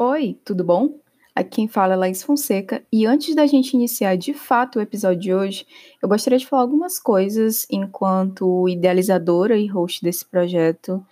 Oi, 0.00 0.38
tudo 0.44 0.62
bom? 0.62 1.00
Aqui 1.34 1.56
quem 1.56 1.66
fala 1.66 1.94
é 1.94 1.96
Laís 1.96 2.22
Fonseca 2.22 2.84
e 2.92 3.04
antes 3.04 3.34
da 3.34 3.46
gente 3.46 3.74
iniciar 3.74 4.16
de 4.16 4.32
fato 4.32 4.78
o 4.78 4.80
episódio 4.80 5.20
de 5.20 5.34
hoje, 5.34 5.66
eu 6.00 6.08
gostaria 6.08 6.38
de 6.38 6.46
falar 6.46 6.62
algumas 6.62 7.00
coisas 7.00 7.66
enquanto 7.68 8.68
idealizadora 8.68 9.56
e 9.56 9.66
host 9.66 10.00
desse 10.00 10.24
projeto. 10.24 11.04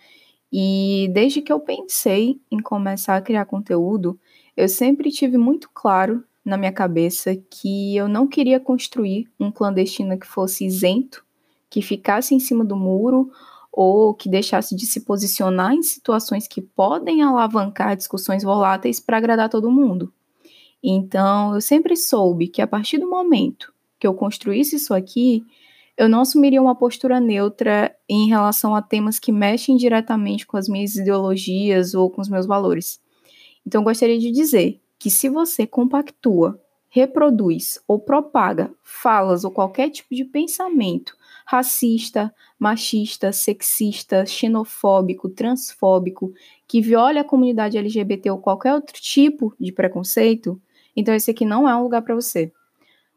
E 0.53 1.11
desde 1.13 1.43
que 1.43 1.53
eu 1.53 1.59
pensei 1.59 2.41
em 2.49 2.61
começar 2.61 3.17
a 3.17 3.21
criar 3.21 3.47
conteúdo, 3.47 4.17
eu 4.57 4.69
sempre 4.69 5.11
tive 5.11 5.37
muito 5.37 5.69
claro 5.75 6.23
na 6.45 6.57
minha 6.57 6.71
cabeça 6.71 7.35
que 7.51 7.97
eu 7.97 8.07
não 8.07 8.29
queria 8.29 8.61
construir 8.61 9.29
um 9.41 9.51
clandestino 9.51 10.17
que 10.17 10.29
fosse 10.29 10.65
isento, 10.65 11.25
que 11.69 11.83
ficasse 11.83 12.37
em 12.37 12.39
cima 12.39 12.65
do 12.65 12.77
muro 12.77 13.33
ou 13.77 14.15
que 14.15 14.31
deixasse 14.31 14.75
de 14.75 14.87
se 14.87 15.03
posicionar 15.03 15.75
em 15.75 15.83
situações 15.83 16.49
que 16.49 16.63
podem 16.63 17.23
alavancar 17.23 17.95
discussões 17.95 18.43
voláteis 18.43 18.99
para 18.99 19.19
agradar 19.19 19.51
todo 19.51 19.71
mundo. 19.71 20.11
Então, 20.83 21.55
eu 21.55 21.61
sempre 21.61 21.95
soube 21.95 22.49
que 22.49 22.63
a 22.63 22.67
partir 22.67 22.97
do 22.97 23.11
momento 23.11 23.71
que 24.01 24.07
eu 24.07 24.15
construísse 24.15 24.77
isso 24.77 24.95
aqui, 24.95 25.45
eu 25.95 26.09
não 26.09 26.23
assumiria 26.23 26.61
uma 26.61 26.75
postura 26.75 27.21
neutra 27.21 27.95
em 28.09 28.29
relação 28.29 28.75
a 28.75 28.81
temas 28.81 29.19
que 29.19 29.31
mexem 29.31 29.77
diretamente 29.77 30.47
com 30.47 30.57
as 30.57 30.69
minhas 30.69 30.97
ideologias 30.97 31.93
ou 31.93 32.09
com 32.09 32.23
os 32.23 32.31
meus 32.31 32.47
valores. 32.47 32.99
Então, 33.67 33.85
gostaria 33.85 34.19
de 34.19 34.31
dizer 34.31 34.81
que 34.99 35.11
se 35.11 35.29
você 35.29 35.67
compactua, 35.67 36.59
reproduz 36.89 37.79
ou 37.87 37.99
propaga 37.99 38.73
falas 38.83 39.45
ou 39.45 39.51
qualquer 39.51 39.91
tipo 39.91 40.15
de 40.15 40.25
pensamento 40.25 41.15
racista, 41.47 42.35
machista, 42.59 43.33
sexista, 43.33 44.27
xenofóbico, 44.27 45.29
transfóbico, 45.29 46.35
que 46.67 46.81
viole 46.81 47.21
a 47.21 47.25
comunidade 47.25 47.79
LGBT 47.79 48.33
ou 48.33 48.39
qualquer 48.39 48.75
outro 48.75 49.01
tipo 49.01 49.55
de 49.59 49.71
preconceito, 49.71 50.61
então 50.95 51.15
esse 51.15 51.31
aqui 51.31 51.45
não 51.45 51.69
é 51.69 51.77
um 51.77 51.85
lugar 51.85 52.03
para 52.03 52.17
você. 52.17 52.53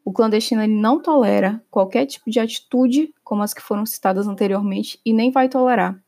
O 0.06 0.14
clandestino 0.14 0.62
ele 0.62 0.76
não 0.76 1.02
tolera 1.02 1.62
qualquer 1.72 2.06
tipo 2.06 2.30
de 2.30 2.40
atitude 2.40 3.14
como 3.24 3.42
as 3.42 3.54
que 3.54 3.62
foram 3.62 3.86
citadas 3.86 4.28
anteriormente 4.28 5.00
e 5.04 5.12
nem 5.12 5.32
vai 5.32 5.50
tolerar. 5.50 6.00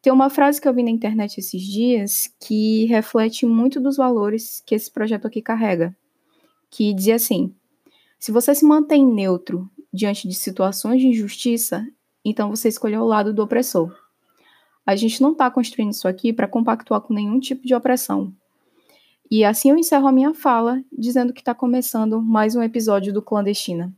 Tem 0.00 0.12
uma 0.12 0.30
frase 0.30 0.60
que 0.60 0.68
eu 0.68 0.74
vi 0.74 0.82
na 0.84 0.90
internet 0.90 1.38
esses 1.38 1.62
dias 1.62 2.32
que 2.40 2.86
reflete 2.86 3.46
muito 3.46 3.80
dos 3.80 3.96
valores 3.96 4.62
que 4.64 4.74
esse 4.76 4.90
projeto 4.90 5.26
aqui 5.26 5.42
carrega, 5.42 5.94
que 6.70 6.92
dizia 6.94 7.16
assim: 7.16 7.54
se 8.18 8.30
você 8.30 8.54
se 8.54 8.64
mantém 8.64 9.04
neutro 9.04 9.68
diante 9.92 10.26
de 10.26 10.34
situações 10.34 11.00
de 11.00 11.08
injustiça, 11.08 11.86
então 12.24 12.50
você 12.50 12.68
escolheu 12.68 13.02
o 13.02 13.06
lado 13.06 13.32
do 13.32 13.42
opressor. 13.42 13.94
A 14.86 14.96
gente 14.96 15.20
não 15.20 15.32
está 15.32 15.50
construindo 15.50 15.92
isso 15.92 16.08
aqui 16.08 16.32
para 16.32 16.48
compactuar 16.48 17.00
com 17.00 17.14
nenhum 17.14 17.38
tipo 17.38 17.66
de 17.66 17.74
opressão. 17.74 18.32
E 19.30 19.44
assim 19.44 19.70
eu 19.70 19.78
encerro 19.78 20.06
a 20.06 20.12
minha 20.12 20.34
fala, 20.34 20.82
dizendo 20.92 21.32
que 21.32 21.40
está 21.40 21.54
começando 21.54 22.20
mais 22.20 22.54
um 22.54 22.62
episódio 22.62 23.12
do 23.12 23.22
Clandestina. 23.22 23.94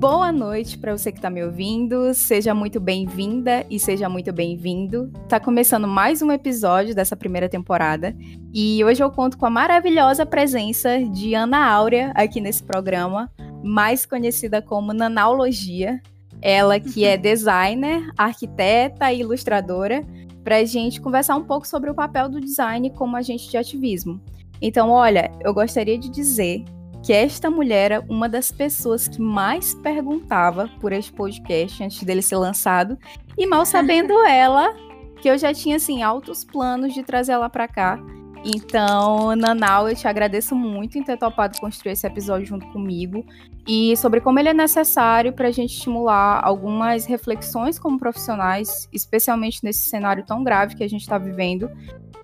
Boa 0.00 0.32
noite 0.32 0.78
para 0.78 0.96
você 0.96 1.12
que 1.12 1.18
está 1.18 1.28
me 1.28 1.44
ouvindo. 1.44 2.14
Seja 2.14 2.54
muito 2.54 2.80
bem-vinda 2.80 3.66
e 3.68 3.78
seja 3.78 4.08
muito 4.08 4.32
bem-vindo. 4.32 5.12
Tá 5.28 5.38
começando 5.38 5.86
mais 5.86 6.22
um 6.22 6.32
episódio 6.32 6.94
dessa 6.94 7.14
primeira 7.14 7.50
temporada 7.50 8.16
e 8.50 8.82
hoje 8.82 9.04
eu 9.04 9.10
conto 9.10 9.36
com 9.36 9.44
a 9.44 9.50
maravilhosa 9.50 10.24
presença 10.24 10.98
de 11.04 11.34
Ana 11.34 11.70
Áurea 11.70 12.12
aqui 12.14 12.40
nesse 12.40 12.62
programa, 12.62 13.30
mais 13.62 14.06
conhecida 14.06 14.62
como 14.62 14.94
Nanaologia. 14.94 16.00
Ela 16.40 16.80
que 16.80 17.04
é 17.04 17.18
designer, 17.20 18.10
arquiteta 18.16 19.12
e 19.12 19.20
ilustradora, 19.20 20.02
para 20.42 20.56
a 20.56 20.64
gente 20.64 20.98
conversar 20.98 21.36
um 21.36 21.44
pouco 21.44 21.68
sobre 21.68 21.90
o 21.90 21.94
papel 21.94 22.26
do 22.30 22.40
design 22.40 22.88
como 22.88 23.18
agente 23.18 23.50
de 23.50 23.58
ativismo. 23.58 24.18
Então, 24.62 24.88
olha, 24.88 25.30
eu 25.44 25.52
gostaria 25.52 25.98
de 25.98 26.08
dizer 26.08 26.64
que 27.02 27.12
esta 27.12 27.50
mulher 27.50 27.92
era 27.92 28.04
uma 28.08 28.28
das 28.28 28.52
pessoas 28.52 29.08
que 29.08 29.20
mais 29.20 29.74
perguntava 29.74 30.68
por 30.80 30.92
este 30.92 31.12
podcast 31.12 31.82
antes 31.82 32.02
dele 32.02 32.22
ser 32.22 32.36
lançado. 32.36 32.98
E 33.36 33.46
mal 33.46 33.64
sabendo 33.64 34.12
ela, 34.26 34.74
que 35.20 35.28
eu 35.28 35.38
já 35.38 35.52
tinha 35.52 35.76
assim 35.76 36.02
altos 36.02 36.44
planos 36.44 36.92
de 36.92 37.02
trazer 37.02 37.32
ela 37.32 37.48
para 37.48 37.66
cá. 37.66 37.98
Então, 38.42 39.36
Nanau, 39.36 39.88
eu 39.88 39.94
te 39.94 40.08
agradeço 40.08 40.54
muito 40.54 40.96
em 40.96 41.02
ter 41.02 41.18
topado 41.18 41.60
construir 41.60 41.92
esse 41.92 42.06
episódio 42.06 42.46
junto 42.46 42.66
comigo 42.68 43.24
e 43.68 43.94
sobre 43.98 44.20
como 44.20 44.38
ele 44.38 44.48
é 44.48 44.54
necessário 44.54 45.32
para 45.32 45.48
a 45.48 45.50
gente 45.50 45.74
estimular 45.74 46.40
algumas 46.42 47.04
reflexões 47.04 47.78
como 47.78 47.98
profissionais, 47.98 48.88
especialmente 48.92 49.62
nesse 49.62 49.90
cenário 49.90 50.24
tão 50.24 50.42
grave 50.42 50.74
que 50.74 50.82
a 50.82 50.88
gente 50.88 51.02
está 51.02 51.18
vivendo, 51.18 51.70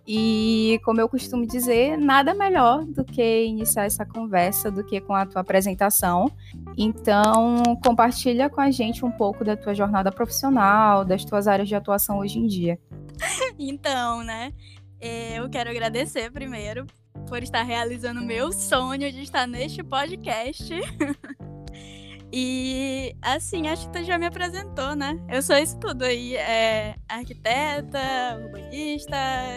e, 0.06 0.81
como 0.84 1.00
eu 1.00 1.09
costumo 1.09 1.44
dizer, 1.44 1.99
nada 1.99 2.33
melhor 2.33 2.84
do 2.84 3.05
que 3.05 3.44
iniciar 3.44 3.87
essa 3.87 4.06
conversa 4.06 4.71
do 4.71 4.84
que 4.84 5.00
com 5.00 5.15
a 5.15 5.27
tua 5.27 5.41
apresentação. 5.41 6.31
Então, 6.77 7.62
compartilha 7.84 8.49
com 8.49 8.61
a 8.61 8.71
gente 8.71 9.05
um 9.05 9.11
pouco 9.11 9.44
da 9.44 9.56
tua 9.56 9.75
jornada 9.75 10.12
profissional, 10.12 11.05
das 11.05 11.25
tuas 11.25 11.49
áreas 11.49 11.69
de 11.69 11.75
atuação 11.75 12.19
hoje 12.19 12.39
em 12.39 12.47
dia. 12.47 12.78
Então, 13.59 14.22
né? 14.22 14.53
É, 15.00 15.39
eu 15.39 15.49
quero 15.49 15.71
agradecer 15.71 16.31
primeiro 16.31 16.87
por 17.27 17.43
estar 17.43 17.62
realizando 17.62 18.21
o 18.21 18.25
meu 18.25 18.53
sonho 18.53 19.11
de 19.11 19.23
estar 19.23 19.47
neste 19.47 19.83
podcast. 19.83 20.69
E 22.38 23.16
assim, 23.22 23.66
acho 23.66 23.86
que 23.86 23.98
tu 23.98 24.04
já 24.04 24.19
me 24.19 24.26
apresentou, 24.26 24.94
né? 24.94 25.19
Eu 25.26 25.41
sou 25.41 25.56
isso 25.56 25.78
tudo 25.78 26.04
aí. 26.04 26.36
É 26.36 26.94
arquiteta, 27.08 27.98
urbanista, 28.44 29.16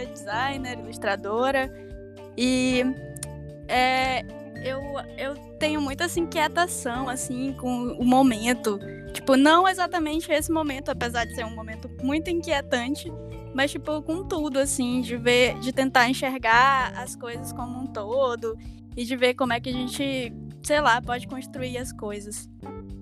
designer, 0.09 0.79
ilustradora. 0.79 1.69
E 2.38 2.85
é, 3.68 4.23
eu, 4.63 4.81
eu 5.18 5.35
tenho 5.59 5.81
muita 5.81 6.06
assim, 6.06 6.22
inquietação 6.22 7.09
assim, 7.09 7.51
com 7.59 7.91
o 8.00 8.06
momento. 8.06 8.79
Tipo, 9.12 9.35
não 9.35 9.68
exatamente 9.68 10.31
esse 10.31 10.50
momento, 10.50 10.88
apesar 10.88 11.25
de 11.25 11.35
ser 11.35 11.44
um 11.44 11.53
momento 11.53 11.91
muito 12.01 12.29
inquietante, 12.29 13.12
mas 13.53 13.72
tipo, 13.72 14.01
com 14.03 14.23
tudo, 14.23 14.57
assim, 14.57 15.01
de 15.01 15.18
ver, 15.18 15.59
de 15.59 15.73
tentar 15.73 16.07
enxergar 16.07 16.94
as 16.95 17.13
coisas 17.13 17.51
como 17.51 17.78
um 17.78 17.88
todo 17.88 18.57
e 18.95 19.03
de 19.03 19.18
ver 19.18 19.34
como 19.34 19.51
é 19.51 19.59
que 19.59 19.68
a 19.68 19.73
gente 19.73 20.34
sei 20.64 20.81
lá, 20.81 21.02
pode 21.02 21.28
construir 21.28 21.78
as 21.78 21.92
coisas. 21.92 22.50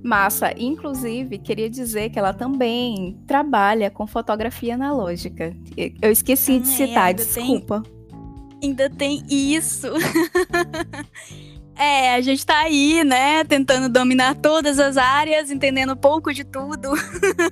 Massa. 0.04 0.54
Inclusive, 0.58 1.38
queria 1.38 1.70
dizer 1.70 2.10
que 2.10 2.20
ela 2.20 2.34
também 2.34 3.20
trabalha 3.28 3.90
com 3.90 4.08
fotografia 4.08 4.76
analógica. 4.76 5.56
Eu 6.02 6.12
esqueci 6.12 6.60
de 6.60 6.68
citar, 6.68 7.14
desculpa. 7.14 7.82
Tem... 7.82 8.70
Ainda 8.70 8.90
tem 8.90 9.24
isso. 9.30 9.88
É, 11.80 12.16
a 12.16 12.22
gente 12.22 12.44
tá 12.44 12.58
aí, 12.62 13.04
né, 13.04 13.44
tentando 13.44 13.88
dominar 13.88 14.34
todas 14.36 14.80
as 14.80 14.98
áreas, 14.98 15.52
entendendo 15.52 15.94
um 15.94 15.98
pouco 15.98 16.34
de 16.34 16.44
tudo. 16.44 16.90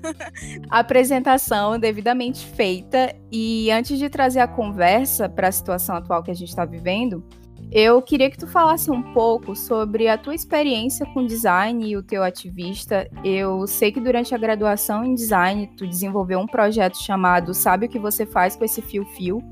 Apresentação 0.68 1.78
devidamente 1.78 2.44
feita 2.44 3.16
e 3.32 3.70
antes 3.70 4.00
de 4.00 4.10
trazer 4.10 4.40
a 4.40 4.48
conversa 4.48 5.30
para 5.30 5.48
a 5.48 5.52
situação 5.52 5.96
atual 5.96 6.24
que 6.24 6.32
a 6.32 6.34
gente 6.34 6.50
está 6.50 6.66
vivendo, 6.66 7.24
eu 7.72 8.02
queria 8.02 8.30
que 8.30 8.38
tu 8.38 8.48
falasse 8.48 8.90
um 8.90 9.02
pouco 9.14 9.56
sobre 9.56 10.08
a 10.08 10.18
tua 10.18 10.36
experiência 10.36 11.06
com 11.08 11.26
design 11.26 11.88
e 11.88 11.98
o 11.98 12.04
teu 12.04 12.24
ativista. 12.24 13.10
Eu 13.24 13.68
sei 13.68 13.92
que 13.92 14.00
durante 14.00 14.34
a 14.34 14.38
graduação 14.38 15.04
em 15.04 15.14
design 15.14 15.68
tu 15.76 15.86
desenvolveu 15.86 16.40
um 16.40 16.48
projeto 16.48 16.98
chamado 16.98 17.54
Sabe 17.54 17.88
o 17.88 17.90
que 17.90 18.00
você 18.00 18.26
faz 18.26 18.56
com 18.56 18.64
esse 18.64 18.82
fio-fio, 18.82 19.44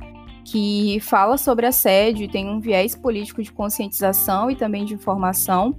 que 0.45 0.99
fala 1.01 1.37
sobre 1.37 1.65
assédio 1.65 2.25
e 2.25 2.29
tem 2.29 2.47
um 2.47 2.59
viés 2.59 2.95
político 2.95 3.41
de 3.41 3.51
conscientização 3.51 4.49
e 4.49 4.55
também 4.55 4.85
de 4.85 4.93
informação. 4.93 5.75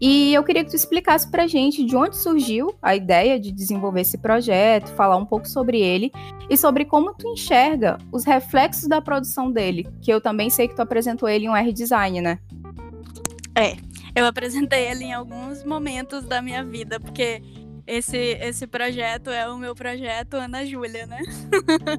E 0.00 0.32
eu 0.32 0.42
queria 0.42 0.64
que 0.64 0.70
tu 0.70 0.76
explicasse 0.76 1.30
pra 1.30 1.46
gente 1.46 1.84
de 1.84 1.94
onde 1.94 2.16
surgiu 2.16 2.74
a 2.80 2.96
ideia 2.96 3.38
de 3.38 3.52
desenvolver 3.52 4.00
esse 4.00 4.16
projeto, 4.16 4.88
falar 4.94 5.16
um 5.16 5.26
pouco 5.26 5.46
sobre 5.46 5.78
ele 5.78 6.10
e 6.48 6.56
sobre 6.56 6.86
como 6.86 7.12
tu 7.14 7.28
enxerga 7.28 7.98
os 8.10 8.24
reflexos 8.24 8.88
da 8.88 9.02
produção 9.02 9.52
dele, 9.52 9.86
que 10.00 10.10
eu 10.10 10.18
também 10.18 10.48
sei 10.48 10.68
que 10.68 10.74
tu 10.74 10.80
apresentou 10.80 11.28
ele 11.28 11.44
em 11.44 11.48
um 11.50 11.56
R-Design, 11.56 12.22
né? 12.22 12.38
É, 13.54 13.76
eu 14.16 14.24
apresentei 14.24 14.88
ele 14.88 15.04
em 15.04 15.12
alguns 15.12 15.62
momentos 15.64 16.24
da 16.24 16.40
minha 16.40 16.64
vida, 16.64 16.98
porque 16.98 17.42
esse, 17.86 18.16
esse 18.16 18.66
projeto 18.66 19.28
é 19.28 19.50
o 19.50 19.58
meu 19.58 19.74
projeto 19.74 20.34
Ana 20.34 20.64
Júlia, 20.64 21.06
né? 21.06 21.20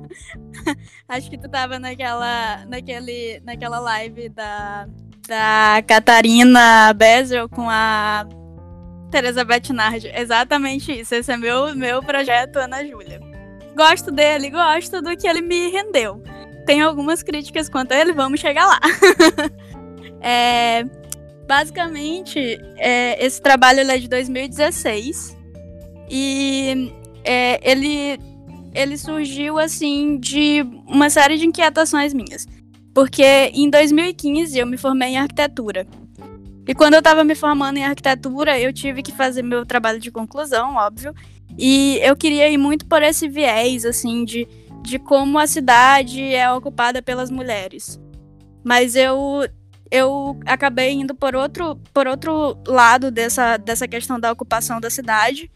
Acho 1.08 1.30
que 1.30 1.38
tu 1.38 1.48
tava 1.48 1.78
naquela, 1.78 2.66
naquele, 2.66 3.42
naquela 3.42 3.80
live 3.80 4.30
da 4.30 4.88
da 5.28 5.84
Catarina 5.88 6.94
Bezel 6.94 7.48
com 7.50 7.70
a 7.70 8.26
Teresa 9.12 9.44
Bettinardi. 9.44 10.12
Exatamente 10.14 10.92
isso. 10.92 11.14
Esse 11.14 11.32
é 11.32 11.38
meu, 11.38 11.76
meu 11.76 12.02
projeto, 12.02 12.58
Ana 12.58 12.86
Júlia. 12.86 13.20
Gosto 13.76 14.12
dele, 14.12 14.50
gosto 14.50 15.02
do 15.02 15.16
que 15.16 15.28
ele 15.28 15.42
me 15.42 15.70
rendeu. 15.70 16.22
Tenho 16.66 16.88
algumas 16.88 17.24
críticas 17.24 17.70
quanto 17.70 17.92
a 17.92 17.98
ele, 17.98 18.14
vamos 18.14 18.40
chegar 18.40 18.66
lá. 18.66 18.80
é, 20.22 20.84
basicamente, 21.48 22.60
é, 22.78 23.24
esse 23.24 23.42
trabalho 23.42 23.80
é 23.80 23.98
de 23.98 24.08
2016 24.08 25.38
e 26.10 26.94
é, 27.24 27.60
ele 27.70 28.20
ele 28.74 28.98
surgiu 28.98 29.60
assim 29.60 30.18
de 30.18 30.66
uma 30.88 31.10
série 31.10 31.38
de 31.38 31.46
inquietações 31.46 32.14
minhas. 32.14 32.48
Porque 32.94 33.52
em 33.54 33.70
2015 33.70 34.58
eu 34.58 34.68
me 34.68 34.78
formei 34.78 35.10
em 35.10 35.18
arquitetura. 35.18 35.88
E 36.68 36.76
quando 36.76 36.94
eu 36.94 37.00
estava 37.00 37.24
me 37.24 37.36
formando 37.36 37.78
em 37.78 37.86
arquitetura, 37.86 38.60
eu 38.60 38.72
tive 38.72 39.02
que 39.02 39.12
fazer 39.12 39.42
meu 39.42 39.66
trabalho 39.66 40.00
de 40.00 40.12
conclusão, 40.12 40.76
óbvio. 40.76 41.14
E 41.58 42.00
eu 42.02 42.16
queria 42.16 42.50
ir 42.50 42.58
muito 42.58 42.86
por 42.86 43.02
esse 43.02 43.28
viés, 43.28 43.86
assim, 43.86 44.24
de, 44.24 44.48
de 44.82 45.00
como 45.00 45.40
a 45.40 45.48
cidade 45.48 46.34
é 46.34 46.52
ocupada 46.52 47.02
pelas 47.02 47.30
mulheres. 47.30 48.00
Mas 48.64 48.96
eu 48.96 49.42
eu 49.92 50.40
acabei 50.46 50.92
indo 50.94 51.14
por 51.14 51.36
outro, 51.36 51.76
por 51.94 52.08
outro 52.08 52.58
lado 52.66 53.12
dessa, 53.12 53.58
dessa 53.58 53.86
questão 53.86 54.18
da 54.18 54.32
ocupação 54.32 54.80
da 54.80 54.90
cidade. 54.90 55.52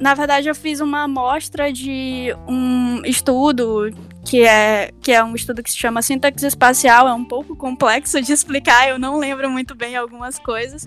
Na 0.00 0.14
verdade, 0.14 0.48
eu 0.48 0.54
fiz 0.54 0.80
uma 0.80 1.02
amostra 1.02 1.70
de 1.70 2.34
um 2.48 3.02
estudo 3.04 3.92
que 4.24 4.42
é, 4.46 4.90
que 5.00 5.12
é 5.12 5.22
um 5.22 5.34
estudo 5.34 5.62
que 5.62 5.70
se 5.70 5.76
chama 5.76 6.02
sintaxe 6.02 6.46
espacial. 6.46 7.08
É 7.08 7.12
um 7.12 7.24
pouco 7.24 7.56
complexo 7.56 8.20
de 8.20 8.32
explicar, 8.32 8.88
eu 8.88 8.98
não 8.98 9.18
lembro 9.18 9.50
muito 9.50 9.74
bem 9.74 9.96
algumas 9.96 10.38
coisas. 10.38 10.86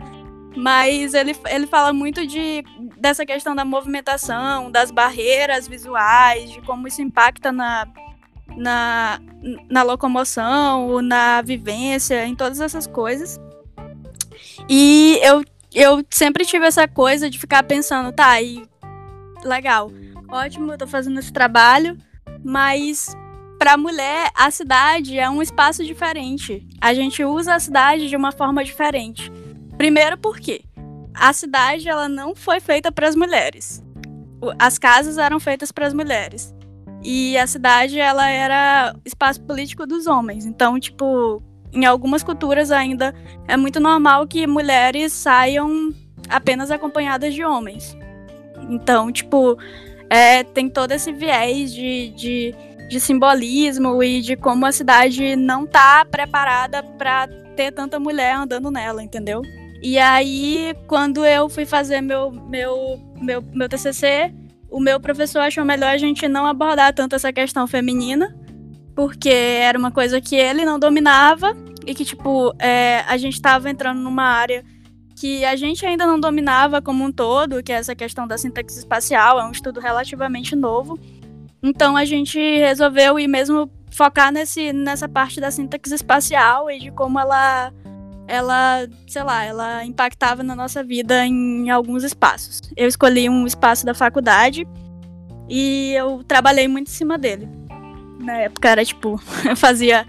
Mas 0.55 1.13
ele, 1.13 1.35
ele 1.49 1.67
fala 1.67 1.91
muito 1.91 2.25
de, 2.25 2.63
dessa 2.97 3.25
questão 3.25 3.53
da 3.53 3.65
movimentação, 3.65 4.71
das 4.71 4.89
barreiras 4.89 5.67
visuais, 5.67 6.49
de 6.49 6.61
como 6.61 6.87
isso 6.87 7.01
impacta 7.01 7.51
na, 7.51 7.85
na, 8.55 9.19
na 9.69 9.83
locomoção, 9.83 11.01
na 11.01 11.41
vivência, 11.41 12.25
em 12.25 12.35
todas 12.35 12.61
essas 12.61 12.87
coisas. 12.87 13.37
E 14.69 15.19
eu, 15.21 15.43
eu 15.73 16.05
sempre 16.09 16.45
tive 16.45 16.65
essa 16.65 16.87
coisa 16.87 17.29
de 17.29 17.37
ficar 17.37 17.63
pensando, 17.63 18.13
tá, 18.13 18.41
e 18.41 18.65
legal, 19.43 19.91
ótimo, 20.29 20.71
eu 20.71 20.77
tô 20.77 20.87
fazendo 20.87 21.19
esse 21.19 21.33
trabalho, 21.33 21.97
mas 22.43 23.13
para 23.65 23.77
mulher 23.77 24.29
a 24.35 24.51
cidade 24.51 25.17
é 25.17 25.27
um 25.27 25.41
espaço 25.41 25.83
diferente. 25.83 26.63
A 26.79 26.93
gente 26.93 27.25
usa 27.25 27.55
a 27.55 27.59
cidade 27.59 28.07
de 28.07 28.15
uma 28.15 28.31
forma 28.31 28.63
diferente. 28.63 29.31
Primeiro 29.75 30.19
porque 30.19 30.61
a 31.15 31.33
cidade 31.33 31.89
ela 31.89 32.07
não 32.07 32.35
foi 32.35 32.59
feita 32.59 32.91
para 32.91 33.07
as 33.07 33.15
mulheres. 33.15 33.83
As 34.59 34.77
casas 34.77 35.17
eram 35.17 35.39
feitas 35.39 35.71
para 35.71 35.87
as 35.87 35.95
mulheres. 35.95 36.53
E 37.03 37.35
a 37.39 37.47
cidade, 37.47 37.99
ela 37.99 38.29
era 38.29 38.95
espaço 39.03 39.41
político 39.41 39.87
dos 39.87 40.05
homens. 40.05 40.45
Então, 40.45 40.79
tipo, 40.79 41.41
em 41.73 41.85
algumas 41.85 42.21
culturas 42.21 42.69
ainda 42.71 43.15
é 43.47 43.57
muito 43.57 43.79
normal 43.79 44.27
que 44.27 44.45
mulheres 44.45 45.11
saiam 45.11 45.91
apenas 46.29 46.69
acompanhadas 46.69 47.33
de 47.33 47.43
homens. 47.43 47.97
Então, 48.69 49.11
tipo, 49.11 49.57
é, 50.07 50.43
tem 50.43 50.69
todo 50.69 50.91
esse 50.91 51.11
viés 51.11 51.73
de, 51.73 52.09
de, 52.09 52.55
de, 52.87 52.99
simbolismo 52.99 54.01
e 54.03 54.21
de 54.21 54.35
como 54.35 54.65
a 54.65 54.71
cidade 54.71 55.35
não 55.35 55.65
tá 55.65 56.05
preparada 56.05 56.83
para 56.83 57.27
ter 57.55 57.71
tanta 57.71 57.99
mulher 57.99 58.35
andando 58.35 58.69
nela, 58.71 59.03
entendeu? 59.03 59.41
E 59.81 59.97
aí, 59.99 60.75
quando 60.87 61.25
eu 61.25 61.47
fui 61.49 61.65
fazer 61.65 62.01
meu, 62.01 62.31
meu, 62.31 62.99
meu, 63.21 63.41
meu 63.53 63.69
TCC, 63.69 64.33
o 64.69 64.79
meu 64.79 64.99
professor 64.99 65.39
achou 65.39 65.63
melhor 65.63 65.89
a 65.89 65.97
gente 65.97 66.27
não 66.27 66.45
abordar 66.45 66.93
tanto 66.93 67.15
essa 67.15 67.31
questão 67.31 67.67
feminina, 67.67 68.35
porque 68.95 69.29
era 69.29 69.77
uma 69.77 69.91
coisa 69.91 70.19
que 70.19 70.35
ele 70.35 70.65
não 70.65 70.79
dominava 70.79 71.55
e 71.85 71.93
que, 71.93 72.03
tipo, 72.03 72.53
é, 72.59 73.03
a 73.07 73.17
gente 73.17 73.33
estava 73.33 73.69
entrando 73.69 73.99
numa 73.99 74.23
área 74.23 74.63
que 75.15 75.45
a 75.45 75.55
gente 75.55 75.85
ainda 75.85 76.05
não 76.05 76.19
dominava 76.19 76.81
como 76.81 77.03
um 77.03 77.11
todo, 77.11 77.63
que 77.63 77.71
é 77.71 77.75
essa 77.75 77.95
questão 77.95 78.27
da 78.27 78.37
sintaxe 78.37 78.77
espacial, 78.77 79.39
é 79.39 79.45
um 79.45 79.51
estudo 79.51 79.79
relativamente 79.79 80.55
novo. 80.55 80.99
Então 81.65 81.97
a 81.97 82.05
gente 82.05 82.39
resolveu 82.59 83.17
ir 83.17 83.27
mesmo 83.27 83.67
focar 83.89 84.31
nesse, 84.31 84.71
nessa 84.71 85.09
parte 85.09 85.41
da 85.41 85.49
sintaxe 85.49 85.95
espacial 85.95 86.69
e 86.69 86.77
de 86.77 86.91
como 86.91 87.19
ela 87.19 87.73
ela, 88.27 88.87
sei 89.07 89.23
lá, 89.23 89.43
ela 89.43 89.85
impactava 89.85 90.43
na 90.43 90.55
nossa 90.55 90.83
vida 90.83 91.25
em 91.25 91.69
alguns 91.69 92.03
espaços. 92.03 92.61
Eu 92.75 92.87
escolhi 92.87 93.29
um 93.29 93.47
espaço 93.47 93.85
da 93.85 93.93
faculdade 93.95 94.67
e 95.49 95.93
eu 95.93 96.23
trabalhei 96.23 96.67
muito 96.67 96.87
em 96.87 96.91
cima 96.91 97.17
dele. 97.17 97.47
Na 98.19 98.33
época 98.37 98.69
era 98.69 98.85
tipo, 98.85 99.19
eu 99.47 99.55
fazia 99.55 100.05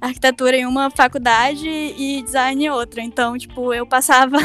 arquitetura 0.00 0.56
em 0.56 0.66
uma 0.66 0.90
faculdade 0.90 1.68
e 1.68 2.22
design 2.22 2.66
em 2.66 2.70
outra. 2.70 3.02
Então, 3.02 3.36
tipo, 3.38 3.72
eu 3.72 3.86
passava 3.86 4.36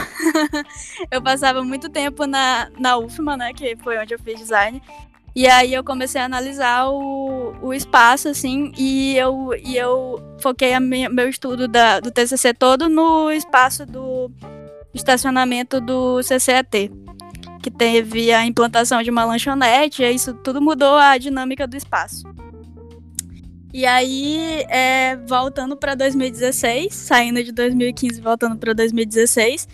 eu 1.11 1.21
passava 1.21 1.61
muito 1.61 1.89
tempo 1.89 2.25
na, 2.25 2.69
na 2.79 2.97
UFMA, 2.97 3.35
né, 3.35 3.53
que 3.53 3.75
foi 3.77 3.97
onde 3.97 4.13
eu 4.13 4.19
fiz 4.19 4.39
design. 4.39 4.81
E 5.35 5.47
aí 5.47 5.73
eu 5.73 5.83
comecei 5.83 6.21
a 6.21 6.25
analisar 6.25 6.87
o, 6.89 7.55
o 7.59 7.73
espaço, 7.73 8.29
assim, 8.29 8.71
e 8.77 9.17
eu, 9.17 9.49
e 9.63 9.75
eu 9.75 10.21
foquei 10.39 10.79
minha, 10.79 11.09
meu 11.09 11.27
estudo 11.27 11.67
da, 11.67 11.99
do 11.99 12.11
TCC 12.11 12.53
todo 12.53 12.87
no 12.87 13.31
espaço 13.31 13.83
do 13.83 14.31
estacionamento 14.93 15.81
do 15.81 16.21
CCET, 16.21 16.91
que 17.63 17.71
teve 17.71 18.31
a 18.31 18.45
implantação 18.45 19.01
de 19.01 19.09
uma 19.09 19.25
lanchonete, 19.25 20.03
e 20.03 20.13
isso 20.13 20.35
tudo 20.35 20.61
mudou 20.61 20.97
a 20.97 21.17
dinâmica 21.17 21.65
do 21.65 21.75
espaço. 21.75 22.31
E 23.73 23.87
aí, 23.87 24.63
é, 24.69 25.15
voltando 25.27 25.75
para 25.75 25.95
2016, 25.95 26.93
saindo 26.93 27.43
de 27.43 27.51
2015 27.51 28.21
voltando 28.21 28.55
para 28.55 28.71
2016, 28.71 29.67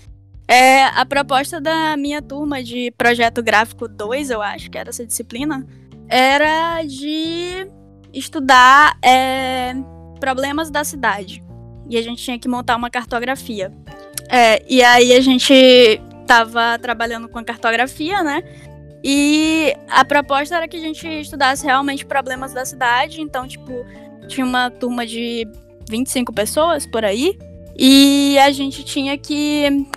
é, 0.50 0.86
a 0.86 1.06
proposta 1.06 1.62
da 1.62 1.96
minha 1.96 2.24
turma 2.24 2.64
de 2.64 2.92
projeto 2.98 3.44
gráfico 3.44 3.88
2, 3.88 4.32
eu 4.32 4.42
acho 4.42 4.72
que 4.72 4.80
era 4.80 4.90
essa 4.90 5.06
disciplina, 5.06 5.64
era 6.08 6.84
de 6.84 7.68
estudar 8.12 8.98
é, 9.06 9.76
problemas 10.20 10.72
da 10.72 10.84
cidade. 10.84 11.44
E 11.88 11.96
a 11.98 12.02
gente 12.02 12.24
tinha 12.24 12.40
que 12.40 12.48
montar 12.48 12.76
uma 12.78 12.90
cartografia. 12.90 13.72
É, 14.28 14.64
e 14.68 14.82
aí 14.82 15.14
a 15.14 15.22
gente 15.22 15.54
estava 15.54 16.80
trabalhando 16.80 17.30
com 17.30 17.38
a 17.38 17.44
cartografia, 17.44 18.24
né? 18.24 18.42
E 19.04 19.72
a 19.88 20.04
proposta 20.04 20.56
era 20.56 20.68
que 20.68 20.78
a 20.78 20.82
gente 20.82 21.08
estudasse 21.08 21.64
realmente 21.64 22.04
problemas 22.08 22.54
da 22.54 22.66
cidade. 22.66 23.22
Então, 23.22 23.48
tipo, 23.48 23.86
tinha 24.28 24.48
uma 24.48 24.72
turma 24.72 25.06
de 25.06 25.48
25 25.88 26.34
pessoas 26.34 26.88
por 26.88 27.06
aí. 27.06 27.38
E 27.78 28.36
a 28.40 28.50
gente 28.50 28.84
tinha 28.84 29.16
que 29.16 29.88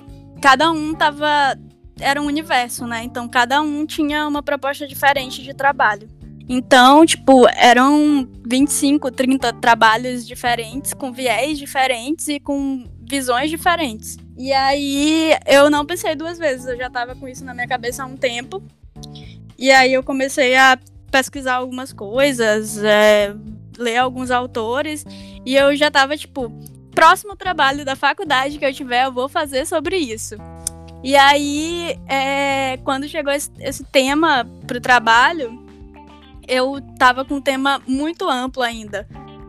cada 0.43 0.71
um 0.73 0.93
tava. 0.93 1.57
Era 2.01 2.21
um 2.21 2.27
universo, 2.27 2.87
né? 2.87 3.05
Então 3.05 3.29
cada 3.29 3.63
um 3.63 3.87
tinha 3.87 4.27
uma 4.27 4.43
proposta 4.43 4.87
diferente 4.87 5.41
de 5.43 5.55
trabalho. 5.55 6.09
Então, 6.49 7.07
tipo, 7.07 7.47
eram 7.57 8.29
25, 8.45 9.11
30 9.13 9.53
trabalhos 9.55 10.27
diferentes, 10.27 10.93
com 10.93 11.13
viés 11.13 11.57
diferentes 11.57 12.27
e 12.27 12.41
com 12.41 12.85
visões 13.09 13.49
diferentes. 13.49 14.19
E 14.37 14.53
aí 14.53 15.37
eu 15.47 15.71
não 15.71 15.87
pensei 15.87 16.17
duas 16.17 16.39
vezes, 16.39 16.67
eu 16.67 16.77
já 16.77 16.91
tava 16.91 17.15
com 17.15 17.29
isso 17.29 17.45
na 17.45 17.55
minha 17.55 17.69
cabeça 17.69 18.03
há 18.03 18.07
um 18.07 18.17
tempo. 18.17 18.61
E 19.57 19.71
aí 19.71 19.93
eu 19.93 20.03
comecei 20.03 20.57
a 20.57 20.77
pesquisar 21.11 21.55
algumas 21.55 21.93
coisas, 21.93 22.83
é, 22.83 23.35
ler 23.79 23.99
alguns 23.99 24.31
autores, 24.31 25.07
e 25.47 25.55
eu 25.55 25.77
já 25.77 25.91
tava, 25.91 26.17
tipo, 26.17 26.51
próximo 26.95 27.37
trabalho 27.37 27.85
da 27.85 27.97
faculdade 27.97 28.59
que 28.59 28.65
eu 28.65 28.73
tiver, 28.73 29.07
eu 29.07 29.13
vou 29.13 29.29
fazer 29.29 29.67
sobre 29.67 29.97
isso. 29.97 30.37
E 31.03 31.17
aí, 31.17 31.99
é, 32.07 32.77
quando 32.85 33.09
chegou 33.09 33.33
esse, 33.33 33.51
esse 33.59 33.83
tema 33.85 34.47
para 34.67 34.79
o 34.79 34.81
trabalho, 34.81 35.61
eu 36.47 36.81
tava 36.99 37.25
com 37.25 37.35
um 37.35 37.41
tema 37.41 37.83
muito 37.87 38.29
amplo 38.29 38.63
ainda. 38.63 39.07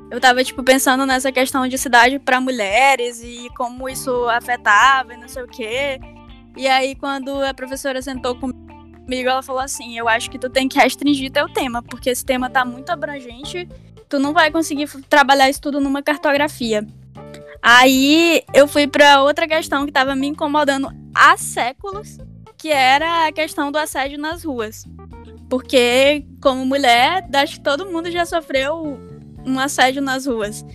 Eu 0.09 0.19
tava, 0.19 0.43
tipo, 0.43 0.63
pensando 0.63 1.05
nessa 1.05 1.31
questão 1.31 1.67
de 1.67 1.77
cidade 1.77 2.17
para 2.17 2.41
mulheres 2.41 3.21
e 3.23 3.49
como 3.55 3.87
isso 3.87 4.27
afetava 4.29 5.13
e 5.13 5.17
não 5.17 5.27
sei 5.27 5.43
o 5.43 5.47
quê. 5.47 5.99
E 6.55 6.67
aí, 6.67 6.95
quando 6.95 7.43
a 7.43 7.53
professora 7.53 8.01
sentou 8.01 8.35
comigo, 8.35 9.29
ela 9.29 9.43
falou 9.43 9.61
assim: 9.61 9.97
Eu 9.97 10.07
acho 10.07 10.29
que 10.29 10.39
tu 10.39 10.49
tem 10.49 10.67
que 10.67 10.77
restringir 10.77 11.31
teu 11.31 11.49
tema, 11.49 11.81
porque 11.81 12.09
esse 12.09 12.23
tema 12.23 12.49
tá 12.49 12.63
muito 12.63 12.91
abrangente, 12.91 13.67
tu 14.07 14.19
não 14.19 14.33
vai 14.33 14.51
conseguir 14.51 14.87
trabalhar 15.09 15.49
isso 15.49 15.61
tudo 15.61 15.79
numa 15.79 16.01
cartografia. 16.01 16.85
Aí 17.65 18.43
eu 18.53 18.67
fui 18.67 18.85
para 18.87 19.23
outra 19.23 19.47
questão 19.47 19.85
que 19.85 19.89
estava 19.89 20.13
me 20.17 20.27
incomodando 20.27 20.89
há 21.15 21.37
séculos, 21.37 22.17
que 22.57 22.67
era 22.67 23.25
a 23.25 23.31
questão 23.31 23.71
do 23.71 23.77
assédio 23.77 24.19
nas 24.19 24.43
ruas. 24.43 24.85
Porque, 25.49 26.25
como 26.41 26.65
mulher, 26.65 27.25
acho 27.33 27.55
que 27.55 27.63
todo 27.63 27.89
mundo 27.89 28.11
já 28.11 28.25
sofreu 28.25 28.99
um 29.45 29.57
assédio 29.57 30.01
nas 30.01 30.25
ruas. 30.25 30.65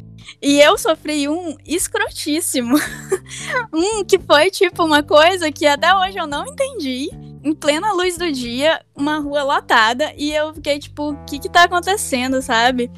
E 0.40 0.60
eu 0.60 0.78
sofri 0.78 1.28
um 1.28 1.58
escrotíssimo. 1.66 2.78
um 3.70 4.02
que 4.02 4.18
foi 4.18 4.50
tipo 4.50 4.82
uma 4.82 5.02
coisa 5.02 5.52
que 5.52 5.66
até 5.66 5.94
hoje 5.94 6.16
eu 6.18 6.26
não 6.26 6.46
entendi. 6.46 7.10
Em 7.44 7.54
plena 7.54 7.92
luz 7.92 8.16
do 8.16 8.32
dia, 8.32 8.80
uma 8.96 9.18
rua 9.18 9.42
lotada, 9.42 10.12
e 10.16 10.32
eu 10.34 10.54
fiquei 10.54 10.78
tipo, 10.78 11.10
o 11.10 11.24
que 11.24 11.38
que 11.38 11.50
tá 11.50 11.64
acontecendo, 11.64 12.40
sabe? 12.40 12.90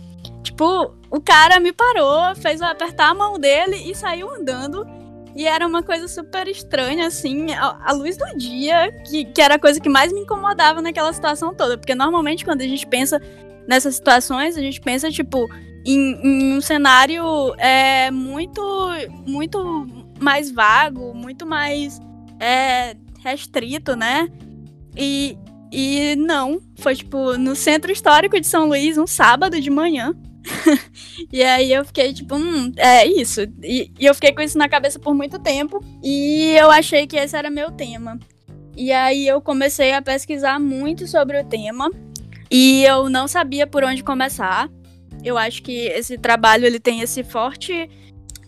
Tipo, 0.42 0.94
o 1.10 1.20
cara 1.20 1.60
me 1.60 1.72
parou, 1.72 2.34
fez 2.36 2.60
eu 2.60 2.66
apertar 2.66 3.10
a 3.10 3.14
mão 3.14 3.38
dele 3.38 3.76
e 3.90 3.94
saiu 3.94 4.30
andando. 4.30 4.86
E 5.34 5.46
era 5.46 5.66
uma 5.66 5.82
coisa 5.82 6.08
super 6.08 6.48
estranha, 6.48 7.06
assim, 7.06 7.52
a, 7.54 7.92
luz 7.92 8.16
do 8.16 8.26
dia, 8.36 8.90
que, 9.06 9.24
que 9.24 9.40
era 9.40 9.54
a 9.54 9.58
coisa 9.58 9.80
que 9.80 9.88
mais 9.88 10.12
me 10.12 10.20
incomodava 10.20 10.82
naquela 10.82 11.12
situação 11.12 11.54
toda. 11.54 11.78
Porque 11.78 11.94
normalmente 11.94 12.44
quando 12.44 12.62
a 12.62 12.66
gente 12.66 12.86
pensa 12.86 13.20
nessas 13.68 13.94
situações, 13.94 14.56
a 14.56 14.60
gente 14.60 14.80
pensa, 14.80 15.10
tipo, 15.10 15.48
em, 15.86 16.20
em 16.22 16.56
um 16.56 16.60
cenário 16.60 17.54
é, 17.58 18.10
muito, 18.10 18.60
muito 19.26 19.86
mais 20.20 20.50
vago, 20.50 21.14
muito 21.14 21.46
mais 21.46 22.00
é, 22.40 22.96
restrito, 23.22 23.94
né? 23.94 24.28
E, 24.96 25.38
e 25.72 26.16
não, 26.16 26.60
foi 26.76 26.96
tipo 26.96 27.36
no 27.38 27.54
centro 27.54 27.92
histórico 27.92 28.38
de 28.40 28.46
São 28.46 28.66
Luís, 28.66 28.98
um 28.98 29.06
sábado 29.06 29.60
de 29.60 29.70
manhã. 29.70 30.14
e 31.32 31.42
aí 31.42 31.72
eu 31.72 31.84
fiquei 31.84 32.12
tipo, 32.12 32.34
hum, 32.36 32.72
é 32.76 33.06
isso. 33.06 33.42
E, 33.62 33.90
e, 33.98 34.06
eu 34.06 34.14
fiquei 34.14 34.32
com 34.32 34.40
isso 34.40 34.58
na 34.58 34.68
cabeça 34.68 34.98
por 34.98 35.14
muito 35.14 35.38
tempo. 35.38 35.84
E 36.02 36.54
eu 36.56 36.70
achei 36.70 37.06
que 37.06 37.16
esse 37.16 37.36
era 37.36 37.50
meu 37.50 37.70
tema. 37.70 38.18
E 38.76 38.92
aí 38.92 39.26
eu 39.26 39.40
comecei 39.40 39.92
a 39.92 40.02
pesquisar 40.02 40.58
muito 40.58 41.06
sobre 41.06 41.40
o 41.40 41.44
tema. 41.44 41.90
E 42.50 42.84
eu 42.84 43.08
não 43.08 43.28
sabia 43.28 43.66
por 43.66 43.84
onde 43.84 44.02
começar. 44.02 44.68
Eu 45.22 45.36
acho 45.36 45.62
que 45.62 45.86
esse 45.86 46.16
trabalho 46.18 46.66
ele 46.66 46.80
tem 46.80 47.00
esse 47.00 47.22
forte 47.22 47.88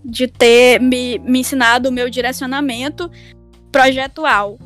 de 0.05 0.27
ter 0.27 0.81
me, 0.81 1.19
me 1.19 1.41
ensinado 1.41 1.89
o 1.89 1.93
meu 1.93 2.11
direcionamento 2.11 3.11
projetual. 3.71 4.59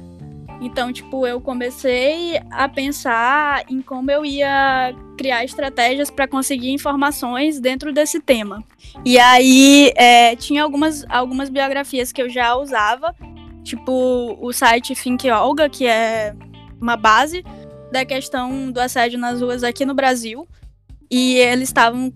Então, 0.61 0.93
tipo, 0.93 1.27
eu 1.27 1.41
comecei 1.41 2.41
a 2.51 2.69
pensar 2.69 3.65
em 3.69 3.83
como 3.83 4.11
eu 4.11 4.25
ia 4.25 4.95
criar 5.19 5.45
estratégias 5.45 6.11
para 6.11 6.27
conseguir 6.27 6.71
informações 6.71 7.61
dentro 7.61 7.93
desse 7.93 8.21
tema. 8.21 8.65
E 9.05 9.19
aí 9.19 9.93
é, 9.97 10.35
tinha 10.37 10.63
algumas, 10.63 11.05
algumas 11.09 11.49
biografias 11.49 12.13
que 12.13 12.23
eu 12.23 12.29
já 12.29 12.55
usava, 12.57 13.15
tipo 13.63 14.39
o 14.41 14.53
site 14.53 14.95
Think 14.95 15.31
Olga, 15.31 15.69
que 15.69 15.87
é 15.87 16.35
uma 16.81 16.97
base 16.97 17.45
da 17.93 18.05
questão 18.05 18.71
do 18.71 18.81
assédio 18.81 19.19
nas 19.19 19.41
ruas 19.41 19.63
aqui 19.63 19.85
no 19.85 19.95
Brasil. 19.95 20.47
E 21.11 21.35
eles 21.35 21.69
estavam. 21.69 22.13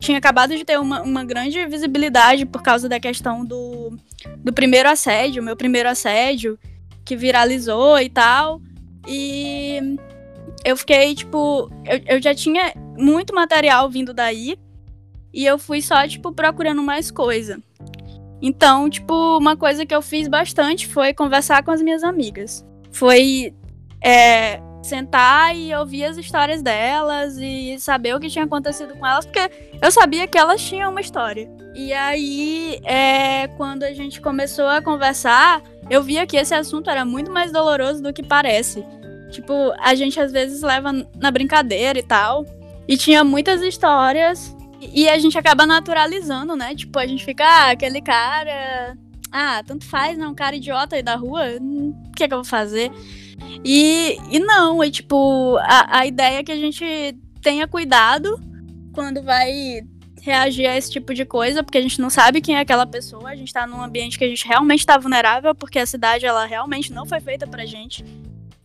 Tinha 0.00 0.18
acabado 0.18 0.56
de 0.56 0.64
ter 0.64 0.80
uma, 0.80 1.02
uma 1.02 1.24
grande 1.24 1.64
visibilidade 1.66 2.44
por 2.44 2.60
causa 2.60 2.88
da 2.88 2.98
questão 2.98 3.44
do, 3.44 3.96
do 4.38 4.52
primeiro 4.52 4.88
assédio, 4.88 5.42
meu 5.42 5.56
primeiro 5.56 5.88
assédio, 5.88 6.58
que 7.04 7.16
viralizou 7.16 7.98
e 7.98 8.08
tal. 8.08 8.60
E 9.06 9.98
eu 10.64 10.76
fiquei, 10.76 11.14
tipo, 11.14 11.70
eu, 11.84 12.16
eu 12.16 12.22
já 12.22 12.34
tinha 12.34 12.72
muito 12.98 13.34
material 13.34 13.90
vindo 13.90 14.12
daí. 14.12 14.56
E 15.32 15.46
eu 15.46 15.58
fui 15.58 15.80
só, 15.80 16.06
tipo, 16.06 16.32
procurando 16.32 16.82
mais 16.82 17.10
coisa. 17.10 17.58
Então, 18.40 18.90
tipo, 18.90 19.38
uma 19.38 19.56
coisa 19.56 19.86
que 19.86 19.94
eu 19.94 20.02
fiz 20.02 20.28
bastante 20.28 20.86
foi 20.86 21.14
conversar 21.14 21.62
com 21.62 21.70
as 21.70 21.80
minhas 21.80 22.02
amigas. 22.02 22.66
Foi 22.90 23.54
é, 24.02 24.60
sentar 24.82 25.56
e 25.56 25.72
ouvir 25.74 26.04
as 26.04 26.16
histórias 26.16 26.60
delas 26.60 27.36
e 27.38 27.78
saber 27.78 28.14
o 28.14 28.20
que 28.20 28.28
tinha 28.28 28.44
acontecido 28.44 28.94
com 28.96 29.06
elas, 29.06 29.24
porque 29.24 29.48
eu 29.80 29.90
sabia 29.92 30.26
que 30.26 30.36
elas 30.36 30.60
tinham 30.60 30.90
uma 30.90 31.00
história. 31.00 31.48
E 31.74 31.92
aí, 31.92 32.80
é, 32.84 33.46
quando 33.56 33.84
a 33.84 33.92
gente 33.92 34.20
começou 34.20 34.66
a 34.66 34.82
conversar, 34.82 35.62
eu 35.90 36.02
via 36.02 36.26
que 36.26 36.36
esse 36.36 36.54
assunto 36.54 36.88
era 36.88 37.04
muito 37.04 37.30
mais 37.30 37.52
doloroso 37.52 38.02
do 38.02 38.12
que 38.12 38.22
parece. 38.22 38.84
Tipo, 39.30 39.72
a 39.78 39.94
gente 39.94 40.20
às 40.20 40.30
vezes 40.30 40.62
leva 40.62 40.92
na 41.16 41.30
brincadeira 41.30 41.98
e 41.98 42.02
tal. 42.02 42.44
E 42.86 42.96
tinha 42.96 43.24
muitas 43.24 43.62
histórias. 43.62 44.54
E 44.80 45.08
a 45.08 45.18
gente 45.18 45.38
acaba 45.38 45.64
naturalizando, 45.64 46.56
né? 46.56 46.74
Tipo, 46.74 46.98
a 46.98 47.06
gente 47.06 47.24
fica, 47.24 47.44
ah, 47.44 47.70
aquele 47.70 48.00
cara. 48.00 48.96
Ah, 49.30 49.62
tanto 49.64 49.86
faz, 49.86 50.18
né? 50.18 50.26
Um 50.26 50.34
cara 50.34 50.56
idiota 50.56 50.96
aí 50.96 51.02
da 51.02 51.14
rua. 51.14 51.42
Hum, 51.60 51.94
o 52.08 52.12
que 52.12 52.24
é 52.24 52.28
que 52.28 52.34
eu 52.34 52.38
vou 52.38 52.44
fazer? 52.44 52.90
E, 53.64 54.18
e 54.30 54.38
não, 54.38 54.82
e 54.82 54.90
tipo, 54.90 55.56
a, 55.62 56.00
a 56.00 56.06
ideia 56.06 56.38
é 56.38 56.44
que 56.44 56.52
a 56.52 56.56
gente 56.56 57.16
tenha 57.40 57.66
cuidado 57.66 58.40
quando 58.92 59.22
vai 59.22 59.82
reagir 60.22 60.66
a 60.66 60.76
esse 60.76 60.90
tipo 60.90 61.12
de 61.12 61.24
coisa, 61.24 61.64
porque 61.64 61.76
a 61.76 61.82
gente 61.82 62.00
não 62.00 62.08
sabe 62.08 62.40
quem 62.40 62.54
é 62.54 62.60
aquela 62.60 62.86
pessoa, 62.86 63.28
a 63.28 63.36
gente 63.36 63.52
tá 63.52 63.66
num 63.66 63.82
ambiente 63.82 64.16
que 64.16 64.24
a 64.24 64.28
gente 64.28 64.46
realmente 64.46 64.86
tá 64.86 64.96
vulnerável, 64.96 65.52
porque 65.52 65.80
a 65.80 65.86
cidade, 65.86 66.24
ela 66.24 66.46
realmente 66.46 66.92
não 66.92 67.04
foi 67.04 67.20
feita 67.20 67.44
pra 67.44 67.66
gente. 67.66 68.04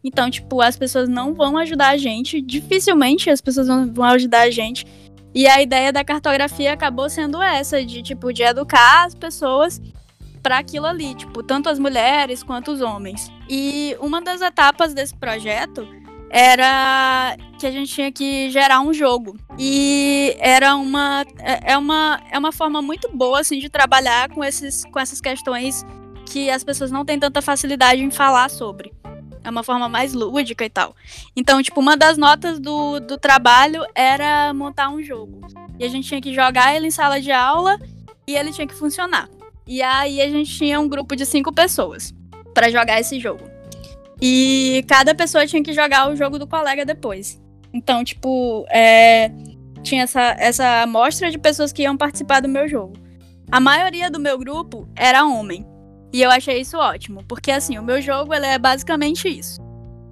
Então, 0.04 0.30
tipo, 0.30 0.62
as 0.62 0.78
pessoas 0.78 1.10
não 1.10 1.34
vão 1.34 1.58
ajudar 1.58 1.90
a 1.90 1.98
gente, 1.98 2.40
dificilmente 2.40 3.32
as 3.32 3.42
pessoas 3.42 3.68
vão 3.68 4.06
ajudar 4.06 4.42
a 4.42 4.52
gente. 4.52 4.86
E 5.34 5.48
a 5.48 5.60
ideia 5.60 5.92
da 5.92 6.04
cartografia 6.04 6.72
acabou 6.72 7.10
sendo 7.10 7.42
essa, 7.42 7.84
de, 7.84 8.04
tipo, 8.04 8.32
de 8.32 8.44
educar 8.44 9.06
as 9.06 9.16
pessoas 9.16 9.82
para 10.44 10.60
aquilo 10.60 10.86
ali, 10.86 11.16
tipo, 11.16 11.42
tanto 11.42 11.70
as 11.70 11.80
mulheres 11.80 12.44
quanto 12.44 12.72
os 12.72 12.82
homens. 12.82 13.32
E 13.50 13.98
uma 14.00 14.22
das 14.22 14.42
etapas 14.42 14.94
desse 14.94 15.16
projeto 15.16 15.88
era 16.30 17.38
que 17.60 17.66
a 17.66 17.72
gente 17.72 17.92
tinha 17.94 18.12
que 18.12 18.50
gerar 18.50 18.82
um 18.82 18.94
jogo. 18.94 19.38
E 19.58 20.36
era 20.40 20.76
uma 20.76 21.26
é, 21.40 21.74
é 21.74 21.78
uma 21.78 22.22
é 22.32 22.38
uma 22.38 22.52
forma 22.52 22.82
muito 22.82 23.10
boa 23.14 23.40
assim 23.40 23.60
de 23.60 23.70
trabalhar 23.70 24.30
com 24.30 24.44
esses 24.44 24.84
com 24.86 25.00
essas 25.00 25.22
questões 25.22 25.86
que 26.26 26.50
as 26.50 26.64
pessoas 26.64 26.92
não 26.92 27.06
têm 27.06 27.20
tanta 27.20 27.42
facilidade 27.42 28.04
em 28.04 28.12
falar 28.12 28.50
sobre. 28.50 28.92
É 29.44 29.50
uma 29.50 29.64
forma 29.64 29.88
mais 29.88 30.14
lúdica 30.14 30.66
e 30.66 30.70
tal. 30.70 30.94
Então, 31.34 31.64
tipo, 31.64 31.80
uma 31.80 31.96
das 31.96 32.18
notas 32.18 32.60
do, 32.60 33.00
do 33.00 33.18
trabalho 33.18 33.86
era 33.96 34.54
montar 34.54 34.90
um 34.90 35.02
jogo. 35.02 35.40
E 35.80 35.86
a 35.86 35.88
gente 35.88 36.06
tinha 36.06 36.20
que 36.20 36.34
jogar 36.34 36.76
ele 36.76 36.88
em 36.88 36.92
sala 36.92 37.22
de 37.22 37.32
aula 37.32 37.80
e 38.28 38.36
ele 38.36 38.52
tinha 38.52 38.68
que 38.68 38.74
funcionar. 38.74 39.30
E 39.66 39.82
aí 39.82 40.22
a 40.22 40.30
gente 40.30 40.54
tinha 40.54 40.80
um 40.80 40.88
grupo 40.88 41.16
de 41.16 41.26
cinco 41.26 41.54
pessoas 41.54 42.14
para 42.54 42.70
jogar 42.70 43.00
esse 43.00 43.20
jogo. 43.22 43.57
E 44.22 44.84
cada 44.88 45.14
pessoa 45.14 45.46
tinha 45.46 45.64
que 45.64 45.74
jogar 45.74 46.10
o 46.10 46.16
jogo 46.16 46.40
do 46.40 46.48
colega 46.48 46.84
depois. 46.86 47.42
Então, 47.74 48.04
tipo, 48.04 48.66
é, 48.70 49.32
tinha 49.84 50.04
essa, 50.04 50.36
essa 50.40 50.82
amostra 50.84 51.30
de 51.30 51.38
pessoas 51.38 51.72
que 51.72 51.84
iam 51.84 51.98
participar 51.98 52.42
do 52.42 52.50
meu 52.50 52.68
jogo. 52.68 52.94
A 53.52 53.60
maioria 53.60 54.10
do 54.10 54.20
meu 54.20 54.38
grupo 54.38 54.88
era 54.96 55.26
homem. 55.26 55.66
E 56.12 56.22
eu 56.22 56.32
achei 56.32 56.60
isso 56.60 56.78
ótimo, 56.78 57.24
porque 57.28 57.52
assim, 57.52 57.78
o 57.78 57.84
meu 57.84 58.02
jogo 58.02 58.34
ele 58.34 58.46
é 58.46 58.58
basicamente 58.58 59.28
isso. 59.28 59.62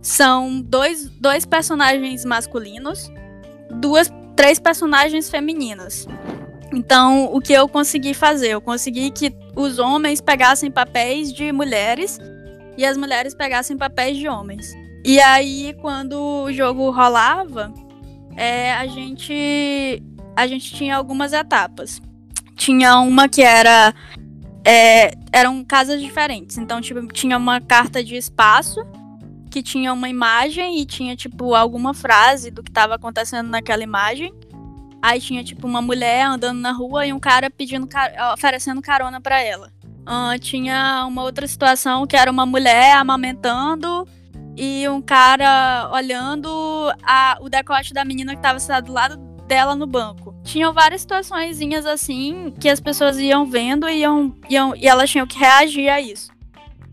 São 0.02 0.62
dois, 0.62 1.10
dois 1.10 1.46
personagens 1.46 2.24
masculinos, 2.26 3.12
duas, 3.72 4.12
três 4.36 4.60
personagens 4.60 5.30
femininas. 5.30 6.06
Então, 6.72 7.30
o 7.34 7.40
que 7.40 7.54
eu 7.54 7.68
consegui 7.68 8.14
fazer? 8.14 8.50
Eu 8.50 8.62
consegui 8.62 9.10
que 9.10 9.34
os 9.56 9.80
homens 9.80 10.22
pegassem 10.22 10.70
papéis 10.70 11.32
de 11.32 11.52
mulheres 11.52 12.20
e 12.78 12.86
as 12.86 12.98
mulheres 12.98 13.34
pegassem 13.34 13.78
papéis 13.78 14.18
de 14.18 14.28
homens. 14.28 14.74
E 15.04 15.20
aí, 15.20 15.76
quando 15.82 16.20
o 16.20 16.52
jogo 16.52 16.90
rolava, 16.90 17.74
é, 18.36 18.74
a 18.74 18.88
gente 18.88 20.02
a 20.36 20.48
gente 20.48 20.74
tinha 20.74 20.98
algumas 20.98 21.32
etapas. 21.32 22.02
Tinha 22.56 23.00
uma 23.00 23.30
que 23.30 23.42
era 23.42 23.94
é, 24.66 25.14
eram 25.32 25.64
casas 25.64 26.02
diferentes. 26.02 26.58
Então, 26.58 26.82
tipo, 26.82 27.06
tinha 27.14 27.38
uma 27.38 27.62
carta 27.62 28.04
de 28.04 28.16
espaço 28.16 28.82
que 29.52 29.62
tinha 29.62 29.94
uma 29.94 30.10
imagem 30.10 30.82
e 30.82 30.86
tinha 30.86 31.16
tipo 31.16 31.54
alguma 31.54 31.94
frase 31.94 32.52
do 32.52 32.62
que 32.62 32.70
estava 32.70 32.96
acontecendo 32.96 33.48
naquela 33.48 33.84
imagem. 33.84 34.34
Aí 35.02 35.22
tinha, 35.22 35.44
tipo, 35.44 35.68
uma 35.68 35.84
mulher 35.84 36.26
andando 36.26 36.60
na 36.60 36.72
rua 36.72 37.06
e 37.06 37.14
um 37.14 37.20
cara 37.20 37.48
pedindo, 37.52 37.88
oferecendo 38.34 38.82
carona 38.82 39.22
para 39.22 39.40
ela. 39.40 39.72
Uh, 40.08 40.38
tinha 40.40 41.04
uma 41.08 41.24
outra 41.24 41.48
situação 41.48 42.06
que 42.06 42.16
era 42.16 42.30
uma 42.30 42.46
mulher 42.46 42.96
amamentando 42.96 44.08
e 44.56 44.88
um 44.88 45.02
cara 45.02 45.90
olhando 45.92 46.50
a, 47.04 47.38
o 47.42 47.50
decote 47.50 47.94
da 47.94 48.06
menina 48.06 48.34
que 48.34 48.40
estava 48.40 48.60
sentado 48.60 48.86
do 48.86 48.94
lado 48.94 49.18
dela 49.48 49.76
no 49.76 49.88
banco. 49.88 50.36
Tinham 50.44 50.74
várias 50.74 51.02
situações 51.02 51.60
assim 51.86 52.54
que 52.60 52.70
as 52.70 52.80
pessoas 52.80 53.18
iam 53.18 53.46
vendo 53.46 53.90
e, 53.90 54.00
iam, 54.00 54.36
iam, 54.50 54.76
e 54.76 54.88
elas 54.88 55.10
tinham 55.10 55.28
que 55.28 55.38
reagir 55.38 55.90
a 55.90 56.00
isso. 56.00 56.32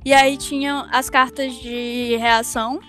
E 0.05 0.13
aí 0.13 0.37
tinham 0.37 0.87
as 0.91 1.09
cartas 1.09 1.55
de 1.55 2.17
reação, 2.17 2.81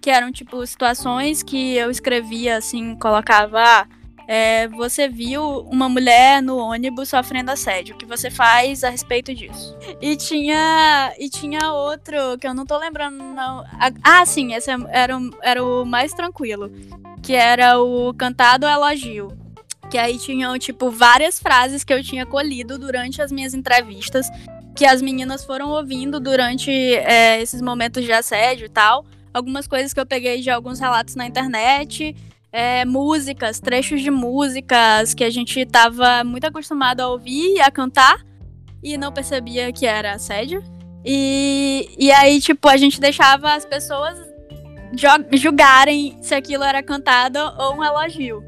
que 0.00 0.10
eram 0.10 0.30
tipo 0.30 0.64
situações 0.66 1.42
que 1.42 1.74
eu 1.74 1.90
escrevia 1.90 2.56
assim, 2.56 2.94
colocava. 2.96 3.58
Ah, 3.60 3.86
é, 4.26 4.68
você 4.68 5.08
viu 5.08 5.60
uma 5.70 5.88
mulher 5.88 6.42
no 6.42 6.56
ônibus 6.56 7.08
sofrendo 7.08 7.50
assédio. 7.50 7.94
O 7.94 7.98
que 7.98 8.06
você 8.06 8.30
faz 8.30 8.84
a 8.84 8.90
respeito 8.90 9.34
disso? 9.34 9.76
E 10.00 10.16
tinha, 10.16 11.12
e 11.18 11.28
tinha 11.28 11.72
outro 11.72 12.38
que 12.40 12.46
eu 12.46 12.54
não 12.54 12.64
tô 12.64 12.78
lembrando. 12.78 13.16
Não. 13.16 13.64
Ah, 14.02 14.24
sim, 14.24 14.54
esse 14.54 14.70
era, 14.90 15.18
era 15.42 15.64
o 15.64 15.84
mais 15.84 16.12
tranquilo. 16.12 16.70
Que 17.22 17.34
era 17.34 17.80
o 17.80 18.14
cantado 18.14 18.66
elogio. 18.66 19.36
Que 19.90 19.98
aí 19.98 20.18
tinham, 20.18 20.58
tipo, 20.58 20.90
várias 20.90 21.38
frases 21.38 21.84
que 21.84 21.92
eu 21.92 22.02
tinha 22.02 22.24
colhido 22.24 22.78
durante 22.78 23.20
as 23.20 23.30
minhas 23.30 23.54
entrevistas. 23.54 24.28
Que 24.74 24.86
as 24.86 25.02
meninas 25.02 25.44
foram 25.44 25.70
ouvindo 25.70 26.18
durante 26.18 26.70
é, 26.70 27.42
esses 27.42 27.60
momentos 27.60 28.04
de 28.04 28.12
assédio 28.12 28.66
e 28.66 28.70
tal. 28.70 29.04
Algumas 29.34 29.66
coisas 29.66 29.92
que 29.92 30.00
eu 30.00 30.06
peguei 30.06 30.40
de 30.40 30.50
alguns 30.50 30.78
relatos 30.78 31.14
na 31.14 31.26
internet 31.26 32.14
é, 32.52 32.84
músicas, 32.84 33.58
trechos 33.58 34.02
de 34.02 34.10
músicas 34.10 35.14
que 35.14 35.24
a 35.24 35.30
gente 35.30 35.58
estava 35.58 36.22
muito 36.22 36.46
acostumado 36.46 37.00
a 37.00 37.08
ouvir 37.08 37.54
e 37.54 37.60
a 37.60 37.70
cantar. 37.70 38.22
e 38.82 38.98
não 38.98 39.12
percebia 39.12 39.72
que 39.72 39.86
era 39.86 40.12
assédio. 40.12 40.62
E, 41.04 41.88
e 41.96 42.10
aí, 42.10 42.40
tipo, 42.40 42.68
a 42.68 42.76
gente 42.76 43.00
deixava 43.00 43.54
as 43.54 43.64
pessoas 43.64 44.18
julgarem 45.32 46.18
se 46.20 46.34
aquilo 46.34 46.64
era 46.64 46.82
cantado 46.82 47.38
ou 47.58 47.76
um 47.76 47.84
elogio. 47.84 48.44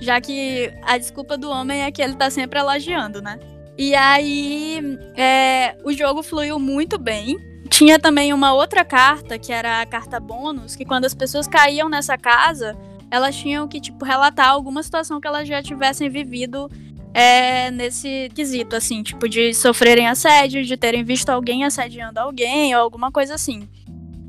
Já 0.00 0.20
que 0.20 0.72
a 0.82 0.96
desculpa 0.98 1.36
do 1.36 1.50
homem 1.50 1.82
é 1.82 1.90
que 1.90 2.02
ele 2.02 2.14
tá 2.14 2.30
sempre 2.30 2.58
elogiando, 2.58 3.20
né? 3.20 3.38
E 3.78 3.94
aí, 3.94 4.80
é, 5.14 5.76
o 5.84 5.92
jogo 5.92 6.22
fluiu 6.22 6.58
muito 6.58 6.98
bem. 6.98 7.36
Tinha 7.68 7.98
também 7.98 8.32
uma 8.32 8.54
outra 8.54 8.82
carta, 8.84 9.38
que 9.38 9.52
era 9.52 9.82
a 9.82 9.86
carta 9.86 10.18
bônus, 10.18 10.74
que 10.74 10.86
quando 10.86 11.04
as 11.04 11.14
pessoas 11.14 11.46
caíam 11.46 11.88
nessa 11.88 12.16
casa, 12.16 12.74
elas 13.10 13.36
tinham 13.36 13.66
que, 13.68 13.80
tipo, 13.80 14.04
relatar 14.04 14.48
alguma 14.48 14.82
situação 14.82 15.20
que 15.20 15.26
elas 15.26 15.46
já 15.46 15.62
tivessem 15.62 16.08
vivido 16.08 16.70
é, 17.14 17.70
nesse 17.70 18.30
quesito, 18.34 18.76
assim, 18.76 19.02
tipo, 19.02 19.28
de 19.28 19.54
sofrerem 19.54 20.06
assédio, 20.06 20.64
de 20.64 20.76
terem 20.76 21.02
visto 21.02 21.30
alguém 21.30 21.64
assediando 21.64 22.20
alguém 22.20 22.74
ou 22.74 22.82
alguma 22.82 23.10
coisa 23.10 23.34
assim. 23.34 23.68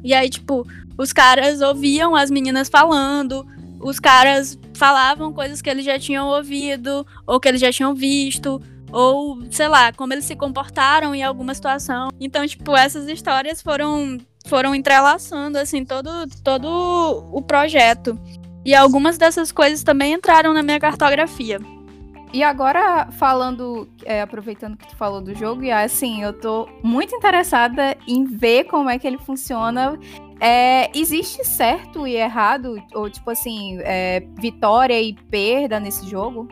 E 0.04 0.14
aí, 0.14 0.30
tipo, 0.30 0.66
os 0.98 1.12
caras 1.12 1.62
ouviam 1.62 2.16
as 2.16 2.32
meninas 2.32 2.70
falando, 2.70 3.46
os 3.80 4.00
caras 4.00 4.58
falavam 4.74 5.34
coisas 5.34 5.62
que 5.62 5.70
eles 5.70 5.86
já 5.86 6.00
tinham 6.00 6.28
ouvido, 6.28 7.06
ou 7.26 7.40
que 7.40 7.48
eles 7.48 7.60
já 7.60 7.72
tinham 7.72 7.94
visto, 7.94 8.62
ou, 8.92 9.40
sei 9.52 9.68
lá, 9.68 9.92
como 9.92 10.14
eles 10.14 10.26
se 10.26 10.36
comportaram 10.36 11.14
em 11.14 11.24
alguma 11.24 11.54
situação. 11.54 12.10
Então, 12.20 12.46
tipo, 12.48 12.76
essas 12.76 13.08
histórias 13.08 13.62
foram 13.62 14.18
foram 14.48 14.74
entrelaçando 14.74 15.58
assim 15.58 15.84
todo 15.84 16.10
todo 16.42 16.68
o 17.34 17.42
projeto. 17.42 18.18
E 18.68 18.76
algumas 18.76 19.18
dessas 19.18 19.50
coisas 19.50 19.82
também 19.82 20.12
entraram 20.12 20.54
na 20.54 20.62
minha 20.62 20.78
cartografia. 20.78 21.58
E 22.34 22.44
agora, 22.44 23.08
falando, 23.14 23.88
é, 24.04 24.22
aproveitando 24.22 24.76
que 24.76 24.86
tu 24.90 24.94
falou 24.98 25.22
do 25.22 25.34
jogo, 25.34 25.64
e 25.64 25.72
assim, 25.72 26.22
eu 26.22 26.34
tô 26.34 26.68
muito 26.84 27.16
interessada 27.16 27.96
em 28.06 28.26
ver 28.26 28.66
como 28.66 28.90
é 28.90 29.00
que 29.00 29.08
ele 29.08 29.18
funciona. 29.20 29.98
É, 30.42 30.92
existe 30.94 31.46
certo 31.46 32.06
e 32.06 32.18
errado, 32.18 32.84
ou 32.94 33.10
tipo 33.10 33.32
assim, 33.32 33.80
é, 33.84 34.22
vitória 34.38 35.02
e 35.02 35.14
perda 35.14 35.80
nesse 35.80 36.06
jogo? 36.06 36.50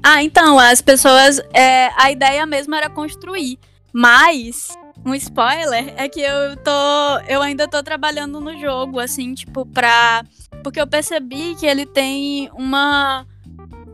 Ah, 0.00 0.22
então, 0.22 0.60
as 0.60 0.80
pessoas. 0.80 1.40
É, 1.52 1.90
a 2.00 2.12
ideia 2.12 2.46
mesmo 2.46 2.76
era 2.76 2.88
construir. 2.88 3.58
Mas 3.92 4.68
um 5.04 5.12
spoiler 5.14 5.92
é 5.96 6.08
que 6.08 6.20
eu 6.20 6.56
tô. 6.58 7.18
Eu 7.26 7.42
ainda 7.42 7.66
tô 7.66 7.82
trabalhando 7.82 8.40
no 8.40 8.56
jogo, 8.60 9.00
assim, 9.00 9.34
tipo, 9.34 9.66
pra. 9.66 10.22
Porque 10.68 10.82
eu 10.82 10.86
percebi 10.86 11.54
que 11.54 11.64
ele 11.64 11.86
tem 11.86 12.50
uma. 12.52 13.26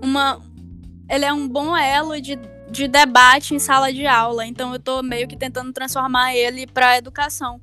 Uma, 0.02 0.40
ele 1.08 1.24
é 1.24 1.32
um 1.32 1.48
bom 1.48 1.76
elo 1.76 2.20
de, 2.20 2.36
de 2.68 2.88
debate 2.88 3.54
em 3.54 3.60
sala 3.60 3.92
de 3.92 4.04
aula. 4.08 4.44
Então 4.44 4.72
eu 4.72 4.80
tô 4.80 5.00
meio 5.00 5.28
que 5.28 5.36
tentando 5.36 5.72
transformar 5.72 6.34
ele 6.34 6.66
pra 6.66 6.98
educação. 6.98 7.60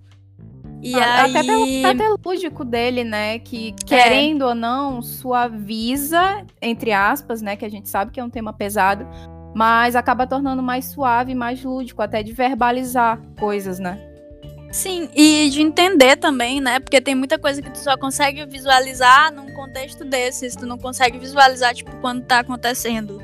E 0.81 0.95
ah, 0.95 1.23
aí... 1.23 1.31
Até 1.35 1.43
pelo 1.43 1.87
até 1.87 2.29
lúdico 2.29 2.63
dele, 2.63 3.03
né? 3.03 3.37
Que, 3.39 3.75
é. 3.81 3.85
querendo 3.85 4.45
é. 4.45 4.47
ou 4.47 4.55
não, 4.55 5.01
suaviza, 5.01 6.45
entre 6.61 6.93
aspas, 6.93 7.41
né? 7.41 7.57
Que 7.57 7.65
a 7.65 7.69
gente 7.69 7.89
sabe 7.89 8.11
que 8.11 8.19
é 8.19 8.23
um 8.23 8.29
tema 8.29 8.53
pesado, 8.53 9.05
mas 9.53 9.93
acaba 9.93 10.25
tornando 10.25 10.63
mais 10.63 10.85
suave, 10.85 11.35
mais 11.35 11.61
lúdico, 11.61 12.01
até 12.01 12.23
de 12.23 12.31
verbalizar 12.31 13.21
coisas, 13.37 13.77
né? 13.77 14.10
Sim, 14.71 15.09
e 15.13 15.49
de 15.49 15.61
entender 15.61 16.15
também, 16.15 16.61
né? 16.61 16.79
Porque 16.79 17.01
tem 17.01 17.13
muita 17.13 17.37
coisa 17.37 17.61
que 17.61 17.69
tu 17.69 17.77
só 17.77 17.97
consegue 17.97 18.45
visualizar 18.45 19.31
num 19.33 19.53
contexto 19.53 20.05
desses, 20.05 20.55
tu 20.55 20.65
não 20.65 20.77
consegue 20.77 21.17
visualizar, 21.17 21.75
tipo, 21.75 21.91
quando 21.97 22.23
tá 22.23 22.39
acontecendo. 22.39 23.21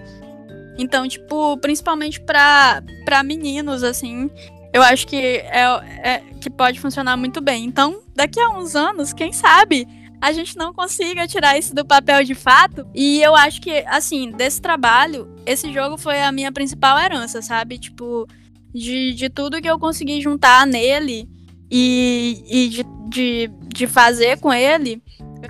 Então, 0.77 1.07
tipo, 1.07 1.57
principalmente 1.57 2.19
pra, 2.19 2.83
pra 3.05 3.23
meninos, 3.23 3.81
assim, 3.81 4.29
eu 4.73 4.83
acho 4.83 5.07
que 5.07 5.15
é, 5.15 5.63
é, 6.03 6.23
que 6.41 6.49
pode 6.49 6.81
funcionar 6.81 7.15
muito 7.15 7.39
bem. 7.39 7.63
Então, 7.63 8.01
daqui 8.13 8.39
a 8.41 8.49
uns 8.49 8.75
anos, 8.75 9.13
quem 9.13 9.31
sabe 9.31 9.87
a 10.19 10.31
gente 10.31 10.57
não 10.57 10.73
consiga 10.73 11.27
tirar 11.27 11.57
isso 11.57 11.73
do 11.73 11.85
papel 11.85 12.23
de 12.23 12.35
fato. 12.35 12.87
E 12.93 13.21
eu 13.21 13.35
acho 13.35 13.61
que, 13.61 13.83
assim, 13.87 14.31
desse 14.31 14.61
trabalho, 14.61 15.33
esse 15.45 15.71
jogo 15.71 15.97
foi 15.97 16.21
a 16.21 16.31
minha 16.31 16.51
principal 16.51 16.99
herança, 16.99 17.41
sabe? 17.41 17.77
Tipo, 17.77 18.27
de, 18.73 19.13
de 19.13 19.29
tudo 19.29 19.61
que 19.61 19.69
eu 19.69 19.79
consegui 19.79 20.19
juntar 20.21 20.65
nele 20.65 21.29
e, 21.69 22.43
e 22.47 22.69
de, 22.69 22.83
de, 23.09 23.51
de 23.73 23.87
fazer 23.87 24.39
com 24.39 24.53
ele, 24.53 25.01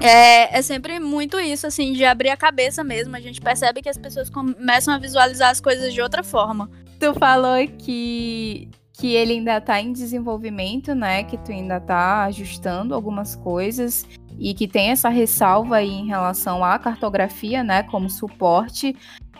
é, 0.01 0.57
é 0.57 0.61
sempre 0.61 0.99
muito 0.99 1.39
isso, 1.39 1.65
assim, 1.67 1.93
de 1.93 2.03
abrir 2.03 2.29
a 2.29 2.37
cabeça 2.37 2.83
mesmo. 2.83 3.15
A 3.15 3.19
gente 3.19 3.39
percebe 3.41 3.81
que 3.81 3.89
as 3.89 3.97
pessoas 3.97 4.29
começam 4.29 4.93
a 4.93 4.97
visualizar 4.97 5.49
as 5.49 5.61
coisas 5.61 5.93
de 5.93 6.01
outra 6.01 6.23
forma. 6.23 6.69
Tu 6.99 7.13
falou 7.13 7.55
que, 7.79 8.69
que 8.93 9.15
ele 9.15 9.33
ainda 9.33 9.61
tá 9.61 9.79
em 9.79 9.93
desenvolvimento, 9.93 10.95
né? 10.95 11.23
Que 11.23 11.37
tu 11.37 11.51
ainda 11.51 11.79
tá 11.79 12.23
ajustando 12.23 12.93
algumas 12.93 13.35
coisas 13.35 14.05
e 14.39 14.53
que 14.53 14.67
tem 14.67 14.89
essa 14.89 15.09
ressalva 15.09 15.77
aí 15.77 15.89
em 15.89 16.07
relação 16.07 16.63
à 16.63 16.77
cartografia, 16.77 17.63
né? 17.63 17.83
Como 17.83 18.09
suporte. 18.09 18.95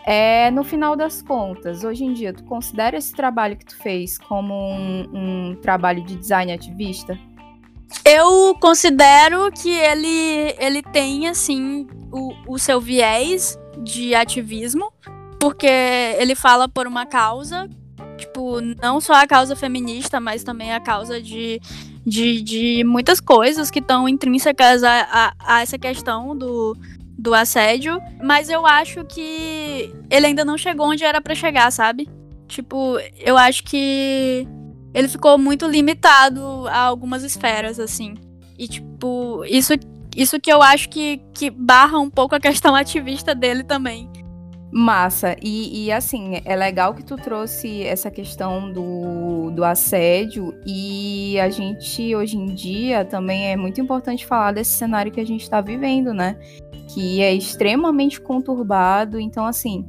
É, 0.09 0.49
no 0.51 0.63
final 0.63 0.95
das 0.95 1.21
contas, 1.21 1.83
hoje 1.83 2.05
em 2.05 2.13
dia, 2.13 2.31
tu 2.31 2.41
considera 2.45 2.95
esse 2.95 3.13
trabalho 3.13 3.57
que 3.57 3.65
tu 3.65 3.75
fez 3.75 4.17
como 4.17 4.53
um, 4.53 5.09
um 5.13 5.55
trabalho 5.61 6.01
de 6.01 6.15
design 6.15 6.49
ativista? 6.49 7.19
Eu 8.05 8.55
considero 8.61 9.51
que 9.51 9.69
ele, 9.69 10.55
ele 10.59 10.81
tem, 10.81 11.27
assim, 11.27 11.85
o, 12.09 12.33
o 12.47 12.57
seu 12.57 12.79
viés 12.79 13.59
de 13.83 14.15
ativismo, 14.15 14.93
porque 15.41 15.67
ele 15.67 16.35
fala 16.35 16.69
por 16.69 16.87
uma 16.87 17.05
causa, 17.05 17.69
tipo, 18.15 18.61
não 18.81 19.01
só 19.01 19.11
a 19.11 19.27
causa 19.27 19.57
feminista, 19.57 20.21
mas 20.21 20.41
também 20.41 20.71
a 20.71 20.79
causa 20.79 21.21
de, 21.21 21.59
de, 22.05 22.41
de 22.41 22.83
muitas 22.85 23.19
coisas 23.19 23.69
que 23.69 23.79
estão 23.79 24.07
intrínsecas 24.07 24.85
a, 24.85 25.01
a, 25.11 25.33
a 25.57 25.61
essa 25.61 25.77
questão 25.77 26.33
do, 26.33 26.77
do 27.17 27.33
assédio, 27.33 27.99
mas 28.21 28.49
eu 28.49 28.65
acho 28.65 29.03
que 29.05 29.93
ele 30.09 30.27
ainda 30.27 30.45
não 30.45 30.57
chegou 30.57 30.87
onde 30.87 31.03
era 31.03 31.19
para 31.19 31.33
chegar, 31.33 31.71
sabe? 31.71 32.07
Tipo, 32.47 32.97
eu 33.19 33.37
acho 33.37 33.63
que 33.63 34.47
ele 34.93 35.07
ficou 35.07 35.37
muito 35.37 35.67
limitado 35.67 36.67
a 36.67 36.79
algumas 36.79 37.23
esferas, 37.23 37.79
assim. 37.79 38.15
E, 38.57 38.67
tipo, 38.67 39.43
isso, 39.45 39.73
isso 40.15 40.39
que 40.39 40.51
eu 40.51 40.61
acho 40.61 40.89
que, 40.89 41.21
que 41.33 41.49
barra 41.49 41.99
um 41.99 42.09
pouco 42.09 42.35
a 42.35 42.39
questão 42.39 42.73
ativista 42.73 43.35
dele 43.35 43.63
também. 43.63 44.09
Massa. 44.71 45.35
E, 45.41 45.85
e, 45.85 45.91
assim, 45.91 46.41
é 46.43 46.55
legal 46.55 46.93
que 46.93 47.03
tu 47.03 47.15
trouxe 47.15 47.83
essa 47.83 48.11
questão 48.11 48.71
do, 48.71 49.51
do 49.51 49.63
assédio. 49.63 50.53
E 50.65 51.39
a 51.39 51.49
gente, 51.49 52.15
hoje 52.15 52.37
em 52.37 52.47
dia, 52.47 53.05
também 53.05 53.51
é 53.51 53.55
muito 53.55 53.79
importante 53.79 54.25
falar 54.25 54.51
desse 54.51 54.71
cenário 54.71 55.11
que 55.11 55.21
a 55.21 55.25
gente 55.25 55.41
está 55.41 55.61
vivendo, 55.61 56.13
né? 56.13 56.37
Que 56.87 57.21
é 57.21 57.33
extremamente 57.33 58.19
conturbado. 58.19 59.19
Então, 59.19 59.45
assim, 59.45 59.85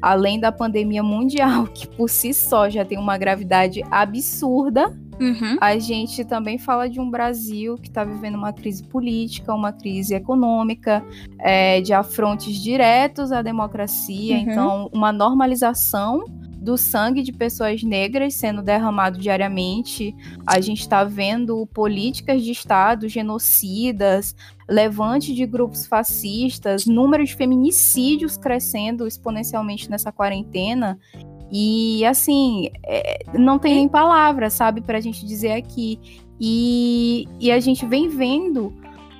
além 0.00 0.40
da 0.40 0.50
pandemia 0.50 1.02
mundial, 1.02 1.66
que 1.72 1.86
por 1.86 2.08
si 2.08 2.32
só 2.32 2.68
já 2.68 2.84
tem 2.84 2.98
uma 2.98 3.18
gravidade 3.18 3.82
absurda, 3.90 4.88
uhum. 5.20 5.56
a 5.60 5.78
gente 5.78 6.24
também 6.24 6.58
fala 6.58 6.88
de 6.88 7.00
um 7.00 7.10
Brasil 7.10 7.76
que 7.76 7.88
está 7.88 8.04
vivendo 8.04 8.36
uma 8.36 8.52
crise 8.52 8.82
política, 8.84 9.54
uma 9.54 9.72
crise 9.72 10.14
econômica, 10.14 11.04
é, 11.40 11.80
de 11.80 11.92
afrontes 11.92 12.56
diretos 12.56 13.32
à 13.32 13.42
democracia, 13.42 14.36
uhum. 14.36 14.42
então 14.42 14.90
uma 14.92 15.12
normalização 15.12 16.24
do 16.60 16.76
sangue 16.76 17.22
de 17.22 17.32
pessoas 17.32 17.82
negras 17.82 18.34
sendo 18.34 18.62
derramado 18.62 19.18
diariamente. 19.18 20.14
A 20.46 20.60
gente 20.60 20.80
está 20.80 21.04
vendo 21.04 21.66
políticas 21.68 22.42
de 22.42 22.50
Estado 22.50 23.08
genocidas, 23.08 24.34
levante 24.68 25.34
de 25.34 25.46
grupos 25.46 25.86
fascistas, 25.86 26.84
número 26.84 27.24
de 27.24 27.34
feminicídios 27.34 28.36
crescendo 28.36 29.06
exponencialmente 29.06 29.88
nessa 29.90 30.12
quarentena. 30.12 30.98
E 31.50 32.04
assim, 32.04 32.68
é, 32.84 33.24
não 33.38 33.58
tem 33.58 33.74
nem 33.74 33.88
palavra, 33.88 34.50
sabe, 34.50 34.80
para 34.80 34.98
a 34.98 35.00
gente 35.00 35.24
dizer 35.24 35.52
aqui. 35.52 35.98
E, 36.40 37.26
e 37.40 37.50
a 37.50 37.60
gente 37.60 37.86
vem 37.86 38.08
vendo 38.08 38.74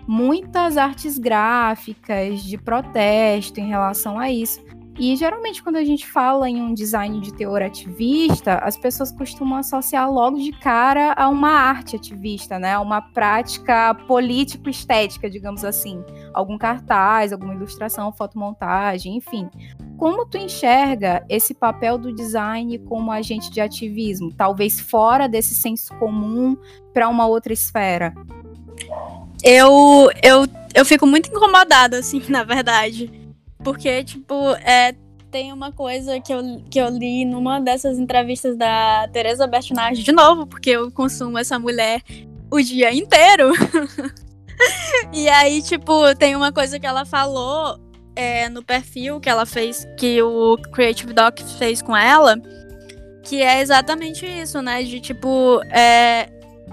muitas 0.07 0.77
artes 0.77 1.19
gráficas 1.19 2.43
de 2.43 2.57
protesto 2.57 3.61
em 3.61 3.69
relação 3.69 4.19
a 4.19 4.31
isso. 4.31 4.61
E 4.99 5.15
geralmente, 5.15 5.63
quando 5.63 5.77
a 5.77 5.85
gente 5.85 6.05
fala 6.05 6.51
em 6.51 6.61
um 6.61 6.75
design 6.75 7.21
de 7.21 7.33
teor 7.33 7.63
ativista, 7.63 8.57
as 8.57 8.77
pessoas 8.77 9.13
costumam 9.13 9.57
associar 9.57 10.11
logo 10.11 10.39
de 10.39 10.51
cara 10.51 11.13
a 11.17 11.29
uma 11.29 11.51
arte 11.51 11.95
ativista, 11.95 12.59
né? 12.59 12.73
A 12.73 12.81
uma 12.81 13.01
prática 13.01 13.95
político-estética, 14.09 15.31
digamos 15.31 15.65
assim. 15.65 16.03
Algum 16.35 16.59
cartaz, 16.59 17.33
alguma 17.33 17.55
ilustração, 17.55 18.13
fotomontagem, 18.13 19.17
enfim. 19.17 19.49
Como 19.97 20.27
tu 20.27 20.37
enxerga 20.37 21.25
esse 21.29 21.55
papel 21.55 21.97
do 21.97 22.13
design 22.13 22.77
como 22.81 23.13
agente 23.13 23.53
de 23.53 23.61
ativismo? 23.61 24.33
Talvez 24.33 24.81
fora 24.81 25.29
desse 25.29 25.55
senso 25.55 25.95
comum 25.95 26.57
para 26.93 27.09
uma 27.09 27.25
outra 27.25 27.53
esfera? 27.53 28.13
Eu, 29.45 30.11
eu, 30.25 30.45
eu 30.75 30.85
fico 30.85 31.07
muito 31.07 31.31
incomodada, 31.31 31.99
assim, 31.99 32.21
na 32.29 32.43
verdade 32.43 33.18
porque, 33.63 34.05
tipo, 34.05 34.53
é, 34.57 34.95
tem 35.31 35.53
uma 35.53 35.73
coisa 35.73 36.21
que 36.21 36.33
eu, 36.33 36.41
que 36.71 36.79
eu 36.79 36.89
li 36.89 37.25
numa 37.25 37.61
dessas 37.61 37.99
entrevistas 37.99 38.57
da 38.57 39.09
Teresa 39.13 39.47
Bertinage, 39.47 40.03
de 40.03 40.13
novo, 40.13 40.47
porque 40.47 40.71
eu 40.71 40.91
consumo 40.91 41.39
essa 41.39 41.59
mulher 41.59 42.03
o 42.51 42.61
dia 42.61 42.93
inteiro. 42.95 43.53
e 45.13 45.29
aí, 45.29 45.63
tipo, 45.63 46.15
tem 46.17 46.35
uma 46.35 46.53
coisa 46.53 46.79
que 46.79 46.87
ela 46.87 47.05
falou 47.05 47.79
é, 48.17 48.49
no 48.49 48.63
perfil 48.65 49.21
que 49.21 49.29
ela 49.29 49.47
fez, 49.47 49.87
que 49.97 50.21
o 50.23 50.57
Creative 50.73 51.13
Doc 51.13 51.41
fez 51.59 51.83
com 51.83 51.97
ela, 51.97 52.37
que 53.23 53.43
é 53.43 53.61
exatamente 53.61 54.27
isso, 54.27 54.63
né? 54.63 54.83
De 54.83 54.99
tipo, 55.01 55.61
é, 55.71 56.31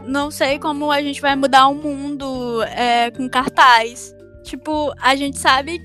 não 0.07 0.31
sei 0.31 0.57
como 0.57 0.91
a 0.91 1.01
gente 1.01 1.21
vai 1.21 1.35
mudar 1.35 1.67
o 1.67 1.75
mundo 1.75 2.63
é, 2.63 3.11
com 3.11 3.29
cartaz. 3.29 4.15
Tipo, 4.43 4.93
a 5.01 5.15
gente 5.15 5.37
sabe 5.37 5.79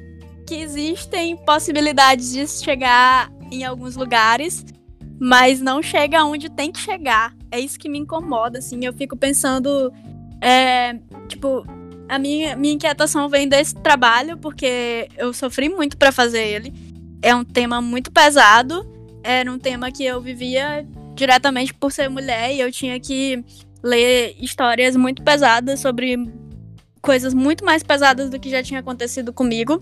que 0.50 0.56
existem 0.56 1.36
possibilidades 1.36 2.32
de 2.32 2.44
chegar 2.48 3.30
em 3.52 3.62
alguns 3.64 3.94
lugares, 3.94 4.64
mas 5.20 5.60
não 5.60 5.80
chega 5.80 6.24
onde 6.24 6.50
tem 6.50 6.72
que 6.72 6.80
chegar. 6.80 7.36
É 7.52 7.60
isso 7.60 7.78
que 7.78 7.88
me 7.88 8.00
incomoda, 8.00 8.58
assim. 8.58 8.84
Eu 8.84 8.92
fico 8.92 9.16
pensando, 9.16 9.92
é, 10.40 10.98
tipo, 11.28 11.64
a 12.08 12.18
minha, 12.18 12.56
minha 12.56 12.74
inquietação 12.74 13.28
vem 13.28 13.48
desse 13.48 13.76
trabalho, 13.76 14.36
porque 14.38 15.08
eu 15.16 15.32
sofri 15.32 15.68
muito 15.68 15.96
para 15.96 16.10
fazer 16.10 16.44
ele. 16.44 16.74
É 17.22 17.32
um 17.32 17.44
tema 17.44 17.80
muito 17.80 18.10
pesado, 18.10 18.84
era 19.22 19.48
um 19.52 19.58
tema 19.58 19.92
que 19.92 20.04
eu 20.04 20.20
vivia 20.20 20.84
diretamente 21.14 21.72
por 21.72 21.92
ser 21.92 22.10
mulher 22.10 22.52
e 22.52 22.58
eu 22.58 22.72
tinha 22.72 22.98
que 22.98 23.44
ler 23.84 24.34
histórias 24.40 24.96
muito 24.96 25.22
pesadas 25.22 25.78
sobre 25.78 26.16
coisas 27.00 27.32
muito 27.32 27.64
mais 27.64 27.84
pesadas 27.84 28.30
do 28.30 28.40
que 28.40 28.50
já 28.50 28.64
tinha 28.64 28.80
acontecido 28.80 29.32
comigo. 29.32 29.80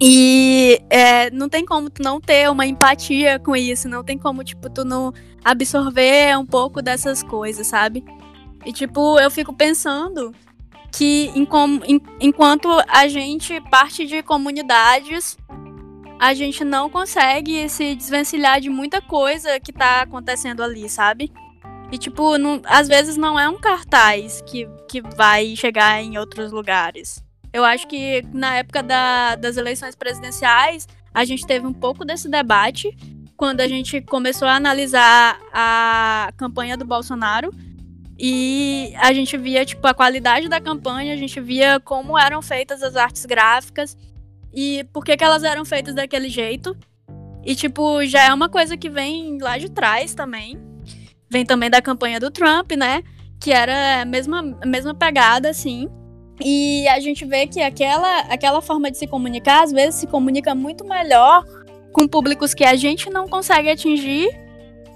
E 0.00 0.80
é, 0.90 1.30
não 1.30 1.48
tem 1.48 1.64
como 1.64 1.90
tu 1.90 2.02
não 2.02 2.20
ter 2.20 2.48
uma 2.50 2.66
empatia 2.66 3.38
com 3.38 3.56
isso, 3.56 3.88
não 3.88 4.04
tem 4.04 4.16
como, 4.16 4.44
tipo, 4.44 4.70
tu 4.70 4.84
não 4.84 5.12
absorver 5.44 6.36
um 6.38 6.46
pouco 6.46 6.80
dessas 6.80 7.22
coisas, 7.22 7.66
sabe? 7.66 8.04
E, 8.64 8.72
tipo, 8.72 9.18
eu 9.18 9.30
fico 9.30 9.52
pensando 9.52 10.32
que 10.92 11.30
em, 11.34 11.46
em, 11.86 12.00
enquanto 12.20 12.68
a 12.88 13.08
gente 13.08 13.60
parte 13.70 14.06
de 14.06 14.22
comunidades, 14.22 15.36
a 16.18 16.34
gente 16.34 16.64
não 16.64 16.90
consegue 16.90 17.68
se 17.68 17.94
desvencilhar 17.94 18.60
de 18.60 18.68
muita 18.68 19.00
coisa 19.00 19.60
que 19.60 19.72
tá 19.72 20.02
acontecendo 20.02 20.62
ali, 20.62 20.88
sabe? 20.88 21.32
E, 21.90 21.98
tipo, 21.98 22.36
não, 22.36 22.60
às 22.64 22.86
vezes 22.86 23.16
não 23.16 23.38
é 23.38 23.48
um 23.48 23.58
cartaz 23.58 24.42
que, 24.42 24.68
que 24.88 25.00
vai 25.00 25.56
chegar 25.56 26.02
em 26.02 26.18
outros 26.18 26.52
lugares. 26.52 27.22
Eu 27.52 27.64
acho 27.64 27.86
que 27.88 28.22
na 28.32 28.56
época 28.56 28.82
da, 28.82 29.36
das 29.36 29.56
eleições 29.56 29.94
presidenciais, 29.94 30.86
a 31.12 31.24
gente 31.24 31.46
teve 31.46 31.66
um 31.66 31.72
pouco 31.72 32.04
desse 32.04 32.28
debate 32.28 32.96
quando 33.36 33.60
a 33.60 33.68
gente 33.68 34.00
começou 34.02 34.48
a 34.48 34.56
analisar 34.56 35.38
a 35.52 36.32
campanha 36.36 36.76
do 36.76 36.84
Bolsonaro 36.84 37.52
e 38.18 38.92
a 38.96 39.12
gente 39.12 39.36
via, 39.36 39.64
tipo, 39.64 39.86
a 39.86 39.94
qualidade 39.94 40.48
da 40.48 40.60
campanha, 40.60 41.14
a 41.14 41.16
gente 41.16 41.40
via 41.40 41.78
como 41.78 42.18
eram 42.18 42.42
feitas 42.42 42.82
as 42.82 42.96
artes 42.96 43.24
gráficas 43.24 43.96
e 44.52 44.84
por 44.92 45.04
que, 45.04 45.16
que 45.16 45.22
elas 45.22 45.44
eram 45.44 45.64
feitas 45.64 45.94
daquele 45.94 46.28
jeito. 46.28 46.76
E, 47.44 47.54
tipo, 47.54 48.04
já 48.04 48.24
é 48.24 48.34
uma 48.34 48.48
coisa 48.48 48.76
que 48.76 48.90
vem 48.90 49.38
lá 49.40 49.56
de 49.56 49.70
trás 49.70 50.14
também. 50.14 50.58
Vem 51.30 51.46
também 51.46 51.70
da 51.70 51.80
campanha 51.80 52.18
do 52.18 52.30
Trump, 52.30 52.72
né? 52.72 53.04
Que 53.40 53.52
era 53.52 54.02
a 54.02 54.04
mesma, 54.04 54.58
a 54.60 54.66
mesma 54.66 54.94
pegada, 54.94 55.48
assim. 55.48 55.88
E 56.40 56.86
a 56.88 57.00
gente 57.00 57.24
vê 57.24 57.46
que 57.46 57.60
aquela, 57.60 58.20
aquela 58.20 58.60
forma 58.60 58.90
de 58.90 58.98
se 58.98 59.06
comunicar, 59.06 59.64
às 59.64 59.72
vezes, 59.72 59.96
se 59.96 60.06
comunica 60.06 60.54
muito 60.54 60.84
melhor 60.84 61.44
com 61.92 62.06
públicos 62.06 62.54
que 62.54 62.64
a 62.64 62.76
gente 62.76 63.10
não 63.10 63.26
consegue 63.26 63.68
atingir 63.68 64.28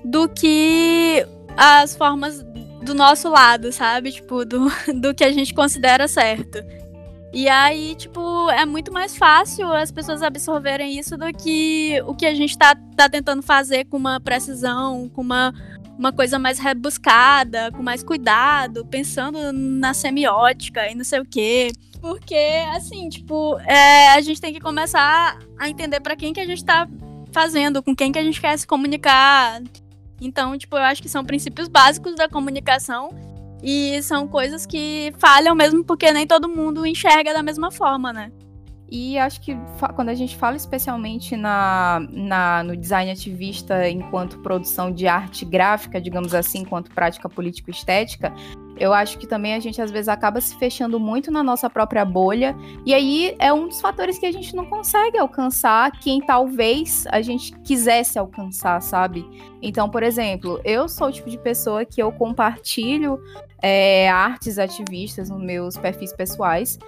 do 0.05 0.29
que 0.29 1.27
as 1.57 1.97
formas 1.97 2.45
do 2.83 2.95
nosso 2.95 3.29
lado, 3.29 3.73
sabe? 3.73 4.13
Tipo, 4.13 4.45
do, 4.45 4.71
do 5.01 5.15
que 5.15 5.25
a 5.25 5.33
gente 5.33 5.55
considera 5.55 6.07
certo. 6.07 6.63
E 7.33 7.49
aí, 7.49 7.95
tipo, 7.95 8.51
é 8.51 8.67
muito 8.67 8.93
mais 8.93 9.17
fácil 9.17 9.73
as 9.73 9.91
pessoas 9.91 10.23
absorverem 10.23 10.99
isso 10.99 11.17
do 11.17 11.33
que 11.33 11.99
o 12.07 12.15
que 12.15 12.27
a 12.27 12.35
gente 12.35 12.59
tá, 12.59 12.77
tá 12.95 13.09
tentando 13.09 13.43
fazer 13.43 13.87
com 13.87 13.97
uma 13.97 14.21
precisão, 14.21 15.09
com 15.09 15.23
uma, 15.23 15.55
uma 15.99 16.13
coisa 16.13 16.39
mais 16.39 16.59
rebuscada, 16.59 17.71
com 17.73 17.83
mais 17.83 18.03
cuidado, 18.03 18.87
pensando 18.87 19.53
na 19.53 19.95
semiótica 19.95 20.89
e 20.89 20.95
não 20.95 21.05
sei 21.05 21.21
o 21.21 21.25
quê. 21.25 21.73
Porque, 22.01 22.65
assim, 22.75 23.09
tipo, 23.09 23.59
é, 23.61 24.09
a 24.11 24.21
gente 24.21 24.41
tem 24.41 24.53
que 24.53 24.61
começar 24.61 25.39
a 25.59 25.69
entender 25.69 26.01
para 26.01 26.17
quem 26.17 26.33
que 26.33 26.41
a 26.41 26.47
gente 26.47 26.65
tá 26.65 26.89
fazendo, 27.33 27.83
com 27.83 27.95
quem 27.95 28.11
que 28.11 28.19
a 28.19 28.23
gente 28.23 28.41
quer 28.41 28.59
se 28.59 28.67
comunicar, 28.67 29.63
então, 30.23 30.57
tipo, 30.57 30.77
eu 30.77 30.83
acho 30.83 31.03
que 31.03 31.09
são 31.09 31.25
princípios 31.25 31.67
básicos 31.67 32.15
da 32.15 32.29
comunicação 32.29 33.11
e 33.61 34.01
são 34.03 34.29
coisas 34.29 34.65
que 34.65 35.13
falham 35.19 35.53
mesmo 35.53 35.85
porque 35.85 36.13
nem 36.13 36.27
todo 36.27 36.49
mundo 36.49 36.87
enxerga 36.87 37.35
da 37.35 37.43
mesma 37.43 37.73
forma, 37.73 38.13
né? 38.13 38.31
E 38.95 39.19
acho 39.19 39.41
que 39.41 39.57
quando 39.95 40.11
a 40.11 40.15
gente 40.15 40.37
fala 40.37 40.55
especialmente 40.55 41.35
na, 41.35 42.07
na, 42.11 42.63
no 42.63 42.77
design 42.77 43.11
ativista 43.11 43.89
enquanto 43.89 44.39
produção 44.41 44.93
de 44.93 45.07
arte 45.07 45.47
gráfica, 45.47 45.99
digamos 45.99 46.35
assim, 46.35 46.59
enquanto 46.59 46.91
prática 46.91 47.27
político-estética, 47.27 48.35
eu 48.79 48.93
acho 48.93 49.17
que 49.17 49.27
também 49.27 49.55
a 49.55 49.61
gente 49.61 49.81
às 49.81 49.91
vezes 49.91 50.09
acaba 50.09 50.43
se 50.43 50.55
fechando 50.57 51.01
muito 51.01 51.31
na 51.31 51.43
nossa 51.43 51.71
própria 51.71 52.05
bolha, 52.05 52.55
e 52.85 52.93
aí 52.93 53.35
é 53.39 53.51
um 53.51 53.67
dos 53.67 53.81
fatores 53.81 54.19
que 54.19 54.27
a 54.27 54.33
gente 54.33 54.55
não 54.55 54.67
consegue 54.67 55.17
alcançar 55.17 55.91
quem 55.93 56.21
talvez 56.21 57.07
a 57.07 57.23
gente 57.23 57.59
quisesse 57.61 58.19
alcançar, 58.19 58.83
sabe? 58.83 59.25
Então, 59.63 59.89
por 59.89 60.03
exemplo, 60.03 60.61
eu 60.65 60.87
sou 60.87 61.09
o 61.09 61.13
tipo 61.13 61.31
de 61.31 61.39
pessoa 61.39 61.87
que 61.87 62.03
eu 62.03 62.13
compartilho 62.13 63.19
é, 63.63 64.11
artes 64.11 64.59
ativistas 64.59 65.31
nos 65.31 65.41
meus 65.41 65.79
perfis 65.79 66.13
pessoais, 66.13 66.79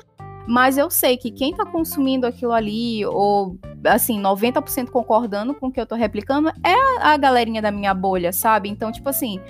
mas 0.47 0.77
eu 0.77 0.91
sei 0.91 1.17
que 1.17 1.31
quem 1.31 1.55
tá 1.55 1.65
consumindo 1.65 2.27
aquilo 2.27 2.53
ali, 2.53 3.05
ou 3.07 3.59
assim, 3.85 4.21
90% 4.21 4.91
concordando 4.91 5.55
com 5.55 5.67
o 5.67 5.73
que 5.73 5.81
eu 5.81 5.87
tô 5.87 5.95
replicando, 5.95 6.51
é 6.65 7.03
a 7.03 7.17
galerinha 7.17 7.61
da 7.61 7.71
minha 7.71 7.95
bolha, 7.95 8.33
sabe? 8.33 8.69
Então, 8.69 8.91
tipo 8.91 9.09
assim, 9.09 9.41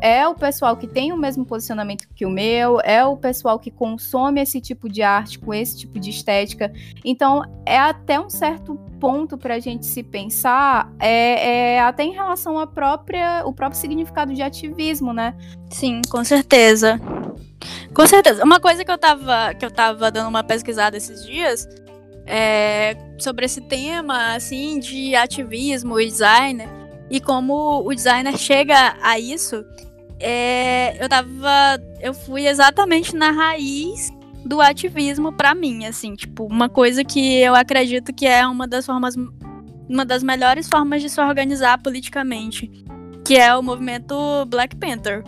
é 0.00 0.26
o 0.28 0.34
pessoal 0.34 0.76
que 0.76 0.86
tem 0.86 1.12
o 1.12 1.16
mesmo 1.16 1.44
posicionamento 1.44 2.06
que 2.14 2.26
o 2.26 2.30
meu, 2.30 2.80
é 2.80 3.04
o 3.04 3.16
pessoal 3.16 3.58
que 3.58 3.70
consome 3.70 4.40
esse 4.40 4.60
tipo 4.60 4.88
de 4.88 5.02
arte 5.02 5.38
com 5.38 5.54
esse 5.54 5.78
tipo 5.78 5.98
de 5.98 6.10
estética. 6.10 6.72
Então, 7.04 7.42
é 7.64 7.78
até 7.78 8.20
um 8.20 8.28
certo 8.28 8.76
ponto 9.00 9.38
para 9.38 9.54
a 9.54 9.58
gente 9.58 9.86
se 9.86 10.02
pensar, 10.02 10.92
é, 10.98 11.74
é, 11.74 11.80
até 11.80 12.04
em 12.04 12.12
relação 12.12 12.58
ao 12.58 12.66
própria, 12.66 13.42
o 13.46 13.52
próprio 13.52 13.80
significado 13.80 14.34
de 14.34 14.42
ativismo, 14.42 15.12
né? 15.12 15.34
Sim, 15.70 16.00
com 16.10 16.22
certeza. 16.22 17.00
Com 17.92 18.06
certeza. 18.06 18.44
Uma 18.44 18.60
coisa 18.60 18.84
que 18.84 18.90
eu 18.90 18.98
tava, 18.98 19.54
que 19.54 19.64
eu 19.64 19.70
tava 19.70 20.10
dando 20.10 20.28
uma 20.28 20.42
pesquisada 20.44 20.96
esses 20.96 21.24
dias 21.24 21.68
é 22.26 22.96
sobre 23.18 23.44
esse 23.44 23.60
tema, 23.60 24.34
assim, 24.34 24.78
de 24.78 25.14
ativismo 25.14 26.00
e 26.00 26.06
designer, 26.06 26.68
e 27.10 27.20
como 27.20 27.86
o 27.86 27.94
designer 27.94 28.36
chega 28.36 28.96
a 29.02 29.18
isso 29.18 29.64
é, 30.20 31.02
eu 31.02 31.08
tava. 31.08 31.78
Eu 32.00 32.14
fui 32.14 32.46
exatamente 32.46 33.14
na 33.14 33.30
raiz 33.30 34.10
do 34.44 34.60
ativismo 34.60 35.32
para 35.32 35.54
mim, 35.54 35.86
assim, 35.86 36.14
tipo, 36.14 36.44
uma 36.44 36.68
coisa 36.68 37.04
que 37.04 37.36
eu 37.40 37.54
acredito 37.54 38.12
que 38.12 38.26
é 38.26 38.46
uma 38.46 38.66
das 38.66 38.86
formas. 38.86 39.14
Uma 39.86 40.04
das 40.04 40.22
melhores 40.22 40.66
formas 40.66 41.02
de 41.02 41.10
se 41.10 41.20
organizar 41.20 41.76
politicamente. 41.82 42.70
Que 43.22 43.36
é 43.36 43.54
o 43.54 43.62
movimento 43.62 44.14
Black 44.46 44.76
Panther. 44.76 45.22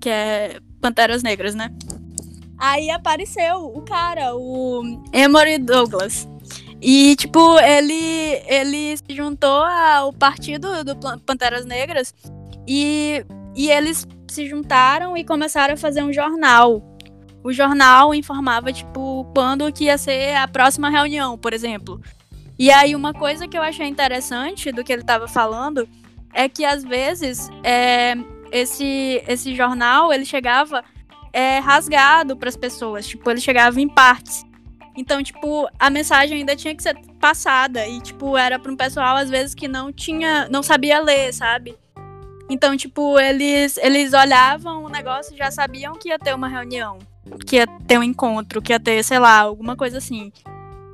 Que 0.00 0.08
é 0.08 0.60
Panteras 0.82 1.22
Negras, 1.22 1.54
né? 1.54 1.72
Aí 2.58 2.90
apareceu 2.90 3.64
o 3.74 3.80
cara, 3.80 4.36
o 4.36 4.82
Emory 5.12 5.56
Douglas. 5.56 6.28
E, 6.80 7.16
tipo, 7.16 7.58
ele, 7.60 8.42
ele 8.46 8.96
se 8.96 9.14
juntou 9.16 9.62
ao 9.64 10.12
partido 10.12 10.84
do 10.84 10.94
Panteras 11.24 11.64
Negras 11.64 12.12
e 12.66 13.24
e 13.54 13.70
eles 13.70 14.06
se 14.28 14.46
juntaram 14.46 15.16
e 15.16 15.24
começaram 15.24 15.74
a 15.74 15.76
fazer 15.76 16.02
um 16.02 16.12
jornal. 16.12 16.82
O 17.44 17.52
jornal 17.52 18.14
informava, 18.14 18.72
tipo, 18.72 19.30
quando 19.34 19.70
que 19.72 19.84
ia 19.84 19.98
ser 19.98 20.36
a 20.36 20.48
próxima 20.48 20.88
reunião, 20.88 21.36
por 21.36 21.52
exemplo. 21.52 22.00
E 22.58 22.70
aí, 22.70 22.94
uma 22.94 23.12
coisa 23.12 23.48
que 23.48 23.58
eu 23.58 23.62
achei 23.62 23.86
interessante 23.86 24.70
do 24.72 24.84
que 24.84 24.92
ele 24.92 25.02
estava 25.02 25.26
falando 25.26 25.88
é 26.32 26.48
que, 26.48 26.64
às 26.64 26.84
vezes, 26.84 27.50
é, 27.62 28.14
esse, 28.52 29.22
esse 29.26 29.54
jornal, 29.56 30.12
ele 30.12 30.24
chegava 30.24 30.84
é, 31.32 31.58
rasgado 31.58 32.36
para 32.36 32.48
as 32.48 32.56
pessoas. 32.56 33.06
Tipo, 33.06 33.30
ele 33.30 33.40
chegava 33.40 33.80
em 33.80 33.88
partes. 33.88 34.44
Então, 34.94 35.22
tipo, 35.22 35.66
a 35.78 35.88
mensagem 35.88 36.38
ainda 36.38 36.54
tinha 36.54 36.74
que 36.74 36.82
ser 36.82 36.94
passada. 37.18 37.86
E, 37.88 38.00
tipo, 38.00 38.36
era 38.36 38.58
para 38.58 38.70
um 38.70 38.76
pessoal, 38.76 39.16
às 39.16 39.30
vezes, 39.30 39.54
que 39.54 39.66
não 39.66 39.90
tinha... 39.90 40.48
Não 40.50 40.62
sabia 40.62 41.00
ler, 41.00 41.32
sabe? 41.32 41.76
Então, 42.48 42.76
tipo, 42.76 43.18
eles, 43.18 43.78
eles 43.78 44.12
olhavam 44.12 44.84
o 44.84 44.88
negócio 44.88 45.34
e 45.34 45.38
já 45.38 45.50
sabiam 45.50 45.94
que 45.94 46.10
ia 46.10 46.18
ter 46.18 46.34
uma 46.34 46.48
reunião, 46.48 46.98
que 47.46 47.56
ia 47.56 47.66
ter 47.86 47.98
um 47.98 48.02
encontro, 48.02 48.60
que 48.60 48.72
ia 48.72 48.80
ter, 48.80 49.02
sei 49.02 49.18
lá, 49.18 49.38
alguma 49.38 49.74
coisa 49.74 49.96
assim. 49.96 50.30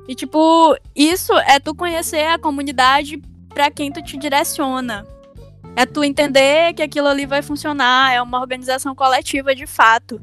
E, 0.07 0.15
tipo, 0.15 0.75
isso 0.95 1.33
é 1.39 1.59
tu 1.59 1.75
conhecer 1.75 2.25
a 2.27 2.39
comunidade 2.39 3.21
para 3.49 3.69
quem 3.69 3.91
tu 3.91 4.01
te 4.01 4.15
direciona. 4.15 5.05
É 5.79 5.85
tu 5.85 6.03
entender 6.03 6.73
que 6.73 6.83
aquilo 6.83 7.07
ali 7.07 7.25
vai 7.25 7.41
funcionar, 7.41 8.13
é 8.13 8.21
uma 8.21 8.41
organização 8.41 8.93
coletiva 8.93 9.55
de 9.55 9.65
fato. 9.65 10.21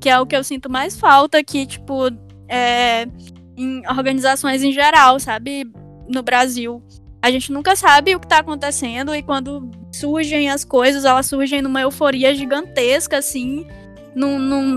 Que 0.00 0.08
é 0.08 0.20
o 0.20 0.24
que 0.24 0.36
eu 0.36 0.44
sinto 0.44 0.70
mais 0.70 0.96
falta 0.96 1.38
aqui, 1.38 1.66
tipo, 1.66 2.08
é, 2.48 3.08
em 3.56 3.82
organizações 3.88 4.62
em 4.62 4.70
geral, 4.70 5.18
sabe? 5.18 5.68
No 6.08 6.22
Brasil. 6.22 6.80
A 7.20 7.32
gente 7.32 7.50
nunca 7.50 7.74
sabe 7.74 8.14
o 8.14 8.20
que 8.20 8.28
tá 8.28 8.38
acontecendo 8.38 9.12
e 9.12 9.24
quando 9.24 9.68
surgem 9.92 10.48
as 10.48 10.64
coisas, 10.64 11.04
elas 11.04 11.26
surgem 11.26 11.60
numa 11.60 11.80
euforia 11.80 12.32
gigantesca, 12.32 13.18
assim, 13.18 13.66
num, 14.14 14.38
num, 14.38 14.76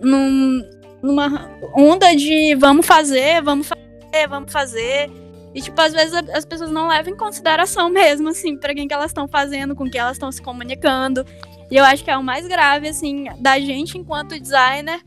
num 0.00 0.62
numa 1.02 1.50
onda 1.76 2.16
de 2.16 2.54
vamos 2.54 2.86
fazer, 2.86 3.42
vamos 3.42 3.68
fazer, 3.68 4.26
vamos 4.26 4.50
fazer. 4.50 5.10
E, 5.56 5.62
tipo, 5.62 5.80
às 5.80 5.94
vezes 5.94 6.12
as 6.34 6.44
pessoas 6.44 6.70
não 6.70 6.88
levam 6.88 7.14
em 7.14 7.16
consideração 7.16 7.88
mesmo, 7.88 8.28
assim, 8.28 8.58
pra 8.58 8.74
quem 8.74 8.86
que 8.86 8.92
elas 8.92 9.06
estão 9.06 9.26
fazendo, 9.26 9.74
com 9.74 9.88
quem 9.88 9.98
elas 9.98 10.16
estão 10.16 10.30
se 10.30 10.42
comunicando. 10.42 11.24
E 11.70 11.76
eu 11.76 11.82
acho 11.82 12.04
que 12.04 12.10
é 12.10 12.18
o 12.18 12.22
mais 12.22 12.46
grave, 12.46 12.86
assim, 12.88 13.24
da 13.40 13.58
gente 13.58 13.96
enquanto 13.96 14.38
designer 14.38 15.00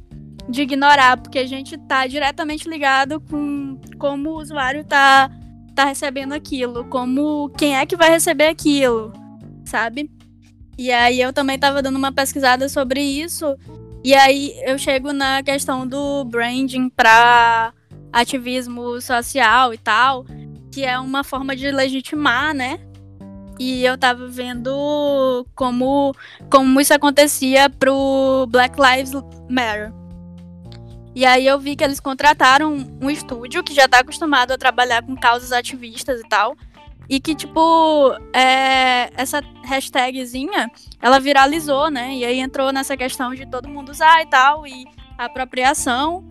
de 0.50 0.64
ignorar, 0.64 1.18
porque 1.18 1.38
a 1.38 1.46
gente 1.46 1.78
tá 1.78 2.08
diretamente 2.08 2.68
ligado 2.68 3.22
com 3.22 3.80
como 4.00 4.32
o 4.32 4.42
usuário 4.42 4.84
tá, 4.84 5.30
tá 5.76 5.86
recebendo 5.86 6.34
aquilo, 6.34 6.84
como 6.86 7.52
quem 7.56 7.78
é 7.78 7.86
que 7.86 7.96
vai 7.96 8.10
receber 8.10 8.48
aquilo, 8.48 9.14
sabe? 9.64 10.10
E 10.80 10.92
aí 10.92 11.22
eu 11.22 11.32
também 11.32 11.60
tava 11.60 11.84
dando 11.84 11.98
uma 11.98 12.12
pesquisada 12.12 12.68
sobre 12.68 13.00
isso, 13.00 13.56
e 14.04 14.16
aí 14.16 14.52
eu 14.66 14.80
chego 14.80 15.14
na 15.14 15.44
questão 15.44 15.86
do 15.88 16.26
branding 16.26 16.90
para 16.90 17.72
ativismo 18.12 19.00
social 19.02 19.74
e 19.74 19.78
tal, 19.78 20.26
que 20.72 20.84
é 20.84 21.00
uma 21.00 21.24
forma 21.24 21.56
de 21.56 21.72
legitimar, 21.72 22.54
né? 22.54 22.80
E 23.60 23.84
eu 23.84 23.98
tava 23.98 24.28
vendo 24.28 25.46
como, 25.54 26.16
como 26.50 26.80
isso 26.80 26.94
acontecia 26.94 27.70
pro 27.70 28.48
Black 28.50 28.76
Lives 28.80 29.12
Matter. 29.50 29.92
E 31.14 31.26
aí 31.26 31.46
eu 31.46 31.60
vi 31.60 31.76
que 31.76 31.84
eles 31.84 32.00
contrataram 32.00 32.78
um 33.02 33.10
estúdio 33.10 33.62
que 33.62 33.74
já 33.74 33.88
tá 33.88 34.00
acostumado 34.00 34.52
a 34.52 34.58
trabalhar 34.58 35.04
com 35.04 35.16
causas 35.16 35.52
ativistas 35.52 36.22
e 36.22 36.30
tal. 36.30 36.56
E 37.10 37.20
que, 37.20 37.34
tipo, 37.36 38.14
é, 38.34 39.10
essa 39.20 39.42
hashtagzinha, 39.66 40.72
ela 41.02 41.20
viralizou, 41.20 41.90
né? 41.90 42.16
E 42.16 42.24
aí 42.24 42.40
entrou 42.40 42.72
nessa 42.72 42.96
questão 42.96 43.34
de 43.34 43.46
todo 43.48 43.68
mundo 43.68 43.90
usar 43.90 44.22
e 44.22 44.28
tal, 44.28 44.66
e 44.66 44.86
apropriação 45.18 46.24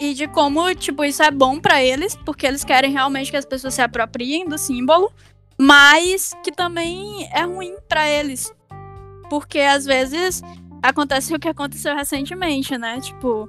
e 0.00 0.14
de 0.14 0.28
como, 0.28 0.74
tipo, 0.74 1.04
isso 1.04 1.22
é 1.22 1.30
bom 1.30 1.58
para 1.58 1.82
eles, 1.82 2.16
porque 2.24 2.46
eles 2.46 2.64
querem 2.64 2.92
realmente 2.92 3.30
que 3.30 3.36
as 3.36 3.44
pessoas 3.44 3.74
se 3.74 3.82
apropriem 3.82 4.48
do 4.48 4.56
símbolo, 4.56 5.12
mas 5.58 6.34
que 6.42 6.52
também 6.52 7.28
é 7.32 7.42
ruim 7.42 7.74
para 7.88 8.08
eles. 8.08 8.52
Porque 9.28 9.58
às 9.60 9.84
vezes 9.84 10.42
acontece 10.82 11.34
o 11.34 11.38
que 11.38 11.48
aconteceu 11.48 11.94
recentemente, 11.94 12.78
né? 12.78 13.00
Tipo, 13.00 13.48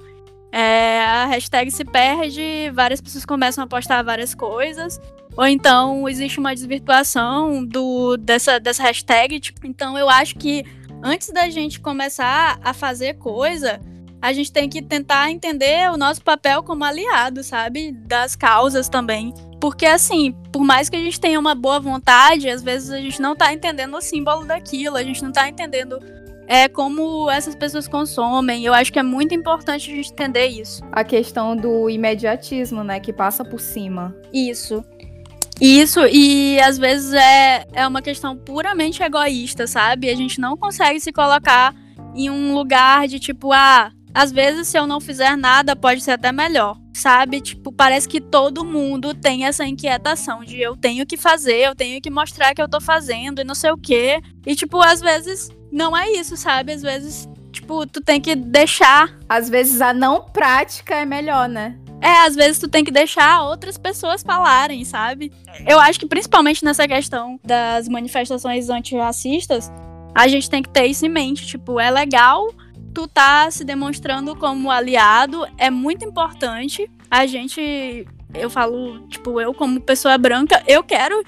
é, 0.52 1.00
a 1.00 1.26
hashtag 1.26 1.70
se 1.70 1.84
perde, 1.84 2.70
várias 2.74 3.00
pessoas 3.00 3.24
começam 3.24 3.62
a 3.62 3.66
postar 3.66 4.02
várias 4.02 4.34
coisas, 4.34 5.00
ou 5.36 5.46
então 5.46 6.08
existe 6.08 6.40
uma 6.40 6.52
desvirtuação 6.52 7.64
do, 7.64 8.16
dessa, 8.16 8.58
dessa 8.58 8.82
hashtag. 8.82 9.38
Tipo, 9.38 9.66
então 9.66 9.96
eu 9.96 10.08
acho 10.08 10.34
que 10.34 10.64
antes 11.02 11.30
da 11.30 11.48
gente 11.48 11.80
começar 11.80 12.58
a 12.62 12.74
fazer 12.74 13.14
coisa, 13.14 13.80
a 14.20 14.32
gente 14.32 14.52
tem 14.52 14.68
que 14.68 14.82
tentar 14.82 15.30
entender 15.30 15.90
o 15.90 15.96
nosso 15.96 16.22
papel 16.22 16.62
como 16.62 16.84
aliado, 16.84 17.42
sabe? 17.42 17.92
Das 17.92 18.36
causas 18.36 18.88
também. 18.88 19.32
Porque, 19.60 19.86
assim, 19.86 20.34
por 20.52 20.62
mais 20.62 20.88
que 20.88 20.96
a 20.96 21.00
gente 21.00 21.20
tenha 21.20 21.38
uma 21.38 21.54
boa 21.54 21.78
vontade, 21.80 22.48
às 22.48 22.62
vezes 22.62 22.90
a 22.90 22.98
gente 22.98 23.20
não 23.20 23.36
tá 23.36 23.52
entendendo 23.52 23.94
o 23.96 24.00
símbolo 24.00 24.44
daquilo, 24.44 24.96
a 24.96 25.02
gente 25.02 25.22
não 25.22 25.32
tá 25.32 25.48
entendendo 25.48 25.98
é, 26.46 26.66
como 26.68 27.30
essas 27.30 27.54
pessoas 27.54 27.86
consomem. 27.86 28.64
Eu 28.64 28.74
acho 28.74 28.92
que 28.92 28.98
é 28.98 29.02
muito 29.02 29.34
importante 29.34 29.90
a 29.90 29.94
gente 29.94 30.10
entender 30.10 30.46
isso. 30.46 30.82
A 30.90 31.04
questão 31.04 31.54
do 31.54 31.88
imediatismo, 31.88 32.82
né? 32.82 32.98
Que 33.00 33.12
passa 33.12 33.44
por 33.44 33.60
cima. 33.60 34.14
Isso. 34.32 34.84
Isso, 35.60 36.00
e 36.10 36.58
às 36.60 36.78
vezes 36.78 37.12
é, 37.12 37.66
é 37.74 37.86
uma 37.86 38.00
questão 38.00 38.34
puramente 38.34 39.02
egoísta, 39.02 39.66
sabe? 39.66 40.08
A 40.08 40.16
gente 40.16 40.40
não 40.40 40.56
consegue 40.56 40.98
se 40.98 41.12
colocar 41.12 41.74
em 42.14 42.30
um 42.30 42.54
lugar 42.54 43.06
de 43.06 43.20
tipo, 43.20 43.52
ah, 43.52 43.92
às 44.14 44.32
vezes, 44.32 44.68
se 44.68 44.78
eu 44.78 44.86
não 44.86 45.00
fizer 45.00 45.36
nada, 45.36 45.76
pode 45.76 46.00
ser 46.00 46.12
até 46.12 46.32
melhor. 46.32 46.76
Sabe? 46.92 47.40
Tipo, 47.40 47.72
parece 47.72 48.08
que 48.08 48.20
todo 48.20 48.64
mundo 48.64 49.14
tem 49.14 49.46
essa 49.46 49.64
inquietação 49.64 50.44
de 50.44 50.60
eu 50.60 50.76
tenho 50.76 51.06
que 51.06 51.16
fazer, 51.16 51.56
eu 51.56 51.74
tenho 51.74 52.00
que 52.00 52.10
mostrar 52.10 52.54
que 52.54 52.60
eu 52.60 52.68
tô 52.68 52.80
fazendo 52.80 53.40
e 53.40 53.44
não 53.44 53.54
sei 53.54 53.70
o 53.70 53.78
quê. 53.78 54.20
E, 54.46 54.54
tipo, 54.54 54.80
às 54.82 55.00
vezes 55.00 55.48
não 55.72 55.96
é 55.96 56.10
isso, 56.10 56.36
sabe? 56.36 56.72
Às 56.72 56.82
vezes, 56.82 57.28
tipo, 57.52 57.86
tu 57.86 58.00
tem 58.00 58.20
que 58.20 58.34
deixar. 58.34 59.16
Às 59.28 59.48
vezes 59.48 59.80
a 59.80 59.94
não 59.94 60.22
prática 60.22 60.96
é 60.96 61.06
melhor, 61.06 61.48
né? 61.48 61.76
É, 62.02 62.26
às 62.26 62.34
vezes 62.34 62.58
tu 62.58 62.66
tem 62.66 62.82
que 62.82 62.90
deixar 62.90 63.42
outras 63.42 63.76
pessoas 63.76 64.22
falarem, 64.22 64.84
sabe? 64.84 65.30
Eu 65.66 65.78
acho 65.78 66.00
que 66.00 66.06
principalmente 66.06 66.64
nessa 66.64 66.88
questão 66.88 67.38
das 67.44 67.88
manifestações 67.88 68.70
antirracistas, 68.70 69.70
a 70.14 70.26
gente 70.26 70.48
tem 70.48 70.62
que 70.62 70.70
ter 70.70 70.86
isso 70.86 71.04
em 71.04 71.10
mente. 71.10 71.46
Tipo, 71.46 71.78
é 71.78 71.90
legal 71.90 72.48
tu 72.94 73.06
tá 73.06 73.50
se 73.50 73.64
demonstrando 73.64 74.34
como 74.36 74.70
aliado 74.70 75.46
é 75.58 75.70
muito 75.70 76.04
importante. 76.04 76.90
A 77.10 77.26
gente, 77.26 78.06
eu 78.34 78.50
falo, 78.50 79.06
tipo, 79.08 79.40
eu 79.40 79.52
como 79.54 79.80
pessoa 79.80 80.16
branca, 80.18 80.62
eu 80.66 80.82
quero 80.82 81.22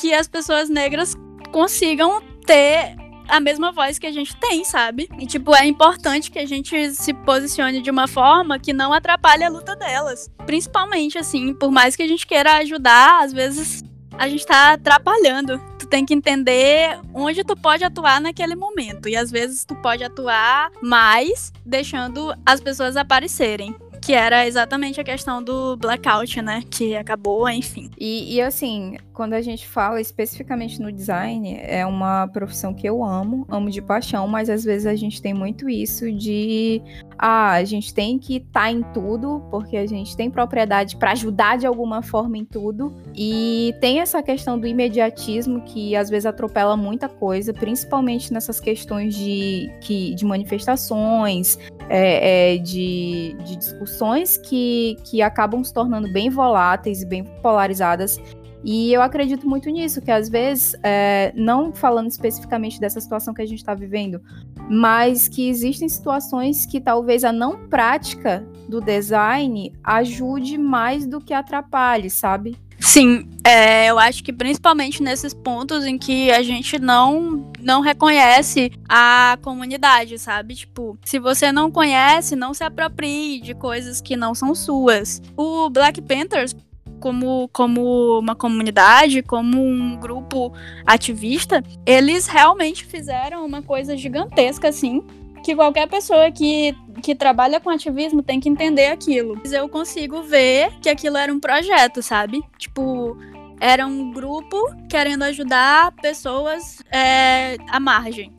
que 0.00 0.12
as 0.12 0.28
pessoas 0.28 0.68
negras 0.68 1.14
consigam 1.52 2.20
ter 2.46 2.96
a 3.28 3.40
mesma 3.40 3.70
voz 3.70 3.98
que 3.98 4.06
a 4.06 4.12
gente 4.12 4.34
tem, 4.36 4.64
sabe? 4.64 5.08
E, 5.18 5.26
tipo, 5.26 5.54
é 5.54 5.66
importante 5.66 6.30
que 6.30 6.38
a 6.38 6.46
gente 6.46 6.94
se 6.94 7.12
posicione 7.12 7.82
de 7.82 7.90
uma 7.90 8.08
forma 8.08 8.58
que 8.58 8.72
não 8.72 8.92
atrapalhe 8.92 9.44
a 9.44 9.50
luta 9.50 9.76
delas. 9.76 10.30
Principalmente, 10.46 11.18
assim, 11.18 11.52
por 11.52 11.70
mais 11.70 11.94
que 11.94 12.02
a 12.02 12.08
gente 12.08 12.26
queira 12.26 12.56
ajudar, 12.56 13.22
às 13.22 13.32
vezes 13.32 13.84
a 14.16 14.28
gente 14.28 14.46
tá 14.46 14.72
atrapalhando 14.72 15.60
tem 15.88 16.04
que 16.04 16.14
entender 16.14 17.00
onde 17.14 17.42
tu 17.44 17.56
pode 17.56 17.84
atuar 17.84 18.20
naquele 18.20 18.54
momento. 18.54 19.08
E 19.08 19.16
às 19.16 19.30
vezes 19.30 19.64
tu 19.64 19.74
pode 19.76 20.04
atuar 20.04 20.70
mais 20.82 21.52
deixando 21.64 22.34
as 22.44 22.60
pessoas 22.60 22.96
aparecerem 22.96 23.74
que 24.00 24.12
era 24.12 24.46
exatamente 24.46 25.00
a 25.00 25.04
questão 25.04 25.42
do 25.42 25.76
blackout, 25.76 26.40
né? 26.40 26.62
Que 26.70 26.96
acabou, 26.96 27.48
enfim. 27.48 27.90
E, 27.98 28.36
e, 28.36 28.40
assim, 28.40 28.96
quando 29.12 29.34
a 29.34 29.42
gente 29.42 29.66
fala 29.66 30.00
especificamente 30.00 30.80
no 30.80 30.92
design, 30.92 31.58
é 31.60 31.84
uma 31.84 32.26
profissão 32.28 32.72
que 32.72 32.88
eu 32.88 33.04
amo, 33.04 33.46
amo 33.50 33.70
de 33.70 33.82
paixão, 33.82 34.26
mas 34.26 34.48
às 34.48 34.64
vezes 34.64 34.86
a 34.86 34.94
gente 34.94 35.20
tem 35.20 35.34
muito 35.34 35.68
isso 35.68 36.10
de 36.10 36.80
ah, 37.18 37.52
a 37.52 37.64
gente 37.64 37.92
tem 37.92 38.18
que 38.18 38.36
estar 38.36 38.60
tá 38.60 38.70
em 38.70 38.82
tudo, 38.94 39.42
porque 39.50 39.76
a 39.76 39.86
gente 39.86 40.16
tem 40.16 40.30
propriedade 40.30 40.96
para 40.96 41.10
ajudar 41.12 41.58
de 41.58 41.66
alguma 41.66 42.00
forma 42.00 42.38
em 42.38 42.44
tudo. 42.44 42.94
E 43.14 43.74
tem 43.80 44.00
essa 44.00 44.22
questão 44.22 44.58
do 44.58 44.66
imediatismo 44.66 45.62
que 45.62 45.96
às 45.96 46.08
vezes 46.08 46.26
atropela 46.26 46.76
muita 46.76 47.08
coisa, 47.08 47.52
principalmente 47.52 48.32
nessas 48.32 48.60
questões 48.60 49.14
de, 49.14 49.68
que, 49.80 50.14
de 50.14 50.24
manifestações, 50.24 51.58
é, 51.88 52.54
é, 52.54 52.58
de, 52.58 53.34
de 53.44 53.56
discussões 53.56 54.36
que, 54.36 54.96
que 55.04 55.20
acabam 55.20 55.64
se 55.64 55.72
tornando 55.72 56.12
bem 56.12 56.30
voláteis 56.30 57.02
e 57.02 57.06
bem 57.06 57.24
polarizadas. 57.42 58.20
E 58.64 58.92
eu 58.92 59.00
acredito 59.00 59.48
muito 59.48 59.70
nisso, 59.70 60.00
que 60.02 60.10
às 60.10 60.28
vezes, 60.28 60.74
é, 60.82 61.32
não 61.36 61.72
falando 61.72 62.10
especificamente 62.10 62.80
dessa 62.80 63.00
situação 63.00 63.32
que 63.32 63.42
a 63.42 63.46
gente 63.46 63.58
está 63.58 63.74
vivendo, 63.74 64.20
mas 64.68 65.28
que 65.28 65.48
existem 65.48 65.88
situações 65.88 66.66
que 66.66 66.80
talvez 66.80 67.24
a 67.24 67.32
não 67.32 67.68
prática 67.68 68.44
do 68.68 68.80
design 68.80 69.72
ajude 69.82 70.58
mais 70.58 71.06
do 71.06 71.20
que 71.20 71.32
atrapalhe, 71.32 72.10
sabe? 72.10 72.56
Sim, 72.80 73.28
é, 73.44 73.86
eu 73.86 73.98
acho 73.98 74.22
que 74.22 74.32
principalmente 74.32 75.02
nesses 75.02 75.34
pontos 75.34 75.84
em 75.84 75.98
que 75.98 76.30
a 76.30 76.42
gente 76.42 76.78
não, 76.78 77.50
não 77.60 77.80
reconhece 77.80 78.70
a 78.88 79.36
comunidade, 79.42 80.16
sabe? 80.18 80.54
Tipo, 80.54 80.96
se 81.04 81.18
você 81.18 81.50
não 81.50 81.72
conhece, 81.72 82.36
não 82.36 82.54
se 82.54 82.62
aproprie 82.62 83.40
de 83.40 83.52
coisas 83.52 84.00
que 84.00 84.16
não 84.16 84.32
são 84.32 84.54
suas. 84.54 85.20
O 85.36 85.68
Black 85.68 86.00
Panthers, 86.00 86.54
como, 86.98 87.48
como 87.52 88.18
uma 88.18 88.34
comunidade, 88.34 89.22
como 89.22 89.62
um 89.62 89.96
grupo 89.96 90.52
ativista, 90.86 91.62
eles 91.86 92.26
realmente 92.26 92.84
fizeram 92.84 93.44
uma 93.44 93.62
coisa 93.62 93.96
gigantesca, 93.96 94.68
assim, 94.68 95.02
que 95.42 95.54
qualquer 95.54 95.88
pessoa 95.88 96.30
que, 96.30 96.76
que 97.02 97.14
trabalha 97.14 97.60
com 97.60 97.70
ativismo 97.70 98.22
tem 98.22 98.40
que 98.40 98.48
entender 98.48 98.86
aquilo. 98.86 99.40
Eu 99.50 99.68
consigo 99.68 100.22
ver 100.22 100.70
que 100.80 100.88
aquilo 100.88 101.16
era 101.16 101.32
um 101.32 101.40
projeto, 101.40 102.02
sabe? 102.02 102.42
Tipo, 102.58 103.16
era 103.60 103.86
um 103.86 104.12
grupo 104.12 104.56
querendo 104.88 105.22
ajudar 105.24 105.92
pessoas 106.02 106.82
é, 106.90 107.56
à 107.70 107.80
margem. 107.80 108.32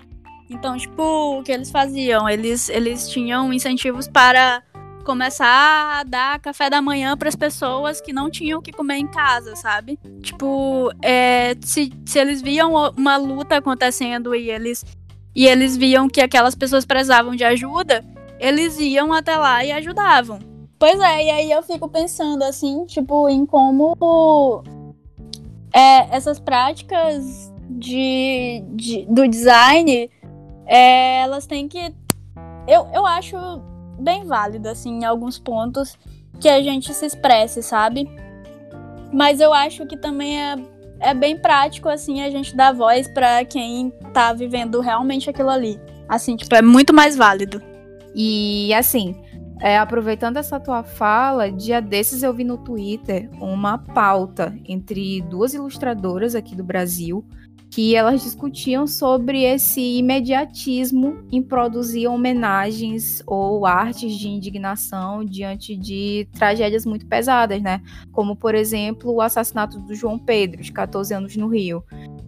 Então, 0.49 0.75
tipo, 0.77 1.39
o 1.39 1.43
que 1.43 1.51
eles 1.51 1.69
faziam? 1.69 2.27
Eles, 2.27 2.69
eles 2.69 3.07
tinham 3.09 3.53
incentivos 3.53 4.07
para 4.07 4.63
começar 5.09 6.01
a 6.01 6.03
dar 6.03 6.39
café 6.39 6.69
da 6.69 6.83
manhã 6.83 7.17
para 7.17 7.29
as 7.29 7.35
pessoas 7.35 7.99
que 7.99 8.13
não 8.13 8.29
tinham 8.29 8.59
o 8.59 8.61
que 8.61 8.71
comer 8.71 8.97
em 8.97 9.07
casa, 9.07 9.55
sabe? 9.55 9.97
Tipo, 10.21 10.91
é, 11.01 11.55
se, 11.61 11.91
se 12.05 12.19
eles 12.19 12.43
viam 12.43 12.73
uma 12.95 13.17
luta 13.17 13.57
acontecendo 13.57 14.35
e 14.35 14.51
eles, 14.51 14.85
e 15.35 15.47
eles 15.47 15.75
viam 15.75 16.07
que 16.07 16.21
aquelas 16.21 16.53
pessoas 16.53 16.85
precisavam 16.85 17.35
de 17.35 17.43
ajuda, 17.43 18.05
eles 18.39 18.79
iam 18.79 19.11
até 19.11 19.35
lá 19.35 19.65
e 19.65 19.71
ajudavam. 19.71 20.37
Pois 20.77 20.99
é, 20.99 21.25
e 21.25 21.29
aí 21.31 21.51
eu 21.51 21.63
fico 21.63 21.89
pensando 21.89 22.43
assim, 22.43 22.85
tipo, 22.85 23.27
em 23.27 23.47
como 23.47 24.63
é, 25.73 26.15
essas 26.15 26.39
práticas 26.39 27.51
de, 27.67 28.63
de 28.75 29.07
do 29.09 29.27
design, 29.27 30.07
é, 30.67 31.21
elas 31.21 31.47
têm 31.47 31.67
que. 31.67 31.95
Eu, 32.67 32.87
eu 32.93 33.07
acho 33.07 33.35
bem 33.99 34.25
válido, 34.25 34.69
assim, 34.69 34.99
em 34.99 35.05
alguns 35.05 35.37
pontos 35.37 35.97
que 36.39 36.47
a 36.47 36.61
gente 36.61 36.93
se 36.93 37.05
expresse, 37.05 37.61
sabe? 37.61 38.09
Mas 39.11 39.39
eu 39.39 39.53
acho 39.53 39.85
que 39.85 39.97
também 39.97 40.41
é, 40.41 40.55
é 40.99 41.13
bem 41.13 41.37
prático, 41.37 41.89
assim, 41.89 42.21
a 42.21 42.29
gente 42.29 42.55
dar 42.55 42.73
voz 42.73 43.07
para 43.07 43.43
quem 43.45 43.91
tá 44.13 44.33
vivendo 44.33 44.79
realmente 44.79 45.29
aquilo 45.29 45.49
ali. 45.49 45.79
Assim, 46.07 46.35
tipo, 46.35 46.55
é 46.55 46.61
muito 46.61 46.93
mais 46.93 47.15
válido. 47.15 47.61
E, 48.15 48.73
assim, 48.73 49.15
é, 49.61 49.77
aproveitando 49.77 50.37
essa 50.37 50.59
tua 50.59 50.83
fala, 50.83 51.51
dia 51.51 51.81
desses 51.81 52.23
eu 52.23 52.33
vi 52.33 52.43
no 52.43 52.57
Twitter 52.57 53.29
uma 53.41 53.77
pauta 53.77 54.57
entre 54.67 55.21
duas 55.23 55.53
ilustradoras 55.53 56.33
aqui 56.33 56.55
do 56.55 56.63
Brasil 56.63 57.25
que 57.79 57.95
elas 57.95 58.23
discutiam 58.23 58.85
sobre 58.85 59.43
esse 59.43 59.79
imediatismo 59.79 61.23
em 61.31 61.41
produzir 61.41 62.07
homenagens 62.07 63.23
ou 63.25 63.65
artes 63.65 64.17
de 64.17 64.27
indignação 64.27 65.23
diante 65.23 65.77
de 65.77 66.27
tragédias 66.33 66.85
muito 66.85 67.05
pesadas, 67.05 67.61
né? 67.61 67.81
Como, 68.11 68.35
por 68.35 68.53
exemplo, 68.53 69.13
o 69.13 69.21
assassinato 69.21 69.79
do 69.79 69.95
João 69.95 70.19
Pedro, 70.19 70.61
de 70.61 70.73
14 70.73 71.13
anos 71.13 71.37
no 71.37 71.47
Rio, 71.47 71.81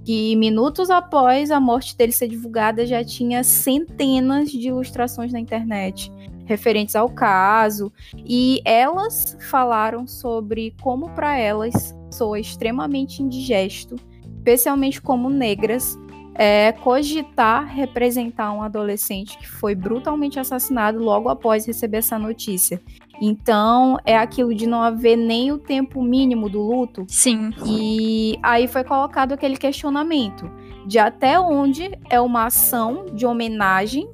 que 0.06 0.38
minutos 0.38 0.90
após 0.90 1.52
a 1.52 1.60
morte 1.60 1.98
dele 1.98 2.14
ser 2.14 2.30
divulgada 2.30 2.86
já 2.86 3.04
tinha 3.04 3.44
centenas 3.44 4.50
de 4.50 4.70
ilustrações 4.70 5.34
na 5.34 5.40
internet 5.42 6.10
referentes 6.46 6.96
ao 6.96 7.10
caso, 7.10 7.92
e 8.16 8.62
elas 8.64 9.38
falaram 9.50 10.08
sobre 10.08 10.74
como 10.82 11.10
para 11.10 11.38
elas 11.38 11.94
soa 12.10 12.40
extremamente 12.40 13.22
indigesto 13.22 13.98
especialmente 14.42 15.00
como 15.00 15.30
negras, 15.30 15.98
é, 16.34 16.72
cogitar 16.72 17.68
representar 17.68 18.52
um 18.52 18.64
adolescente 18.64 19.38
que 19.38 19.48
foi 19.48 19.76
brutalmente 19.76 20.40
assassinado 20.40 20.98
logo 21.00 21.30
após 21.30 21.68
receber 21.68 21.98
essa 21.98 22.18
notícia. 22.18 22.82
Então, 23.22 23.98
é 24.04 24.18
aquilo 24.18 24.56
de 24.56 24.66
não 24.66 24.82
haver 24.82 25.16
nem 25.16 25.52
o 25.52 25.60
tempo 25.60 26.02
mínimo 26.02 26.50
do 26.50 26.60
luto. 26.60 27.06
Sim. 27.08 27.52
E 27.68 28.40
aí 28.42 28.68
foi 28.68 28.84
colocado 28.84 29.34
aquele 29.34 29.56
questionamento 29.56 30.50
de 30.88 30.98
até 30.98 31.40
onde 31.40 31.92
é 32.10 32.20
uma 32.20 32.46
ação 32.46 33.06
de 33.14 33.28
homenagem 33.28 34.10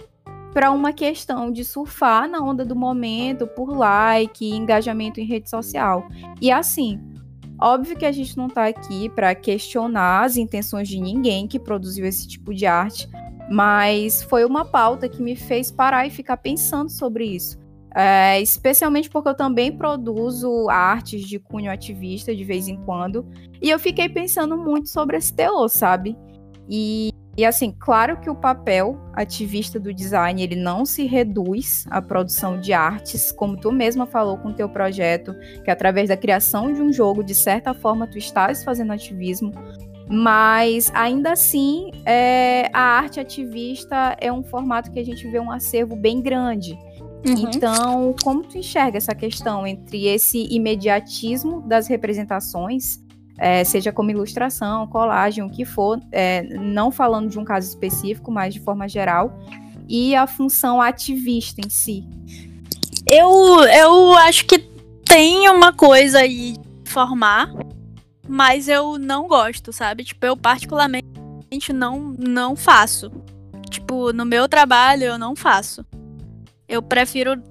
para 0.54 0.72
uma 0.72 0.92
questão 0.92 1.50
de 1.50 1.64
surfar 1.64 2.28
na 2.28 2.40
onda 2.42 2.66
do 2.66 2.76
momento 2.76 3.48
por 3.48 3.70
like, 3.70 4.46
engajamento 4.46 5.22
em 5.22 5.26
rede 5.26 5.50
social. 5.50 6.06
E 6.42 6.52
assim, 6.52 7.00
Óbvio 7.60 7.98
que 7.98 8.06
a 8.06 8.12
gente 8.12 8.38
não 8.38 8.48
está 8.48 8.68
aqui 8.68 9.10
para 9.10 9.34
questionar 9.34 10.24
as 10.24 10.38
intenções 10.38 10.88
de 10.88 11.00
ninguém 11.00 11.48
que 11.48 11.60
produziu 11.60 12.06
esse 12.06 12.28
tipo 12.28 12.54
de 12.54 12.66
arte, 12.66 13.10
mas 13.50 14.22
foi 14.22 14.46
uma 14.46 14.64
pauta 14.64 15.10
que 15.10 15.22
me 15.22 15.36
fez 15.36 15.72
parar 15.72 16.06
e 16.06 16.12
ficar 16.12 16.38
pensando 16.38 16.90
sobre 16.90 17.26
isso. 17.26 17.58
É, 17.96 18.40
especialmente 18.40 19.10
porque 19.10 19.30
eu 19.30 19.34
também 19.34 19.76
produzo 19.76 20.70
artes 20.70 21.28
de 21.28 21.40
cunho 21.40 21.72
ativista 21.72 22.36
de 22.36 22.44
vez 22.44 22.68
em 22.68 22.78
quando, 22.84 23.26
e 23.60 23.72
eu 23.72 23.80
fiquei 23.80 24.08
pensando 24.08 24.56
muito 24.56 24.88
sobre 24.88 25.18
esse 25.18 25.34
teor, 25.34 25.68
sabe? 25.68 26.16
E 26.70 27.10
e 27.38 27.46
assim, 27.46 27.72
claro 27.78 28.20
que 28.20 28.32
o 28.32 28.36
papel 28.36 29.00
ativista 29.14 29.80
do 29.80 29.94
design, 29.94 30.42
ele 30.42 30.56
não 30.56 30.86
se 30.86 31.06
reduz 31.06 31.86
à 31.92 32.02
produção 32.02 32.60
de 32.60 32.74
artes, 32.74 33.32
como 33.32 33.56
tu 33.56 33.72
mesma 33.72 34.08
falou 34.08 34.40
com 34.40 34.50
o 34.50 34.54
teu 34.54 34.68
projeto, 34.68 35.36
que 35.64 35.70
através 35.70 36.10
da 36.10 36.18
criação 36.18 36.74
de 36.74 36.82
um 36.82 36.92
jogo, 36.92 37.24
de 37.24 37.36
certa 37.36 37.76
forma, 37.76 38.08
tu 38.08 38.18
estás 38.18 38.64
fazendo 38.64 38.92
ativismo, 38.92 39.54
mas 40.10 40.92
ainda 40.96 41.34
assim, 41.34 41.92
é, 42.08 42.72
a 42.74 42.82
arte 42.82 43.20
ativista 43.20 44.18
é 44.20 44.34
um 44.34 44.42
formato 44.42 44.92
que 44.92 45.00
a 45.00 45.06
gente 45.06 45.28
vê 45.30 45.40
um 45.40 45.52
acervo 45.52 45.96
bem 45.96 46.20
grande. 46.20 46.74
Uhum. 47.24 47.52
Então, 47.54 48.16
como 48.24 48.42
tu 48.42 48.58
enxerga 48.58 48.98
essa 48.98 49.14
questão 49.14 49.68
entre 49.68 50.08
esse 50.08 50.48
imediatismo 50.50 51.62
das 51.62 51.88
representações 51.88 53.06
é, 53.38 53.64
seja 53.64 53.92
como 53.92 54.10
ilustração, 54.10 54.88
colagem, 54.88 55.44
o 55.44 55.50
que 55.50 55.64
for, 55.64 56.00
é, 56.12 56.44
não 56.58 56.92
falando 56.92 57.30
de 57.30 57.38
um 57.38 57.46
caso 57.46 57.70
específico, 57.70 58.32
mas 58.32 58.54
de 58.54 58.60
forma 58.60 58.88
geral, 58.88 59.38
e 59.88 60.16
a 60.16 60.26
função 60.26 60.82
ativista 60.82 61.62
em 61.62 61.70
si? 61.70 62.04
Eu, 63.10 63.64
eu 63.64 64.14
acho 64.16 64.46
que 64.46 64.60
tem 65.06 65.48
uma 65.50 65.72
coisa 65.72 66.20
aí 66.20 66.56
formar, 66.86 67.50
mas 68.28 68.68
eu 68.68 68.98
não 68.98 69.28
gosto, 69.28 69.72
sabe? 69.72 70.04
Tipo, 70.04 70.26
eu 70.26 70.36
particularmente 70.36 71.06
não, 71.74 72.14
não 72.18 72.56
faço. 72.56 73.12
Tipo, 73.70 74.12
no 74.12 74.26
meu 74.26 74.50
trabalho 74.50 75.04
eu 75.04 75.18
não 75.18 75.36
faço. 75.36 75.86
Eu 76.68 76.82
prefiro 76.82 77.42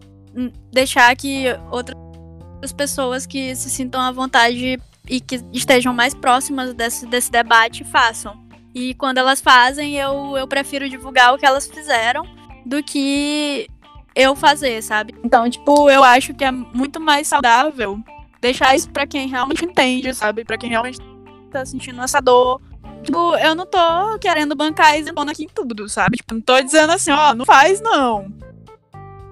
deixar 0.70 1.14
que 1.16 1.46
outras 1.70 2.72
pessoas 2.76 3.26
que 3.26 3.54
se 3.56 3.70
sintam 3.70 4.00
à 4.00 4.12
vontade 4.12 4.78
e 5.08 5.20
que 5.20 5.40
estejam 5.52 5.92
mais 5.92 6.14
próximas 6.14 6.74
desse, 6.74 7.06
desse 7.06 7.30
debate 7.30 7.84
façam. 7.84 8.44
E 8.74 8.94
quando 8.94 9.18
elas 9.18 9.40
fazem, 9.40 9.96
eu, 9.96 10.36
eu 10.36 10.46
prefiro 10.46 10.88
divulgar 10.88 11.34
o 11.34 11.38
que 11.38 11.46
elas 11.46 11.66
fizeram 11.66 12.24
do 12.64 12.82
que 12.82 13.68
eu 14.14 14.34
fazer, 14.34 14.82
sabe? 14.82 15.14
Então, 15.24 15.48
tipo, 15.48 15.88
eu 15.88 16.02
acho 16.02 16.34
que 16.34 16.44
é 16.44 16.50
muito 16.50 17.00
mais 17.00 17.26
saudável 17.28 17.98
deixar 18.40 18.74
isso 18.74 18.90
para 18.90 19.06
quem 19.06 19.28
realmente 19.28 19.64
entende, 19.64 20.12
sabe? 20.14 20.44
Para 20.44 20.58
quem 20.58 20.70
realmente 20.70 20.98
tá 21.50 21.64
sentindo 21.64 22.02
essa 22.02 22.20
dor. 22.20 22.60
Tipo, 23.02 23.36
eu 23.36 23.54
não 23.54 23.66
tô 23.66 24.18
querendo 24.20 24.54
bancar 24.54 24.98
isentona 24.98 25.32
aqui 25.32 25.44
em 25.44 25.48
tudo, 25.48 25.88
sabe? 25.88 26.16
Tipo, 26.16 26.34
não 26.34 26.40
tô 26.40 26.60
dizendo 26.60 26.92
assim, 26.92 27.10
ó, 27.10 27.34
não 27.34 27.44
faz 27.44 27.80
não. 27.80 28.32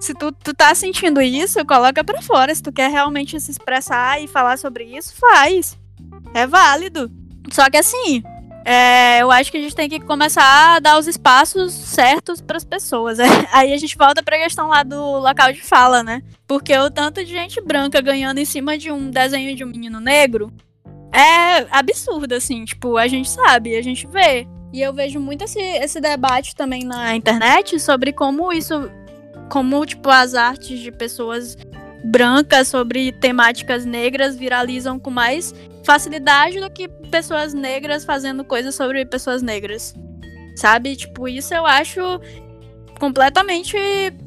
Se 0.04 0.12
tu, 0.12 0.30
tu 0.30 0.52
tá 0.52 0.74
sentindo 0.74 1.18
isso, 1.22 1.64
coloca 1.64 2.04
pra 2.04 2.20
fora. 2.20 2.54
Se 2.54 2.62
tu 2.62 2.70
quer 2.70 2.90
realmente 2.90 3.40
se 3.40 3.50
expressar 3.50 4.22
e 4.22 4.26
falar 4.26 4.58
sobre 4.58 4.84
isso, 4.84 5.14
faz. 5.16 5.78
É 6.34 6.46
válido. 6.46 7.10
Só 7.50 7.70
que 7.70 7.78
assim, 7.78 8.22
é, 8.66 9.22
eu 9.22 9.30
acho 9.30 9.50
que 9.50 9.56
a 9.56 9.62
gente 9.62 9.74
tem 9.74 9.88
que 9.88 9.98
começar 10.00 10.76
a 10.76 10.78
dar 10.78 10.98
os 10.98 11.06
espaços 11.06 11.72
certos 11.72 12.42
para 12.42 12.58
as 12.58 12.66
pessoas. 12.66 13.18
Aí 13.50 13.72
a 13.72 13.78
gente 13.78 13.96
volta 13.96 14.22
para 14.22 14.36
a 14.36 14.42
questão 14.42 14.68
lá 14.68 14.82
do 14.82 15.20
local 15.20 15.50
de 15.54 15.62
fala, 15.62 16.02
né? 16.02 16.20
Porque 16.46 16.76
o 16.76 16.90
tanto 16.90 17.24
de 17.24 17.30
gente 17.30 17.58
branca 17.62 17.98
ganhando 18.02 18.36
em 18.36 18.44
cima 18.44 18.76
de 18.76 18.92
um 18.92 19.10
desenho 19.10 19.56
de 19.56 19.64
um 19.64 19.68
menino 19.68 20.00
negro 20.00 20.52
é 21.14 21.66
absurdo, 21.70 22.34
assim. 22.34 22.66
Tipo, 22.66 22.98
a 22.98 23.08
gente 23.08 23.30
sabe, 23.30 23.74
a 23.74 23.82
gente 23.82 24.06
vê. 24.06 24.46
E 24.70 24.82
eu 24.82 24.92
vejo 24.92 25.18
muito 25.18 25.44
esse, 25.44 25.58
esse 25.58 25.98
debate 25.98 26.54
também 26.54 26.84
na 26.84 27.16
internet 27.16 27.80
sobre 27.80 28.12
como 28.12 28.52
isso 28.52 28.90
como 29.50 29.84
tipo 29.84 30.08
as 30.08 30.34
artes 30.34 30.80
de 30.80 30.90
pessoas 30.90 31.56
brancas 32.04 32.68
sobre 32.68 33.12
temáticas 33.12 33.84
negras 33.84 34.36
viralizam 34.36 34.98
com 34.98 35.10
mais 35.10 35.54
facilidade 35.84 36.60
do 36.60 36.70
que 36.70 36.88
pessoas 37.10 37.54
negras 37.54 38.04
fazendo 38.04 38.44
coisas 38.44 38.74
sobre 38.74 39.04
pessoas 39.06 39.42
negras. 39.42 39.94
Sabe? 40.56 40.94
Tipo, 40.94 41.26
isso 41.26 41.52
eu 41.52 41.66
acho 41.66 42.00
completamente 42.98 43.76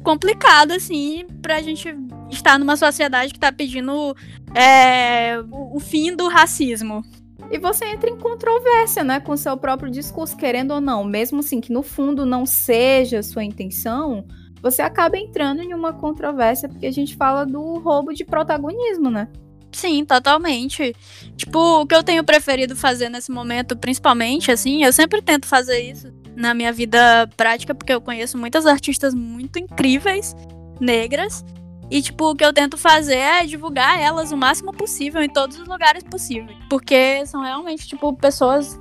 complicado, 0.02 0.72
assim, 0.72 1.26
pra 1.40 1.62
gente 1.62 1.94
estar 2.30 2.58
numa 2.58 2.76
sociedade 2.76 3.32
que 3.32 3.38
tá 3.38 3.50
pedindo 3.50 4.14
é, 4.54 5.38
o, 5.50 5.80
fim 5.80 6.14
do 6.14 6.28
racismo. 6.28 7.02
E 7.50 7.58
você 7.58 7.86
entra 7.86 8.10
em 8.10 8.18
controvérsia, 8.18 9.02
né, 9.02 9.20
com 9.20 9.36
seu 9.36 9.56
próprio 9.56 9.90
discurso, 9.90 10.36
querendo 10.36 10.74
ou 10.74 10.80
não, 10.80 11.02
mesmo 11.02 11.40
assim 11.40 11.60
que 11.60 11.72
no 11.72 11.82
fundo 11.82 12.26
não 12.26 12.44
seja 12.44 13.22
sua 13.22 13.42
intenção, 13.42 14.26
você 14.62 14.82
acaba 14.82 15.16
entrando 15.16 15.62
em 15.62 15.74
uma 15.74 15.92
controvérsia 15.92 16.68
porque 16.68 16.86
a 16.86 16.92
gente 16.92 17.16
fala 17.16 17.44
do 17.44 17.78
roubo 17.78 18.12
de 18.12 18.24
protagonismo, 18.24 19.10
né? 19.10 19.28
Sim, 19.70 20.04
totalmente. 20.04 20.94
Tipo, 21.36 21.82
o 21.82 21.86
que 21.86 21.94
eu 21.94 22.02
tenho 22.02 22.24
preferido 22.24 22.74
fazer 22.74 23.08
nesse 23.08 23.30
momento, 23.30 23.76
principalmente, 23.76 24.50
assim, 24.50 24.84
eu 24.84 24.92
sempre 24.92 25.20
tento 25.20 25.46
fazer 25.46 25.78
isso 25.80 26.12
na 26.34 26.54
minha 26.54 26.72
vida 26.72 27.28
prática, 27.36 27.74
porque 27.74 27.92
eu 27.92 28.00
conheço 28.00 28.38
muitas 28.38 28.64
artistas 28.64 29.14
muito 29.14 29.58
incríveis, 29.58 30.34
negras, 30.80 31.44
e, 31.90 32.02
tipo, 32.02 32.30
o 32.30 32.36
que 32.36 32.44
eu 32.44 32.52
tento 32.52 32.76
fazer 32.76 33.16
é 33.16 33.46
divulgar 33.46 33.98
elas 33.98 34.30
o 34.30 34.36
máximo 34.36 34.72
possível 34.72 35.22
em 35.22 35.28
todos 35.28 35.58
os 35.58 35.66
lugares 35.66 36.02
possíveis. 36.02 36.56
Porque 36.68 37.24
são 37.26 37.42
realmente, 37.42 37.86
tipo, 37.88 38.12
pessoas 38.14 38.78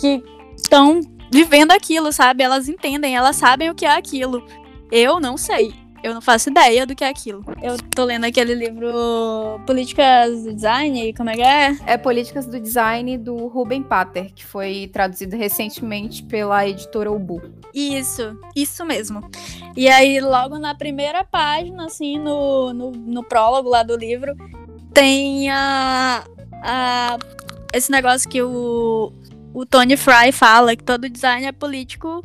que 0.00 0.22
estão 0.56 1.00
vivendo 1.30 1.72
aquilo, 1.72 2.10
sabe? 2.10 2.42
Elas 2.42 2.68
entendem, 2.68 3.14
elas 3.14 3.36
sabem 3.36 3.68
o 3.68 3.74
que 3.74 3.84
é 3.84 3.94
aquilo. 3.94 4.42
Eu 4.90 5.20
não 5.20 5.36
sei. 5.36 5.74
Eu 6.02 6.14
não 6.14 6.20
faço 6.20 6.50
ideia 6.50 6.86
do 6.86 6.94
que 6.94 7.02
é 7.02 7.08
aquilo. 7.08 7.44
Eu 7.60 7.76
tô 7.76 8.04
lendo 8.04 8.24
aquele 8.24 8.54
livro 8.54 9.60
Políticas 9.66 10.44
do 10.44 10.54
Design, 10.54 11.12
como 11.14 11.30
é 11.30 11.34
que 11.34 11.42
é? 11.42 11.76
É 11.86 11.98
Políticas 11.98 12.46
do 12.46 12.60
Design 12.60 13.18
do 13.18 13.48
Ruben 13.48 13.82
Pater, 13.82 14.32
que 14.32 14.44
foi 14.44 14.88
traduzido 14.92 15.36
recentemente 15.36 16.22
pela 16.22 16.66
editora 16.68 17.10
Ubu. 17.10 17.42
Isso, 17.74 18.38
isso 18.54 18.84
mesmo. 18.84 19.28
E 19.76 19.88
aí, 19.88 20.20
logo 20.20 20.56
na 20.58 20.74
primeira 20.74 21.24
página, 21.24 21.86
assim, 21.86 22.18
no, 22.18 22.72
no, 22.72 22.92
no 22.92 23.24
prólogo 23.24 23.68
lá 23.68 23.82
do 23.82 23.96
livro, 23.96 24.36
tem 24.94 25.50
a, 25.50 26.24
a, 26.62 27.18
esse 27.74 27.90
negócio 27.90 28.28
que 28.28 28.40
o, 28.40 29.12
o 29.52 29.66
Tony 29.66 29.96
Fry 29.96 30.30
fala, 30.32 30.76
que 30.76 30.84
todo 30.84 31.08
design 31.08 31.44
é 31.44 31.52
político 31.52 32.24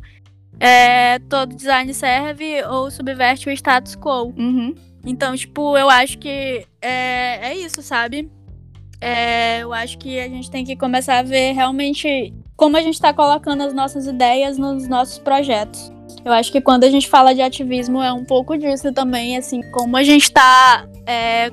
é, 0.60 1.18
todo 1.18 1.54
design 1.54 1.92
serve 1.92 2.62
ou 2.64 2.90
subverte 2.90 3.48
o 3.48 3.52
status 3.52 3.96
quo. 3.96 4.32
Uhum. 4.36 4.74
Então, 5.04 5.36
tipo, 5.36 5.76
eu 5.76 5.90
acho 5.90 6.18
que 6.18 6.66
é, 6.80 7.50
é 7.50 7.56
isso, 7.56 7.82
sabe? 7.82 8.30
É, 9.00 9.60
eu 9.62 9.72
acho 9.72 9.98
que 9.98 10.18
a 10.18 10.28
gente 10.28 10.50
tem 10.50 10.64
que 10.64 10.76
começar 10.76 11.18
a 11.18 11.22
ver 11.22 11.52
realmente 11.52 12.32
como 12.56 12.76
a 12.76 12.80
gente 12.80 12.94
está 12.94 13.12
colocando 13.12 13.62
as 13.62 13.74
nossas 13.74 14.06
ideias 14.06 14.56
nos 14.56 14.88
nossos 14.88 15.18
projetos. 15.18 15.92
Eu 16.24 16.32
acho 16.32 16.50
que 16.50 16.60
quando 16.60 16.84
a 16.84 16.90
gente 16.90 17.08
fala 17.08 17.34
de 17.34 17.42
ativismo 17.42 18.02
é 18.02 18.12
um 18.12 18.24
pouco 18.24 18.56
disso 18.56 18.92
também, 18.92 19.36
assim, 19.36 19.60
como 19.72 19.96
a 19.96 20.02
gente 20.02 20.22
está 20.22 20.88
é, 21.06 21.50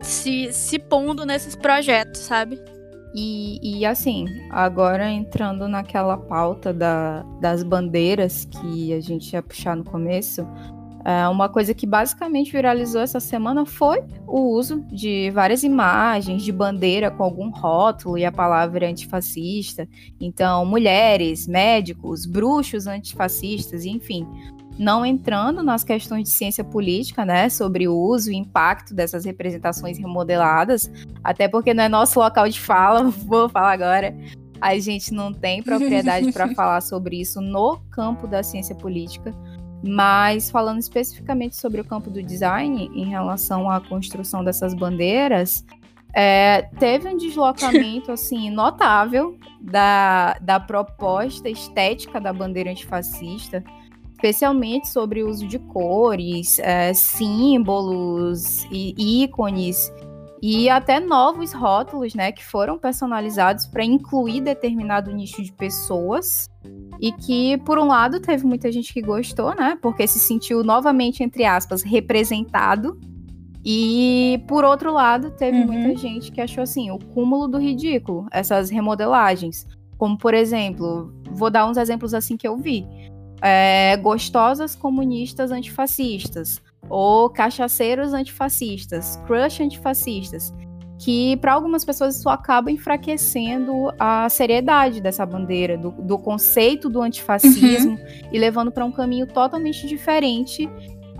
se, 0.00 0.50
se 0.52 0.78
pondo 0.78 1.26
nesses 1.26 1.54
projetos, 1.54 2.20
sabe? 2.20 2.58
E, 3.14 3.60
e 3.62 3.86
assim, 3.86 4.26
agora 4.50 5.08
entrando 5.08 5.68
naquela 5.68 6.16
pauta 6.16 6.72
da, 6.72 7.22
das 7.40 7.62
bandeiras 7.62 8.44
que 8.44 8.92
a 8.92 9.00
gente 9.00 9.32
ia 9.32 9.42
puxar 9.42 9.76
no 9.76 9.84
começo, 9.84 10.44
é, 11.04 11.28
uma 11.28 11.48
coisa 11.48 11.72
que 11.74 11.86
basicamente 11.86 12.50
viralizou 12.50 13.00
essa 13.02 13.20
semana 13.20 13.64
foi 13.64 14.02
o 14.26 14.40
uso 14.56 14.80
de 14.90 15.30
várias 15.30 15.62
imagens 15.62 16.42
de 16.42 16.50
bandeira 16.50 17.10
com 17.10 17.22
algum 17.22 17.50
rótulo 17.50 18.18
e 18.18 18.24
a 18.24 18.32
palavra 18.32 18.88
antifascista. 18.88 19.86
Então, 20.18 20.64
mulheres, 20.64 21.46
médicos, 21.46 22.26
bruxos 22.26 22.86
antifascistas, 22.86 23.84
enfim 23.84 24.26
não 24.78 25.04
entrando 25.04 25.62
nas 25.62 25.84
questões 25.84 26.24
de 26.24 26.30
ciência 26.30 26.64
política, 26.64 27.24
né, 27.24 27.48
sobre 27.48 27.86
o 27.86 27.96
uso 27.96 28.30
e 28.30 28.36
impacto 28.36 28.94
dessas 28.94 29.24
representações 29.24 29.98
remodeladas, 29.98 30.90
até 31.22 31.46
porque 31.48 31.72
não 31.72 31.84
é 31.84 31.88
nosso 31.88 32.18
local 32.18 32.48
de 32.48 32.60
fala, 32.60 33.04
vou 33.08 33.48
falar 33.48 33.72
agora. 33.72 34.16
A 34.60 34.78
gente 34.78 35.12
não 35.12 35.32
tem 35.32 35.62
propriedade 35.62 36.32
para 36.32 36.48
falar 36.54 36.80
sobre 36.80 37.20
isso 37.20 37.40
no 37.40 37.78
campo 37.90 38.26
da 38.26 38.42
ciência 38.42 38.74
política, 38.74 39.34
mas 39.86 40.50
falando 40.50 40.80
especificamente 40.80 41.56
sobre 41.56 41.80
o 41.80 41.84
campo 41.84 42.10
do 42.10 42.22
design, 42.22 42.90
em 42.94 43.04
relação 43.04 43.70
à 43.70 43.80
construção 43.80 44.42
dessas 44.42 44.72
bandeiras, 44.72 45.64
é, 46.14 46.62
teve 46.78 47.08
um 47.08 47.16
deslocamento 47.16 48.10
assim 48.12 48.48
notável 48.48 49.36
da, 49.60 50.34
da 50.40 50.58
proposta 50.58 51.48
estética 51.48 52.20
da 52.20 52.32
bandeira 52.32 52.70
antifascista 52.70 53.62
especialmente 54.24 54.88
sobre 54.88 55.22
o 55.22 55.28
uso 55.28 55.46
de 55.46 55.58
cores, 55.58 56.58
é, 56.58 56.94
símbolos 56.94 58.64
e 58.70 59.22
ícones 59.22 59.92
e 60.40 60.68
até 60.70 60.98
novos 60.98 61.52
rótulos, 61.52 62.14
né, 62.14 62.32
que 62.32 62.42
foram 62.42 62.78
personalizados 62.78 63.66
para 63.66 63.84
incluir 63.84 64.40
determinado 64.40 65.12
nicho 65.12 65.42
de 65.42 65.52
pessoas 65.52 66.48
e 67.00 67.12
que, 67.12 67.58
por 67.66 67.78
um 67.78 67.86
lado, 67.86 68.18
teve 68.18 68.46
muita 68.46 68.72
gente 68.72 68.94
que 68.94 69.02
gostou, 69.02 69.54
né, 69.54 69.78
porque 69.82 70.06
se 70.06 70.18
sentiu 70.18 70.64
novamente, 70.64 71.22
entre 71.22 71.44
aspas, 71.44 71.82
representado. 71.82 72.98
E, 73.62 74.42
por 74.46 74.64
outro 74.64 74.92
lado, 74.92 75.30
teve 75.32 75.58
uhum. 75.60 75.66
muita 75.66 75.96
gente 75.98 76.30
que 76.30 76.40
achou 76.40 76.62
assim, 76.62 76.90
o 76.90 76.98
cúmulo 76.98 77.48
do 77.48 77.58
ridículo, 77.58 78.26
essas 78.30 78.68
remodelagens. 78.68 79.66
Como, 79.96 80.18
por 80.18 80.34
exemplo, 80.34 81.14
vou 81.30 81.50
dar 81.50 81.66
uns 81.66 81.78
exemplos 81.78 82.12
assim 82.12 82.36
que 82.36 82.46
eu 82.46 82.56
vi 82.58 82.86
é, 83.44 83.98
gostosas 83.98 84.74
comunistas 84.74 85.50
antifascistas 85.50 86.62
ou 86.88 87.28
cachaceiros 87.28 88.14
antifascistas, 88.14 89.20
crush 89.26 89.62
antifascistas, 89.62 90.52
que 90.98 91.36
para 91.36 91.52
algumas 91.52 91.84
pessoas 91.84 92.16
isso 92.16 92.28
acaba 92.30 92.70
enfraquecendo 92.70 93.92
a 93.98 94.26
seriedade 94.30 95.02
dessa 95.02 95.26
bandeira, 95.26 95.76
do, 95.76 95.90
do 95.90 96.18
conceito 96.18 96.88
do 96.88 97.02
antifascismo 97.02 97.92
uhum. 97.92 98.28
e 98.32 98.38
levando 98.38 98.72
para 98.72 98.84
um 98.84 98.92
caminho 98.92 99.26
totalmente 99.26 99.86
diferente. 99.86 100.68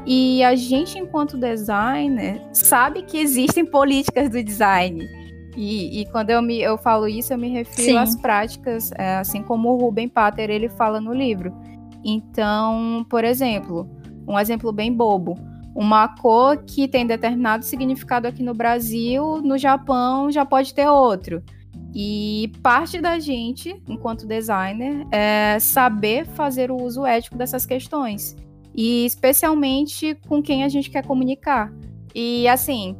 E 0.06 0.42
a 0.42 0.54
gente, 0.54 0.98
enquanto 0.98 1.36
designer, 1.36 2.40
sabe 2.52 3.02
que 3.02 3.18
existem 3.18 3.64
políticas 3.64 4.30
do 4.30 4.42
design. 4.42 5.06
E, 5.56 6.00
e, 6.00 6.06
quando 6.06 6.30
eu, 6.30 6.42
me, 6.42 6.60
eu 6.60 6.76
falo 6.76 7.06
isso, 7.06 7.32
eu 7.32 7.38
me 7.38 7.48
refiro 7.48 7.92
Sim. 7.92 7.96
às 7.96 8.16
práticas, 8.16 8.90
é, 8.92 9.16
assim 9.16 9.42
como 9.42 9.70
o 9.70 9.76
Ruben 9.76 10.08
Pater 10.08 10.50
ele 10.50 10.68
fala 10.68 11.00
no 11.00 11.12
livro. 11.12 11.54
Então, 12.04 13.06
por 13.08 13.24
exemplo, 13.24 13.88
um 14.28 14.38
exemplo 14.38 14.72
bem 14.72 14.92
bobo. 14.92 15.34
Uma 15.74 16.08
cor 16.08 16.62
que 16.64 16.86
tem 16.86 17.06
determinado 17.06 17.64
significado 17.64 18.28
aqui 18.28 18.42
no 18.42 18.54
Brasil, 18.54 19.40
no 19.42 19.58
Japão 19.58 20.30
já 20.30 20.44
pode 20.44 20.72
ter 20.72 20.88
outro. 20.88 21.42
E 21.94 22.52
parte 22.62 23.00
da 23.00 23.18
gente, 23.18 23.80
enquanto 23.88 24.26
designer, 24.26 25.06
é 25.12 25.58
saber 25.60 26.26
fazer 26.26 26.70
o 26.70 26.80
uso 26.80 27.06
ético 27.06 27.36
dessas 27.36 27.64
questões. 27.64 28.36
E 28.74 29.06
especialmente 29.06 30.16
com 30.28 30.42
quem 30.42 30.64
a 30.64 30.68
gente 30.68 30.90
quer 30.90 31.06
comunicar. 31.06 31.72
E 32.14 32.46
assim, 32.48 32.96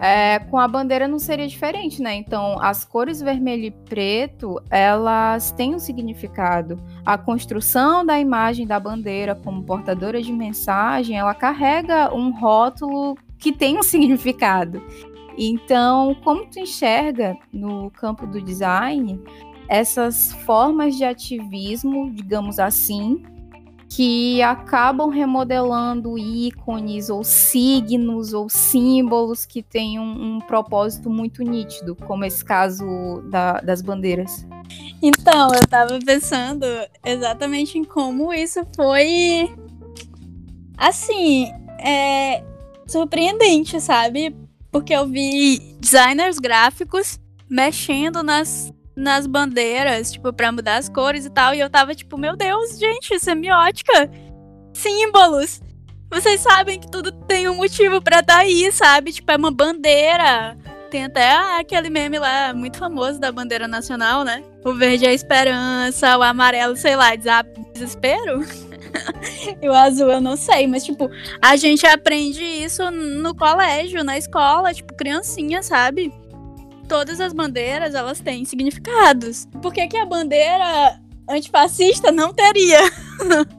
é, 0.00 0.38
com 0.38 0.58
a 0.58 0.66
bandeira 0.66 1.06
não 1.06 1.18
seria 1.18 1.46
diferente, 1.46 2.00
né? 2.00 2.14
Então, 2.14 2.58
as 2.60 2.86
cores 2.86 3.20
vermelho 3.20 3.64
e 3.64 3.70
preto, 3.70 4.58
elas 4.70 5.52
têm 5.52 5.74
um 5.74 5.78
significado. 5.78 6.82
A 7.04 7.18
construção 7.18 8.04
da 8.04 8.18
imagem 8.18 8.66
da 8.66 8.80
bandeira 8.80 9.34
como 9.34 9.62
portadora 9.62 10.22
de 10.22 10.32
mensagem, 10.32 11.18
ela 11.18 11.34
carrega 11.34 12.14
um 12.14 12.30
rótulo 12.30 13.14
que 13.38 13.52
tem 13.52 13.78
um 13.78 13.82
significado. 13.84 14.82
Então, 15.36 16.16
como 16.24 16.46
tu 16.46 16.58
enxerga 16.58 17.36
no 17.52 17.90
campo 17.90 18.26
do 18.26 18.40
design 18.40 19.22
essas 19.68 20.32
formas 20.46 20.96
de 20.96 21.04
ativismo, 21.04 22.10
digamos 22.10 22.58
assim, 22.58 23.22
que 23.90 24.40
acabam 24.40 25.10
remodelando 25.10 26.16
ícones 26.16 27.10
ou 27.10 27.24
signos 27.24 28.32
ou 28.32 28.48
símbolos 28.48 29.44
que 29.44 29.64
têm 29.64 29.98
um, 29.98 30.36
um 30.36 30.38
propósito 30.38 31.10
muito 31.10 31.42
nítido, 31.42 31.96
como 31.96 32.24
esse 32.24 32.44
caso 32.44 32.84
da, 33.28 33.54
das 33.60 33.82
bandeiras. 33.82 34.46
Então, 35.02 35.48
eu 35.48 35.60
estava 35.60 35.98
pensando 35.98 36.64
exatamente 37.04 37.78
em 37.78 37.84
como 37.84 38.32
isso 38.32 38.64
foi 38.76 39.52
assim, 40.78 41.52
é 41.80 42.44
surpreendente, 42.86 43.80
sabe? 43.80 44.36
Porque 44.70 44.94
eu 44.94 45.04
vi 45.06 45.58
designers 45.80 46.38
gráficos 46.38 47.18
mexendo 47.48 48.22
nas 48.22 48.72
nas 49.00 49.26
bandeiras, 49.26 50.12
tipo, 50.12 50.32
pra 50.32 50.52
mudar 50.52 50.76
as 50.76 50.88
cores 50.88 51.26
e 51.26 51.30
tal. 51.30 51.54
E 51.54 51.60
eu 51.60 51.70
tava 51.70 51.94
tipo, 51.94 52.16
meu 52.16 52.36
Deus, 52.36 52.78
gente, 52.78 53.18
semiótica. 53.18 54.10
Símbolos. 54.74 55.60
Vocês 56.10 56.40
sabem 56.40 56.78
que 56.78 56.90
tudo 56.90 57.12
tem 57.12 57.48
um 57.48 57.56
motivo 57.56 57.96
estar 57.98 58.22
tá 58.22 58.38
aí, 58.38 58.70
sabe? 58.72 59.12
Tipo, 59.12 59.32
é 59.32 59.36
uma 59.36 59.50
bandeira. 59.50 60.56
Tem 60.90 61.04
até 61.04 61.30
aquele 61.58 61.88
meme 61.88 62.18
lá, 62.18 62.52
muito 62.52 62.76
famoso 62.78 63.20
da 63.20 63.30
bandeira 63.30 63.68
nacional, 63.68 64.24
né? 64.24 64.42
O 64.64 64.74
verde 64.74 65.06
é 65.06 65.10
a 65.10 65.14
esperança, 65.14 66.18
o 66.18 66.22
amarelo, 66.22 66.76
sei 66.76 66.96
lá, 66.96 67.12
desespero. 67.72 68.44
e 69.62 69.68
o 69.70 69.72
azul 69.72 70.10
eu 70.10 70.20
não 70.20 70.36
sei, 70.36 70.66
mas 70.66 70.84
tipo, 70.84 71.08
a 71.40 71.54
gente 71.54 71.86
aprende 71.86 72.42
isso 72.42 72.90
no 72.90 73.36
colégio, 73.36 74.02
na 74.02 74.18
escola, 74.18 74.74
tipo, 74.74 74.92
criancinha, 74.94 75.62
sabe? 75.62 76.12
Todas 76.90 77.20
as 77.20 77.32
bandeiras 77.32 77.94
elas 77.94 78.18
têm 78.18 78.44
significados. 78.44 79.46
Por 79.62 79.72
que, 79.72 79.86
que 79.86 79.96
a 79.96 80.04
bandeira 80.04 81.00
antifascista 81.28 82.10
não 82.10 82.34
teria? 82.34 82.80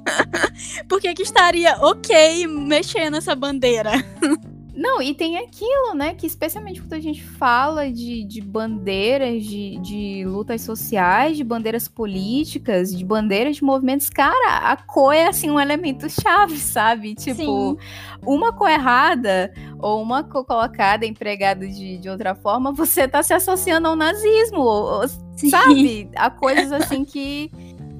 Por 0.89 0.99
que, 0.99 1.13
que 1.13 1.23
estaria 1.23 1.77
ok 1.77 2.45
mexer 2.45 3.09
nessa 3.09 3.33
bandeira? 3.33 3.91
Não, 4.73 5.01
e 5.01 5.13
tem 5.13 5.37
aquilo, 5.37 5.93
né? 5.93 6.13
Que 6.13 6.25
especialmente 6.25 6.81
quando 6.81 6.93
a 6.93 6.99
gente 6.99 7.23
fala 7.23 7.91
de, 7.91 8.23
de 8.23 8.41
bandeiras, 8.41 9.43
de, 9.43 9.77
de 9.79 10.23
lutas 10.25 10.61
sociais, 10.61 11.35
de 11.35 11.43
bandeiras 11.43 11.87
políticas, 11.87 12.95
de 12.95 13.03
bandeiras 13.03 13.57
de 13.57 13.63
movimentos, 13.63 14.09
cara, 14.09 14.71
a 14.71 14.77
cor 14.77 15.13
é 15.13 15.27
assim 15.27 15.49
um 15.49 15.59
elemento 15.59 16.09
chave, 16.09 16.57
sabe? 16.57 17.15
Tipo, 17.15 17.35
Sim. 17.35 17.77
uma 18.25 18.53
cor 18.53 18.69
errada 18.69 19.53
ou 19.77 20.01
uma 20.01 20.23
cor 20.23 20.45
colocada, 20.45 21.05
empregada 21.05 21.67
de, 21.67 21.97
de 21.97 22.09
outra 22.09 22.33
forma, 22.33 22.71
você 22.71 23.07
tá 23.07 23.21
se 23.21 23.33
associando 23.33 23.89
ao 23.89 23.95
nazismo, 23.95 24.61
ou, 24.61 25.07
sabe? 25.35 26.09
A 26.15 26.29
coisas 26.29 26.71
assim 26.71 27.03
que 27.03 27.51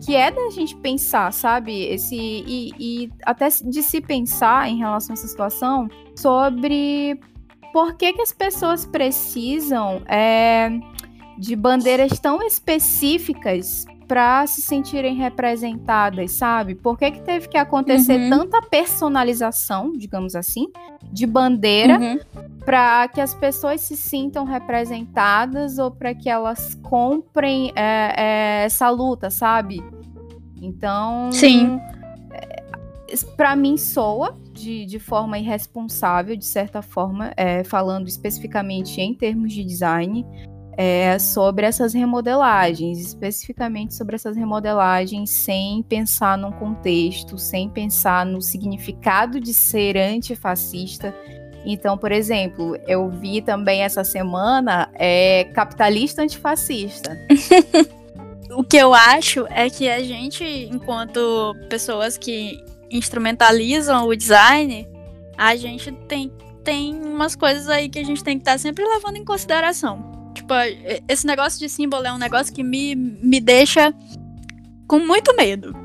que 0.03 0.15
é 0.15 0.31
da 0.31 0.49
gente 0.49 0.75
pensar, 0.77 1.31
sabe? 1.31 1.83
Esse 1.83 2.15
e, 2.15 2.73
e 2.79 3.11
até 3.25 3.47
de 3.49 3.83
se 3.83 4.01
pensar 4.01 4.67
em 4.67 4.77
relação 4.77 5.13
a 5.13 5.17
essa 5.17 5.27
situação 5.27 5.87
sobre 6.15 7.19
por 7.71 7.95
que, 7.95 8.13
que 8.13 8.21
as 8.21 8.31
pessoas 8.31 8.85
precisam 8.85 10.01
é, 10.07 10.69
de 11.37 11.55
bandeiras 11.55 12.19
tão 12.19 12.41
específicas 12.41 13.85
para 14.11 14.45
se 14.45 14.61
sentirem 14.61 15.15
representadas, 15.15 16.33
sabe? 16.33 16.75
Por 16.75 16.99
que, 16.99 17.11
que 17.11 17.21
teve 17.21 17.47
que 17.47 17.57
acontecer 17.57 18.19
uhum. 18.19 18.29
tanta 18.29 18.61
personalização, 18.61 19.93
digamos 19.93 20.35
assim, 20.35 20.67
de 21.13 21.25
bandeira 21.25 21.97
uhum. 21.97 22.19
para 22.65 23.07
que 23.07 23.21
as 23.21 23.33
pessoas 23.33 23.79
se 23.79 23.95
sintam 23.95 24.43
representadas 24.43 25.77
ou 25.77 25.89
para 25.89 26.13
que 26.13 26.29
elas 26.29 26.75
comprem 26.83 27.71
é, 27.73 28.13
é, 28.17 28.63
essa 28.65 28.89
luta, 28.89 29.29
sabe? 29.29 29.81
Então, 30.61 31.31
sim, 31.31 31.79
é, 32.33 32.65
para 33.37 33.55
mim 33.55 33.77
soa 33.77 34.37
de, 34.51 34.85
de 34.85 34.99
forma 34.99 35.39
irresponsável, 35.39 36.35
de 36.35 36.43
certa 36.43 36.81
forma, 36.81 37.31
é, 37.37 37.63
falando 37.63 38.09
especificamente 38.09 38.99
em 38.99 39.13
termos 39.13 39.53
de 39.53 39.63
design 39.63 40.25
é, 40.77 41.19
sobre 41.19 41.65
essas 41.65 41.93
remodelagens, 41.93 42.99
especificamente 42.99 43.93
sobre 43.93 44.15
essas 44.15 44.35
remodelagens, 44.35 45.29
sem 45.29 45.83
pensar 45.83 46.37
num 46.37 46.51
contexto, 46.51 47.37
sem 47.37 47.69
pensar 47.69 48.25
no 48.25 48.41
significado 48.41 49.39
de 49.39 49.53
ser 49.53 49.97
antifascista. 49.97 51.13
Então, 51.65 51.97
por 51.97 52.11
exemplo, 52.11 52.75
eu 52.87 53.09
vi 53.09 53.41
também 53.41 53.83
essa 53.83 54.03
semana 54.03 54.89
é, 54.95 55.45
capitalista 55.53 56.23
antifascista. 56.23 57.17
o 58.51 58.63
que 58.63 58.77
eu 58.77 58.93
acho 58.93 59.45
é 59.49 59.69
que 59.69 59.89
a 59.89 60.01
gente, 60.01 60.43
enquanto 60.43 61.55
pessoas 61.69 62.17
que 62.17 62.63
instrumentalizam 62.89 64.07
o 64.07 64.15
design, 64.15 64.87
a 65.37 65.55
gente 65.55 65.91
tem, 66.07 66.31
tem 66.63 66.95
umas 66.95 67.35
coisas 67.35 67.69
aí 67.69 67.87
que 67.87 67.99
a 67.99 68.03
gente 68.03 68.23
tem 68.23 68.37
que 68.37 68.41
estar 68.41 68.53
tá 68.53 68.57
sempre 68.57 68.83
levando 68.83 69.17
em 69.17 69.25
consideração. 69.25 70.10
Tipo, 70.33 70.53
esse 71.07 71.25
negócio 71.25 71.59
de 71.59 71.69
símbolo 71.69 72.05
é 72.05 72.13
um 72.13 72.17
negócio 72.17 72.53
que 72.53 72.63
me, 72.63 72.95
me 72.95 73.39
deixa 73.39 73.93
com 74.87 74.99
muito 74.99 75.35
medo. 75.35 75.75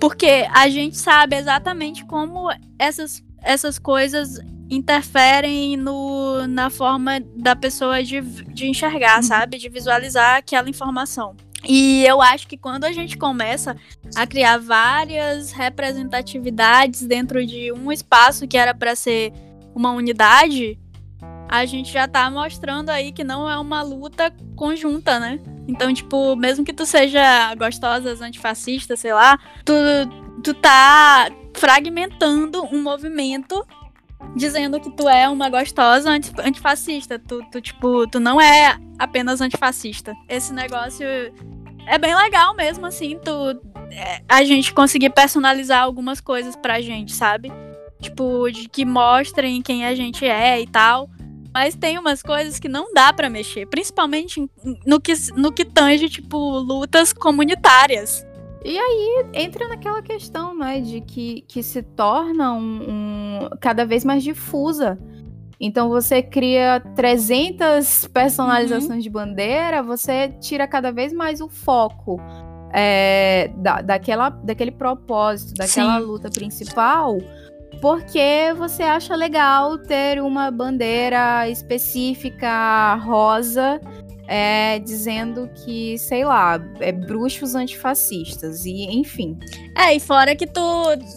Porque 0.00 0.46
a 0.52 0.68
gente 0.68 0.96
sabe 0.96 1.36
exatamente 1.36 2.04
como 2.04 2.50
essas, 2.78 3.22
essas 3.42 3.78
coisas 3.78 4.38
interferem 4.68 5.76
no, 5.76 6.46
na 6.46 6.70
forma 6.70 7.20
da 7.36 7.54
pessoa 7.54 8.02
de, 8.02 8.20
de 8.20 8.66
enxergar, 8.66 9.16
uhum. 9.16 9.22
sabe? 9.22 9.58
De 9.58 9.68
visualizar 9.68 10.36
aquela 10.36 10.68
informação. 10.68 11.36
E 11.66 12.04
eu 12.06 12.20
acho 12.20 12.46
que 12.46 12.56
quando 12.56 12.84
a 12.84 12.92
gente 12.92 13.16
começa 13.16 13.76
a 14.14 14.26
criar 14.26 14.58
várias 14.58 15.50
representatividades 15.52 17.02
dentro 17.02 17.44
de 17.46 17.72
um 17.72 17.90
espaço 17.90 18.46
que 18.46 18.56
era 18.56 18.74
para 18.74 18.94
ser 18.94 19.32
uma 19.74 19.90
unidade, 19.92 20.78
a 21.56 21.66
gente 21.66 21.92
já 21.92 22.06
tá 22.08 22.30
mostrando 22.30 22.90
aí 22.90 23.12
que 23.12 23.24
não 23.24 23.48
é 23.48 23.58
uma 23.58 23.82
luta 23.82 24.32
conjunta, 24.56 25.18
né? 25.18 25.40
Então, 25.66 25.92
tipo, 25.92 26.36
mesmo 26.36 26.64
que 26.64 26.72
tu 26.72 26.84
seja 26.84 27.54
gostosa, 27.54 28.12
antifascista, 28.24 28.96
sei 28.96 29.12
lá, 29.12 29.38
tu, 29.64 29.72
tu 30.42 30.52
tá 30.54 31.28
fragmentando 31.54 32.64
um 32.64 32.82
movimento 32.82 33.66
dizendo 34.36 34.80
que 34.80 34.90
tu 34.90 35.08
é 35.08 35.28
uma 35.28 35.48
gostosa 35.48 36.10
antifascista. 36.10 37.18
Tu, 37.18 37.42
tu, 37.50 37.60
tipo, 37.60 38.06
tu 38.08 38.20
não 38.20 38.40
é 38.40 38.78
apenas 38.98 39.40
antifascista. 39.40 40.14
Esse 40.28 40.52
negócio 40.52 41.06
é 41.86 41.98
bem 41.98 42.14
legal 42.14 42.54
mesmo, 42.54 42.86
assim, 42.86 43.18
tu. 43.18 43.60
É, 43.90 44.22
a 44.28 44.42
gente 44.42 44.74
conseguir 44.74 45.10
personalizar 45.10 45.82
algumas 45.82 46.20
coisas 46.20 46.56
pra 46.56 46.80
gente, 46.80 47.12
sabe? 47.12 47.52
Tipo, 48.00 48.50
de 48.50 48.68
que 48.68 48.84
mostrem 48.84 49.62
quem 49.62 49.86
a 49.86 49.94
gente 49.94 50.26
é 50.26 50.60
e 50.60 50.66
tal. 50.66 51.08
Mas 51.54 51.76
tem 51.76 51.96
umas 51.96 52.20
coisas 52.20 52.58
que 52.58 52.68
não 52.68 52.92
dá 52.92 53.12
para 53.12 53.30
mexer, 53.30 53.64
principalmente 53.66 54.44
no 54.84 55.00
que, 55.00 55.12
no 55.36 55.52
que 55.52 55.64
tange, 55.64 56.08
tipo, 56.08 56.36
lutas 56.36 57.12
comunitárias. 57.12 58.26
E 58.64 58.76
aí 58.76 59.26
entra 59.32 59.68
naquela 59.68 60.02
questão, 60.02 60.56
né, 60.56 60.80
de 60.80 61.00
que, 61.00 61.42
que 61.42 61.62
se 61.62 61.80
torna 61.80 62.54
um, 62.54 62.80
um 62.88 63.48
cada 63.60 63.86
vez 63.86 64.04
mais 64.04 64.24
difusa. 64.24 64.98
Então 65.60 65.88
você 65.88 66.22
cria 66.22 66.80
300 66.96 68.08
personalizações 68.08 68.90
uhum. 68.90 68.98
de 68.98 69.10
bandeira, 69.10 69.82
você 69.82 70.28
tira 70.40 70.66
cada 70.66 70.90
vez 70.90 71.12
mais 71.12 71.40
o 71.40 71.48
foco 71.48 72.20
é, 72.72 73.52
da, 73.58 73.80
daquela, 73.80 74.30
daquele 74.30 74.72
propósito, 74.72 75.54
daquela 75.54 76.00
Sim. 76.00 76.06
luta 76.06 76.28
principal 76.28 77.18
porque 77.80 78.52
você 78.56 78.82
acha 78.82 79.14
legal 79.14 79.78
ter 79.78 80.22
uma 80.22 80.50
bandeira 80.50 81.48
específica 81.48 82.94
rosa 82.96 83.80
é, 84.26 84.78
dizendo 84.78 85.50
que, 85.54 85.98
sei 85.98 86.24
lá, 86.24 86.58
é 86.80 86.92
bruxos 86.92 87.54
antifascistas, 87.54 88.64
e 88.64 88.84
enfim. 88.84 89.38
É, 89.76 89.94
e 89.94 90.00
fora 90.00 90.34
que 90.34 90.46
tu, 90.46 90.62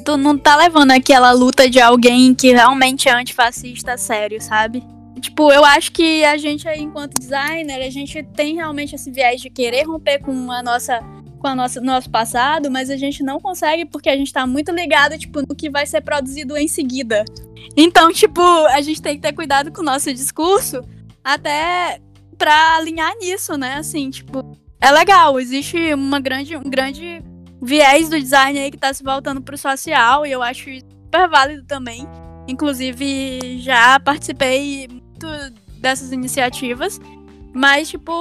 tu 0.04 0.18
não 0.18 0.38
tá 0.38 0.56
levando 0.58 0.92
aquela 0.92 1.32
luta 1.32 1.70
de 1.70 1.80
alguém 1.80 2.34
que 2.36 2.52
realmente 2.52 3.08
é 3.08 3.14
antifascista 3.14 3.98
sério, 3.98 4.42
sabe? 4.42 4.84
Tipo, 5.22 5.52
eu 5.52 5.66
acho 5.66 5.92
que 5.92 6.24
a 6.26 6.38
gente 6.38 6.68
aí, 6.68 6.82
enquanto 6.82 7.18
designer, 7.18 7.82
a 7.86 7.90
gente 7.90 8.22
tem 8.36 8.56
realmente 8.56 8.94
esse 8.96 9.10
viés 9.10 9.42
de 9.42 9.50
querer 9.50 9.84
romper 9.84 10.20
com 10.20 10.52
a 10.52 10.62
nossa 10.62 11.00
com 11.38 11.48
a 11.48 11.56
nossa, 11.56 11.80
nosso 11.80 12.10
passado, 12.10 12.70
mas 12.70 12.90
a 12.90 12.98
gente 12.98 13.24
não 13.24 13.40
consegue 13.40 13.86
porque 13.86 14.10
a 14.10 14.16
gente 14.16 14.34
tá 14.34 14.46
muito 14.46 14.72
ligado, 14.72 15.18
tipo, 15.18 15.42
no 15.42 15.56
que 15.56 15.70
vai 15.70 15.86
ser 15.86 16.02
produzido 16.02 16.58
em 16.58 16.68
seguida. 16.68 17.24
Então, 17.76 18.12
tipo, 18.12 18.42
a 18.68 18.82
gente 18.82 19.02
tem 19.02 19.16
que 19.16 19.22
ter 19.22 19.34
cuidado 19.34 19.72
com 19.72 19.82
o 19.82 19.86
nosso 19.86 20.14
discurso 20.14 20.82
até 21.24 22.00
pra 22.38 22.76
alinhar 22.78 23.14
nisso, 23.18 23.58
né? 23.58 23.76
Assim, 23.76 24.10
tipo, 24.10 24.58
é 24.80 24.92
legal, 24.92 25.40
existe 25.40 25.94
uma 25.94 26.20
grande, 26.20 26.56
um 26.56 26.64
grande 26.64 27.24
viés 27.62 28.10
do 28.10 28.20
design 28.20 28.60
aí 28.60 28.72
que 28.72 28.78
tá 28.78 28.94
se 28.94 29.04
voltando 29.04 29.42
pro 29.42 29.58
social 29.58 30.26
e 30.26 30.32
eu 30.32 30.44
acho 30.44 30.70
super 31.06 31.28
válido 31.30 31.64
também. 31.66 32.08
Inclusive, 32.48 33.60
já 33.60 34.00
participei 34.00 34.88
muito 34.88 35.28
dessas 35.80 36.12
iniciativas. 36.12 37.00
Mas, 37.58 37.90
tipo, 37.90 38.12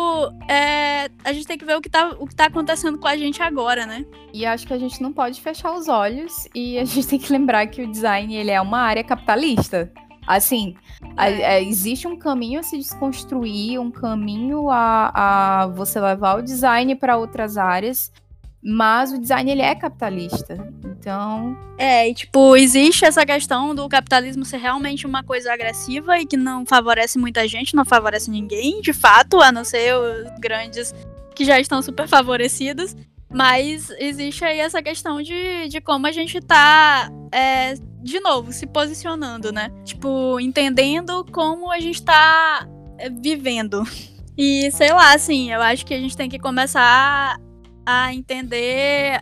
é, 0.48 1.10
a 1.22 1.30
gente 1.30 1.46
tem 1.46 1.58
que 1.58 1.64
ver 1.66 1.76
o 1.76 1.80
que, 1.82 1.90
tá, 1.90 2.16
o 2.18 2.26
que 2.26 2.34
tá 2.34 2.46
acontecendo 2.46 2.96
com 2.96 3.06
a 3.06 3.18
gente 3.18 3.42
agora, 3.42 3.84
né? 3.84 4.06
E 4.32 4.46
acho 4.46 4.66
que 4.66 4.72
a 4.72 4.78
gente 4.78 5.02
não 5.02 5.12
pode 5.12 5.42
fechar 5.42 5.74
os 5.74 5.88
olhos 5.88 6.48
e 6.54 6.78
a 6.78 6.84
gente 6.88 7.06
tem 7.06 7.18
que 7.18 7.30
lembrar 7.30 7.66
que 7.66 7.82
o 7.82 7.90
design 7.90 8.34
ele 8.34 8.50
é 8.50 8.58
uma 8.58 8.78
área 8.78 9.04
capitalista. 9.04 9.92
Assim, 10.26 10.74
a, 11.18 11.28
é, 11.28 11.62
existe 11.62 12.08
um 12.08 12.16
caminho 12.16 12.60
a 12.60 12.62
se 12.62 12.78
desconstruir, 12.78 13.78
um 13.78 13.90
caminho 13.90 14.70
a, 14.70 15.12
a 15.14 15.66
você 15.66 16.00
levar 16.00 16.38
o 16.38 16.42
design 16.42 16.94
para 16.94 17.18
outras 17.18 17.58
áreas, 17.58 18.10
mas 18.68 19.12
o 19.12 19.18
design 19.18 19.48
ele 19.48 19.62
é 19.62 19.76
capitalista. 19.76 20.56
Então. 20.84 21.56
É, 21.78 22.08
e 22.08 22.14
tipo, 22.14 22.56
existe 22.56 23.04
essa 23.04 23.24
questão 23.24 23.72
do 23.76 23.88
capitalismo 23.88 24.44
ser 24.44 24.56
realmente 24.56 25.06
uma 25.06 25.22
coisa 25.22 25.52
agressiva 25.52 26.18
e 26.18 26.26
que 26.26 26.36
não 26.36 26.66
favorece 26.66 27.16
muita 27.16 27.46
gente, 27.46 27.76
não 27.76 27.84
favorece 27.84 28.28
ninguém, 28.28 28.80
de 28.80 28.92
fato, 28.92 29.40
a 29.40 29.52
não 29.52 29.62
ser 29.62 29.94
os 29.94 30.40
grandes 30.40 30.92
que 31.32 31.44
já 31.44 31.60
estão 31.60 31.80
super 31.80 32.08
favorecidos. 32.08 32.96
Mas 33.32 33.88
existe 34.00 34.44
aí 34.44 34.58
essa 34.58 34.82
questão 34.82 35.22
de, 35.22 35.68
de 35.68 35.80
como 35.80 36.08
a 36.08 36.12
gente 36.12 36.40
tá, 36.40 37.08
é, 37.30 37.74
de 38.02 38.18
novo, 38.18 38.52
se 38.52 38.66
posicionando, 38.66 39.52
né? 39.52 39.70
Tipo, 39.84 40.40
entendendo 40.40 41.24
como 41.30 41.70
a 41.70 41.78
gente 41.78 42.02
tá 42.02 42.66
é, 42.98 43.08
vivendo. 43.08 43.84
E 44.38 44.70
sei 44.72 44.92
lá, 44.92 45.14
assim, 45.14 45.50
eu 45.50 45.62
acho 45.62 45.86
que 45.86 45.94
a 45.94 45.98
gente 45.98 46.16
tem 46.16 46.28
que 46.28 46.38
começar 46.38 47.38
a 47.86 48.12
entender 48.12 49.20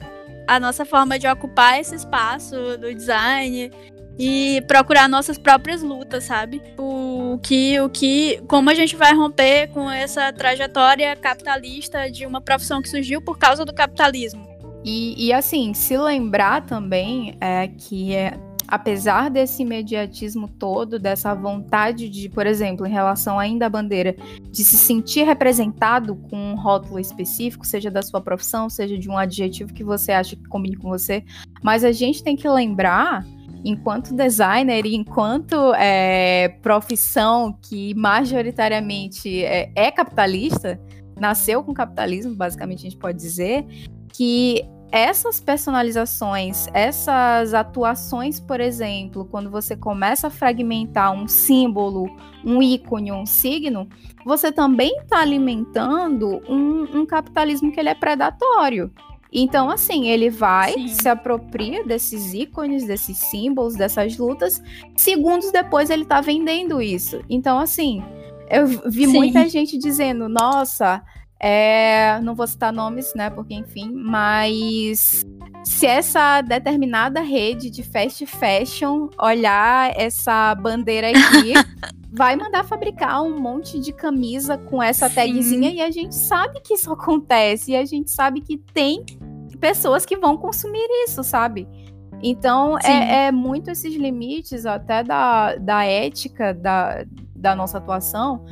a 0.49 0.59
nossa 0.59 0.85
forma 0.85 1.19
de 1.19 1.29
ocupar 1.29 1.79
esse 1.79 1.95
espaço 1.95 2.57
do 2.79 2.93
design 2.95 3.71
e 4.19 4.63
procurar 4.69 5.09
nossas 5.09 5.37
próprias 5.37 5.83
lutas, 5.83 6.25
sabe? 6.25 6.63
O 6.79 7.39
que, 7.43 7.81
o 7.81 7.89
que, 7.89 8.41
como 8.49 8.71
a 8.71 8.75
gente 8.75 8.97
vai 8.97 9.13
romper 9.13 9.69
com 9.69 9.91
essa 9.91 10.33
trajetória 10.33 11.15
capitalista 11.17 12.11
de 12.11 12.25
uma 12.27 12.41
profissão 12.41 12.81
que 12.81 12.89
surgiu 12.89 13.21
por 13.21 13.39
causa 13.39 13.65
do 13.65 13.75
capitalismo. 13.75 14.47
E, 14.85 15.27
e 15.27 15.33
assim, 15.33 15.73
se 15.73 15.97
lembrar 15.97 16.65
também 16.67 17.37
é 17.41 17.69
que 17.69 18.15
é, 18.15 18.39
apesar 18.67 19.31
desse 19.31 19.63
imediatismo 19.63 20.49
todo, 20.49 20.99
dessa 20.99 21.35
vontade 21.35 22.09
de, 22.09 22.29
por 22.29 22.47
exemplo, 22.47 22.87
em 22.87 22.91
relação 22.91 23.39
ainda 23.39 23.67
à 23.67 23.69
bandeira, 23.69 24.17
de 24.51 24.65
se 24.65 24.77
sentir 24.77 25.25
representado 25.25 26.17
com 26.17 26.37
um 26.37 26.55
rótulo 26.55 26.99
específico, 26.99 27.67
seja 27.67 27.91
da 27.91 28.03
sua 28.03 28.21
profissão, 28.21 28.69
seja 28.69 28.99
de 28.99 29.09
um 29.09 29.17
adjetivo 29.17 29.73
que 29.73 29.85
você 29.85 30.13
acha 30.13 30.37
que 30.37 30.49
combine 30.49 30.77
com 30.77 30.89
você, 30.89 31.25
mas 31.63 31.85
a 31.85 31.93
gente 31.93 32.23
tem 32.23 32.37
que 32.37 32.49
lembrar 32.49 33.25
enquanto 33.65 34.15
designer 34.15 34.85
e 34.85 34.95
enquanto 34.95 35.73
é, 35.75 36.49
profissão 36.61 37.57
que 37.63 37.95
majoritariamente 37.95 39.43
é, 39.43 39.73
é, 39.75 39.91
capitalista, 39.91 40.79
nasceu 41.19 41.63
com 41.63 41.73
capitalismo, 41.73 42.35
basicamente 42.35 42.81
a 42.81 42.91
gente 42.91 42.99
pode 42.99 43.17
dizer, 43.17 43.65
que 44.13 44.65
essas 44.95 45.41
personalizações, 45.41 46.69
essas 46.73 47.53
atuações, 47.53 48.39
por 48.39 48.61
exemplo, 48.61 49.25
quando 49.25 49.51
você 49.51 49.77
começa 49.77 50.29
a 50.29 50.31
fragmentar 50.31 51.13
um 51.13 51.27
símbolo, 51.27 52.09
um 52.45 52.63
ícone, 52.63 53.11
um 53.11 53.27
signo, 53.27 53.89
você 54.25 54.53
também 54.53 54.97
está 55.01 55.19
alimentando 55.19 56.41
um, 56.49 57.01
um, 57.01 57.05
capitalismo 57.05 57.73
que 57.73 57.81
ele 57.81 57.89
é 57.89 57.95
predatório. 57.95 58.89
Então, 59.33 59.69
assim, 59.69 60.07
ele 60.07 60.31
vai, 60.31 60.75
Sim. 60.75 60.87
se 60.87 61.09
apropria 61.09 61.83
desses 61.83 62.33
ícones, 62.33 62.87
desses 62.87 63.17
símbolos, 63.17 63.75
dessas 63.75 64.17
lutas. 64.17 64.63
Segundos 64.97 65.51
depois, 65.51 65.91
ele 65.91 66.05
está 66.05 66.21
vendendo 66.21 66.81
isso. 66.81 67.21
Então, 67.29 67.59
assim, 67.59 68.01
eu 68.49 68.69
vi 68.69 69.07
Sim. 69.07 69.13
muita 69.13 69.49
gente 69.49 69.77
dizendo: 69.77 70.29
nossa, 70.29 71.03
é, 71.41 72.19
não 72.21 72.35
vou 72.35 72.47
citar 72.47 72.73
nomes, 72.73 73.13
né? 73.15 73.31
Porque, 73.31 73.55
enfim, 73.55 73.93
mas 73.93 75.25
se 75.65 75.87
essa 75.87 76.41
determinada 76.41 77.21
rede 77.21 77.71
de 77.71 77.83
fast 77.83 78.25
fashion 78.27 79.09
olhar 79.19 79.93
essa 79.97 80.55
bandeira 80.55 81.09
aqui, 81.09 81.53
vai 82.13 82.37
mandar 82.37 82.65
fabricar 82.65 83.23
um 83.23 83.41
monte 83.41 83.81
de 83.81 83.93
camisa 83.93 84.57
com 84.57 84.83
essa 84.83 85.09
Sim. 85.09 85.15
tagzinha 85.15 85.71
e 85.71 85.81
a 85.81 85.91
gente 85.91 86.15
sabe 86.15 86.61
que 86.61 86.75
isso 86.75 86.93
acontece 86.93 87.73
e 87.73 87.77
a 87.77 87.85
gente 87.85 88.11
sabe 88.11 88.41
que 88.41 88.57
tem 88.57 89.05
pessoas 89.59 90.05
que 90.05 90.17
vão 90.17 90.37
consumir 90.37 90.87
isso, 91.07 91.25
sabe? 91.25 91.67
Então, 92.23 92.79
é, 92.79 93.27
é, 93.27 93.33
muito 93.33 93.71
esses 93.71 93.95
limites 93.95 94.65
até 94.65 95.03
da, 95.03 95.57
da 95.57 95.85
ética 95.85 96.55
da, 96.55 97.05
da 97.35 97.57
nossa 97.57 97.79
atuação 97.79 98.45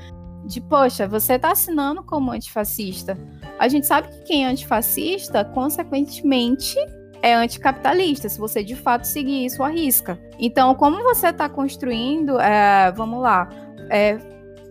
de, 0.45 0.61
poxa, 0.61 1.07
você 1.07 1.35
está 1.35 1.53
assinando 1.53 2.03
como 2.03 2.31
antifascista. 2.31 3.17
A 3.59 3.69
gente 3.69 3.87
sabe 3.87 4.09
que 4.09 4.25
quem 4.25 4.45
é 4.45 4.49
antifascista, 4.49 5.45
consequentemente, 5.45 6.77
é 7.23 7.35
anticapitalista, 7.35 8.29
se 8.29 8.39
você 8.39 8.65
de 8.65 8.75
fato 8.75 9.05
seguir 9.05 9.47
isso 9.47 9.63
à 9.63 9.69
risca. 9.69 10.19
Então, 10.39 10.75
como 10.75 11.03
você 11.03 11.29
está 11.29 11.49
construindo, 11.49 12.39
é, 12.41 12.91
vamos 12.93 13.23
lá, 13.23 13.49
é, 13.89 14.19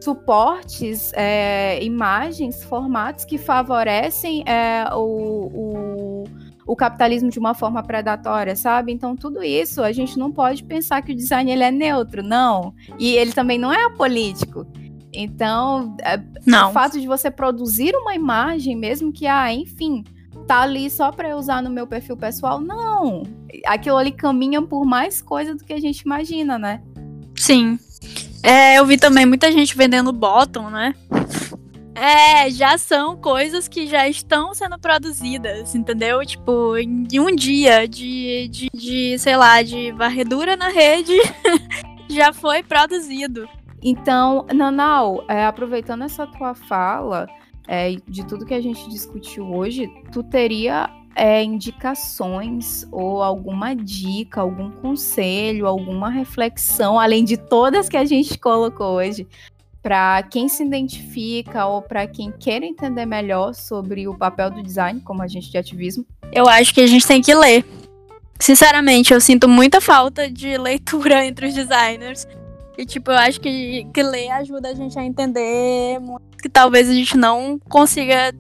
suportes, 0.02 1.14
é, 1.14 1.82
imagens, 1.82 2.64
formatos 2.64 3.24
que 3.24 3.38
favorecem 3.38 4.44
é, 4.46 4.94
o, 4.94 5.48
o, 5.54 6.24
o, 6.66 6.76
capitalismo 6.76 7.30
de 7.30 7.40
uma 7.40 7.54
forma 7.54 7.82
predatória, 7.84 8.56
sabe? 8.56 8.92
Então, 8.92 9.16
tudo 9.16 9.42
isso 9.44 9.82
a 9.82 9.92
gente 9.92 10.18
não 10.18 10.32
pode 10.32 10.64
pensar 10.64 11.02
que 11.04 11.14
o 11.14 11.16
design 11.16 11.50
ele 11.52 11.64
é 11.64 11.72
neutro, 11.72 12.22
não. 12.22 12.74
E 13.00 13.16
ele 13.16 13.32
também 13.32 13.58
não 13.58 13.72
é 13.72 13.86
apolítico. 13.86 14.68
Então, 15.14 15.96
é, 16.02 16.20
Não. 16.46 16.70
o 16.70 16.74
fato 16.74 17.00
de 17.00 17.08
você 17.08 17.30
produzir 17.30 17.94
uma 17.96 18.16
imagem, 18.16 18.76
mesmo 18.76 19.12
que, 19.12 19.28
ah, 19.28 19.54
enfim, 19.54 20.04
tá 20.48 20.62
ali 20.62 20.90
só 20.90 21.12
para 21.12 21.30
eu 21.30 21.38
usar 21.38 21.62
no 21.62 21.70
meu 21.70 21.86
perfil 21.86 22.16
pessoal, 22.16 22.60
não. 22.60 23.24
Aquilo 23.66 23.98
ali 23.98 24.12
caminha 24.12 24.62
por 24.62 24.86
mais 24.86 25.22
coisa 25.22 25.56
do 25.56 25.64
que 25.64 25.74
a 25.74 25.80
gente 25.80 26.02
imagina, 26.02 26.58
né? 26.58 26.82
Sim. 27.36 27.78
É, 28.44 28.80
eu 28.80 28.86
vi 28.86 28.98
também 28.98 29.26
muita 29.26 29.52
gente 29.52 29.76
vendendo 29.76 30.12
bottom, 30.12 30.70
né? 30.70 30.96
É, 31.94 32.50
já 32.50 32.78
são 32.78 33.18
coisas 33.18 33.68
que 33.68 33.86
já 33.86 34.08
estão 34.08 34.54
sendo 34.54 34.80
produzidas, 34.80 35.76
entendeu? 35.76 36.26
Tipo, 36.26 36.78
em 36.78 37.20
um 37.20 37.36
dia 37.36 37.88
de, 37.88 38.48
de, 38.48 38.70
de 38.74 39.20
sei 39.20 39.36
lá, 39.36 39.62
de 39.62 39.92
varredura 39.92 40.56
na 40.56 40.70
rede, 40.70 41.14
já 42.10 42.32
foi 42.34 42.64
produzido. 42.64 43.48
Então, 43.84 44.46
Nanau, 44.54 45.24
é, 45.28 45.46
aproveitando 45.46 46.04
essa 46.04 46.28
tua 46.28 46.54
fala, 46.54 47.28
é, 47.68 47.96
de 48.08 48.26
tudo 48.26 48.46
que 48.46 48.54
a 48.54 48.62
gente 48.62 48.88
discutiu 48.90 49.52
hoje, 49.54 49.88
tu 50.12 50.22
teria 50.24 50.90
é, 51.16 51.44
indicações 51.44 52.88
ou 52.92 53.22
alguma 53.24 53.76
dica, 53.76 54.42
algum 54.42 54.72
conselho, 54.72 55.68
alguma 55.68 56.10
reflexão, 56.10 57.00
além 57.00 57.24
de 57.24 57.38
todas 57.38 57.90
que 57.90 57.98
a 57.98 58.06
gente 58.06 58.38
colocou 58.38 58.98
hoje, 58.98 59.28
para 59.82 60.22
quem 60.24 60.48
se 60.48 60.64
identifica 60.64 61.66
ou 61.66 61.82
para 61.82 62.06
quem 62.06 62.32
quer 62.32 62.62
entender 62.62 63.06
melhor 63.06 63.54
sobre 63.54 64.08
o 64.08 64.16
papel 64.16 64.52
do 64.52 64.62
design 64.62 65.02
como 65.02 65.24
agente 65.24 65.50
de 65.50 65.58
ativismo? 65.58 66.06
Eu 66.32 66.48
acho 66.48 66.74
que 66.74 66.82
a 66.82 66.88
gente 66.88 67.06
tem 67.06 67.22
que 67.22 67.34
ler. 67.34 67.66
Sinceramente, 68.40 69.14
eu 69.14 69.20
sinto 69.20 69.48
muita 69.48 69.82
falta 69.82 70.30
de 70.30 70.56
leitura 70.58 71.26
entre 71.26 71.48
os 71.48 71.54
designers. 71.54 72.28
E, 72.82 72.86
tipo, 72.86 73.12
eu 73.12 73.18
acho 73.18 73.40
que, 73.40 73.86
que 73.94 74.02
ler 74.02 74.32
ajuda 74.32 74.70
a 74.70 74.74
gente 74.74 74.98
a 74.98 75.06
entender 75.06 76.00
que 76.42 76.50
talvez 76.50 76.90
a 76.90 76.94
gente 76.94 77.16
não 77.16 77.60
consiga 77.70 78.34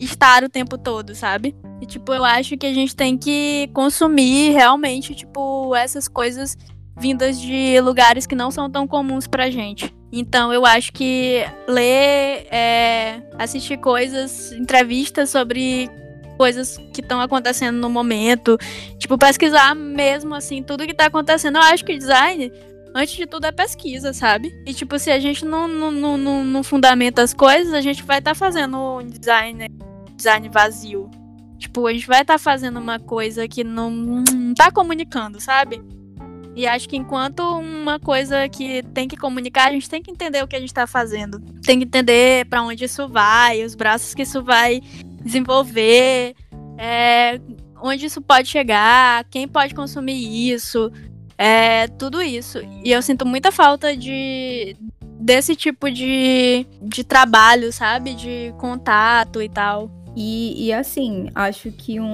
estar 0.00 0.42
o 0.42 0.48
tempo 0.48 0.76
todo, 0.76 1.14
sabe? 1.14 1.54
E, 1.80 1.86
tipo, 1.86 2.12
eu 2.12 2.24
acho 2.24 2.56
que 2.56 2.66
a 2.66 2.74
gente 2.74 2.96
tem 2.96 3.16
que 3.16 3.70
consumir 3.72 4.50
realmente, 4.50 5.14
tipo, 5.14 5.76
essas 5.76 6.08
coisas 6.08 6.56
vindas 6.98 7.40
de 7.40 7.80
lugares 7.80 8.26
que 8.26 8.34
não 8.34 8.50
são 8.50 8.68
tão 8.68 8.84
comuns 8.84 9.28
pra 9.28 9.48
gente. 9.48 9.94
Então, 10.10 10.52
eu 10.52 10.66
acho 10.66 10.92
que 10.92 11.44
ler, 11.68 12.48
é, 12.50 13.22
assistir 13.38 13.76
coisas, 13.76 14.50
entrevistas 14.50 15.30
sobre 15.30 15.88
coisas 16.36 16.76
que 16.92 17.00
estão 17.00 17.20
acontecendo 17.20 17.78
no 17.78 17.88
momento, 17.88 18.58
tipo, 18.98 19.16
pesquisar 19.16 19.72
mesmo, 19.76 20.34
assim, 20.34 20.64
tudo 20.64 20.84
que 20.84 20.94
tá 20.94 21.06
acontecendo. 21.06 21.58
Eu 21.58 21.62
acho 21.62 21.84
que 21.84 21.96
design 21.96 22.50
antes 22.94 23.14
de 23.14 23.26
tudo 23.26 23.46
é 23.46 23.52
pesquisa, 23.52 24.12
sabe? 24.12 24.52
E 24.66 24.74
tipo, 24.74 24.98
se 24.98 25.10
a 25.10 25.18
gente 25.18 25.44
não, 25.44 25.66
não, 25.66 26.16
não, 26.16 26.44
não 26.44 26.62
fundamenta 26.62 27.22
as 27.22 27.32
coisas, 27.32 27.72
a 27.72 27.80
gente 27.80 28.02
vai 28.02 28.18
estar 28.18 28.32
tá 28.32 28.34
fazendo 28.34 28.76
um 28.98 29.06
design, 29.06 29.68
design 30.16 30.48
vazio. 30.48 31.10
Tipo, 31.58 31.86
a 31.86 31.92
gente 31.92 32.06
vai 32.06 32.22
estar 32.22 32.34
tá 32.34 32.38
fazendo 32.38 32.78
uma 32.78 32.98
coisa 32.98 33.46
que 33.46 33.62
não, 33.62 33.90
não 33.90 34.54
tá 34.54 34.70
comunicando, 34.70 35.40
sabe? 35.40 35.82
E 36.54 36.66
acho 36.66 36.88
que 36.88 36.96
enquanto 36.96 37.40
uma 37.40 37.98
coisa 37.98 38.48
que 38.48 38.82
tem 38.94 39.08
que 39.08 39.16
comunicar, 39.16 39.68
a 39.68 39.72
gente 39.72 39.88
tem 39.88 40.02
que 40.02 40.10
entender 40.10 40.42
o 40.42 40.48
que 40.48 40.56
a 40.56 40.60
gente 40.60 40.68
está 40.68 40.86
fazendo. 40.86 41.40
Tem 41.64 41.78
que 41.78 41.84
entender 41.84 42.46
para 42.46 42.62
onde 42.62 42.84
isso 42.84 43.08
vai, 43.08 43.64
os 43.64 43.74
braços 43.74 44.12
que 44.12 44.22
isso 44.22 44.42
vai 44.42 44.82
desenvolver, 45.22 46.34
é, 46.76 47.40
onde 47.82 48.06
isso 48.06 48.20
pode 48.20 48.48
chegar, 48.48 49.24
quem 49.30 49.48
pode 49.48 49.74
consumir 49.74 50.52
isso, 50.52 50.92
é, 51.42 51.88
tudo 51.88 52.22
isso. 52.22 52.60
E 52.84 52.92
eu 52.92 53.02
sinto 53.02 53.26
muita 53.26 53.50
falta 53.50 53.96
de 53.96 54.76
desse 55.18 55.56
tipo 55.56 55.90
de, 55.90 56.64
de 56.80 57.02
trabalho, 57.02 57.72
sabe? 57.72 58.14
De 58.14 58.54
contato 58.58 59.42
e 59.42 59.48
tal. 59.48 59.90
E, 60.14 60.66
e 60.66 60.72
assim, 60.72 61.30
acho 61.34 61.72
que 61.72 61.98
um, 61.98 62.06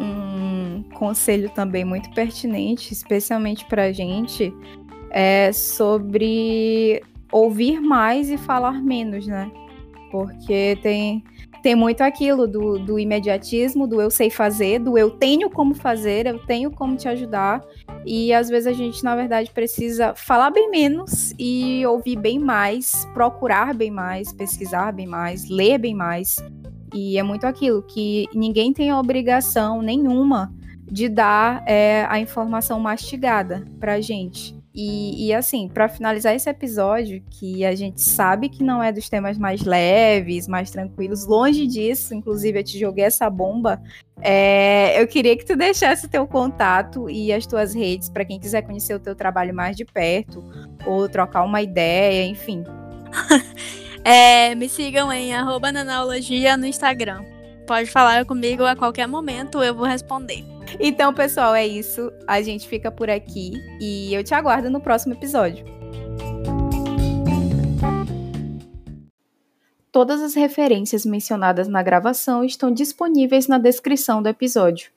um 0.00 0.82
conselho 0.94 1.48
também 1.50 1.84
muito 1.84 2.10
pertinente, 2.10 2.92
especialmente 2.92 3.64
pra 3.66 3.92
gente, 3.92 4.52
é 5.10 5.52
sobre 5.52 7.04
ouvir 7.30 7.80
mais 7.80 8.30
e 8.30 8.36
falar 8.36 8.82
menos, 8.82 9.28
né? 9.28 9.48
Porque 10.10 10.76
tem, 10.82 11.22
tem 11.62 11.76
muito 11.76 12.00
aquilo 12.00 12.46
do, 12.48 12.78
do 12.78 12.98
imediatismo, 12.98 13.86
do 13.86 14.00
eu 14.00 14.10
sei 14.10 14.28
fazer, 14.28 14.80
do 14.80 14.98
eu 14.98 15.10
tenho 15.10 15.48
como 15.48 15.74
fazer, 15.74 16.26
eu 16.26 16.38
tenho 16.40 16.70
como 16.70 16.96
te 16.96 17.08
ajudar. 17.08 17.62
E 18.04 18.32
às 18.32 18.48
vezes 18.48 18.66
a 18.66 18.72
gente, 18.72 19.02
na 19.04 19.14
verdade, 19.14 19.50
precisa 19.52 20.12
falar 20.14 20.50
bem 20.50 20.68
menos 20.68 21.32
e 21.38 21.86
ouvir 21.86 22.16
bem 22.16 22.38
mais, 22.38 23.06
procurar 23.14 23.72
bem 23.74 23.90
mais, 23.90 24.32
pesquisar 24.32 24.92
bem 24.92 25.06
mais, 25.06 25.48
ler 25.48 25.78
bem 25.78 25.94
mais. 25.94 26.36
E 26.92 27.16
é 27.16 27.22
muito 27.22 27.46
aquilo 27.46 27.82
que 27.82 28.26
ninguém 28.34 28.72
tem 28.72 28.92
obrigação 28.92 29.80
nenhuma 29.80 30.52
de 30.90 31.08
dar 31.08 31.62
é, 31.66 32.04
a 32.10 32.18
informação 32.18 32.78
mastigada 32.80 33.64
pra 33.78 34.00
gente. 34.00 34.61
E, 34.74 35.26
e 35.26 35.34
assim, 35.34 35.68
para 35.68 35.86
finalizar 35.86 36.34
esse 36.34 36.48
episódio, 36.48 37.22
que 37.30 37.64
a 37.64 37.74
gente 37.74 38.00
sabe 38.00 38.48
que 38.48 38.64
não 38.64 38.82
é 38.82 38.90
dos 38.90 39.08
temas 39.08 39.36
mais 39.36 39.62
leves, 39.62 40.48
mais 40.48 40.70
tranquilos, 40.70 41.26
longe 41.26 41.66
disso, 41.66 42.14
inclusive 42.14 42.58
eu 42.58 42.64
te 42.64 42.78
joguei 42.78 43.04
essa 43.04 43.28
bomba, 43.28 43.82
é, 44.20 45.00
eu 45.00 45.06
queria 45.06 45.36
que 45.36 45.44
tu 45.44 45.56
deixasse 45.56 46.06
o 46.06 46.08
teu 46.08 46.26
contato 46.26 47.10
e 47.10 47.32
as 47.32 47.44
tuas 47.44 47.74
redes 47.74 48.08
para 48.08 48.24
quem 48.24 48.40
quiser 48.40 48.62
conhecer 48.62 48.94
o 48.94 49.00
teu 49.00 49.14
trabalho 49.14 49.54
mais 49.54 49.76
de 49.76 49.84
perto, 49.84 50.42
ou 50.86 51.06
trocar 51.06 51.42
uma 51.42 51.60
ideia, 51.60 52.24
enfim. 52.24 52.64
é, 54.02 54.54
me 54.54 54.70
sigam 54.70 55.12
em 55.12 55.32
nanaologia 55.72 56.56
no 56.56 56.64
Instagram. 56.64 57.31
Pode 57.66 57.90
falar 57.90 58.24
comigo 58.24 58.64
a 58.64 58.76
qualquer 58.76 59.06
momento, 59.06 59.62
eu 59.62 59.74
vou 59.74 59.86
responder. 59.86 60.44
Então, 60.80 61.12
pessoal, 61.12 61.54
é 61.54 61.66
isso. 61.66 62.10
A 62.26 62.40
gente 62.42 62.66
fica 62.66 62.90
por 62.90 63.10
aqui 63.10 63.52
e 63.80 64.12
eu 64.12 64.24
te 64.24 64.34
aguardo 64.34 64.70
no 64.70 64.80
próximo 64.80 65.14
episódio. 65.14 65.64
Todas 69.90 70.22
as 70.22 70.34
referências 70.34 71.04
mencionadas 71.04 71.68
na 71.68 71.82
gravação 71.82 72.42
estão 72.42 72.72
disponíveis 72.72 73.46
na 73.46 73.58
descrição 73.58 74.22
do 74.22 74.28
episódio. 74.28 74.90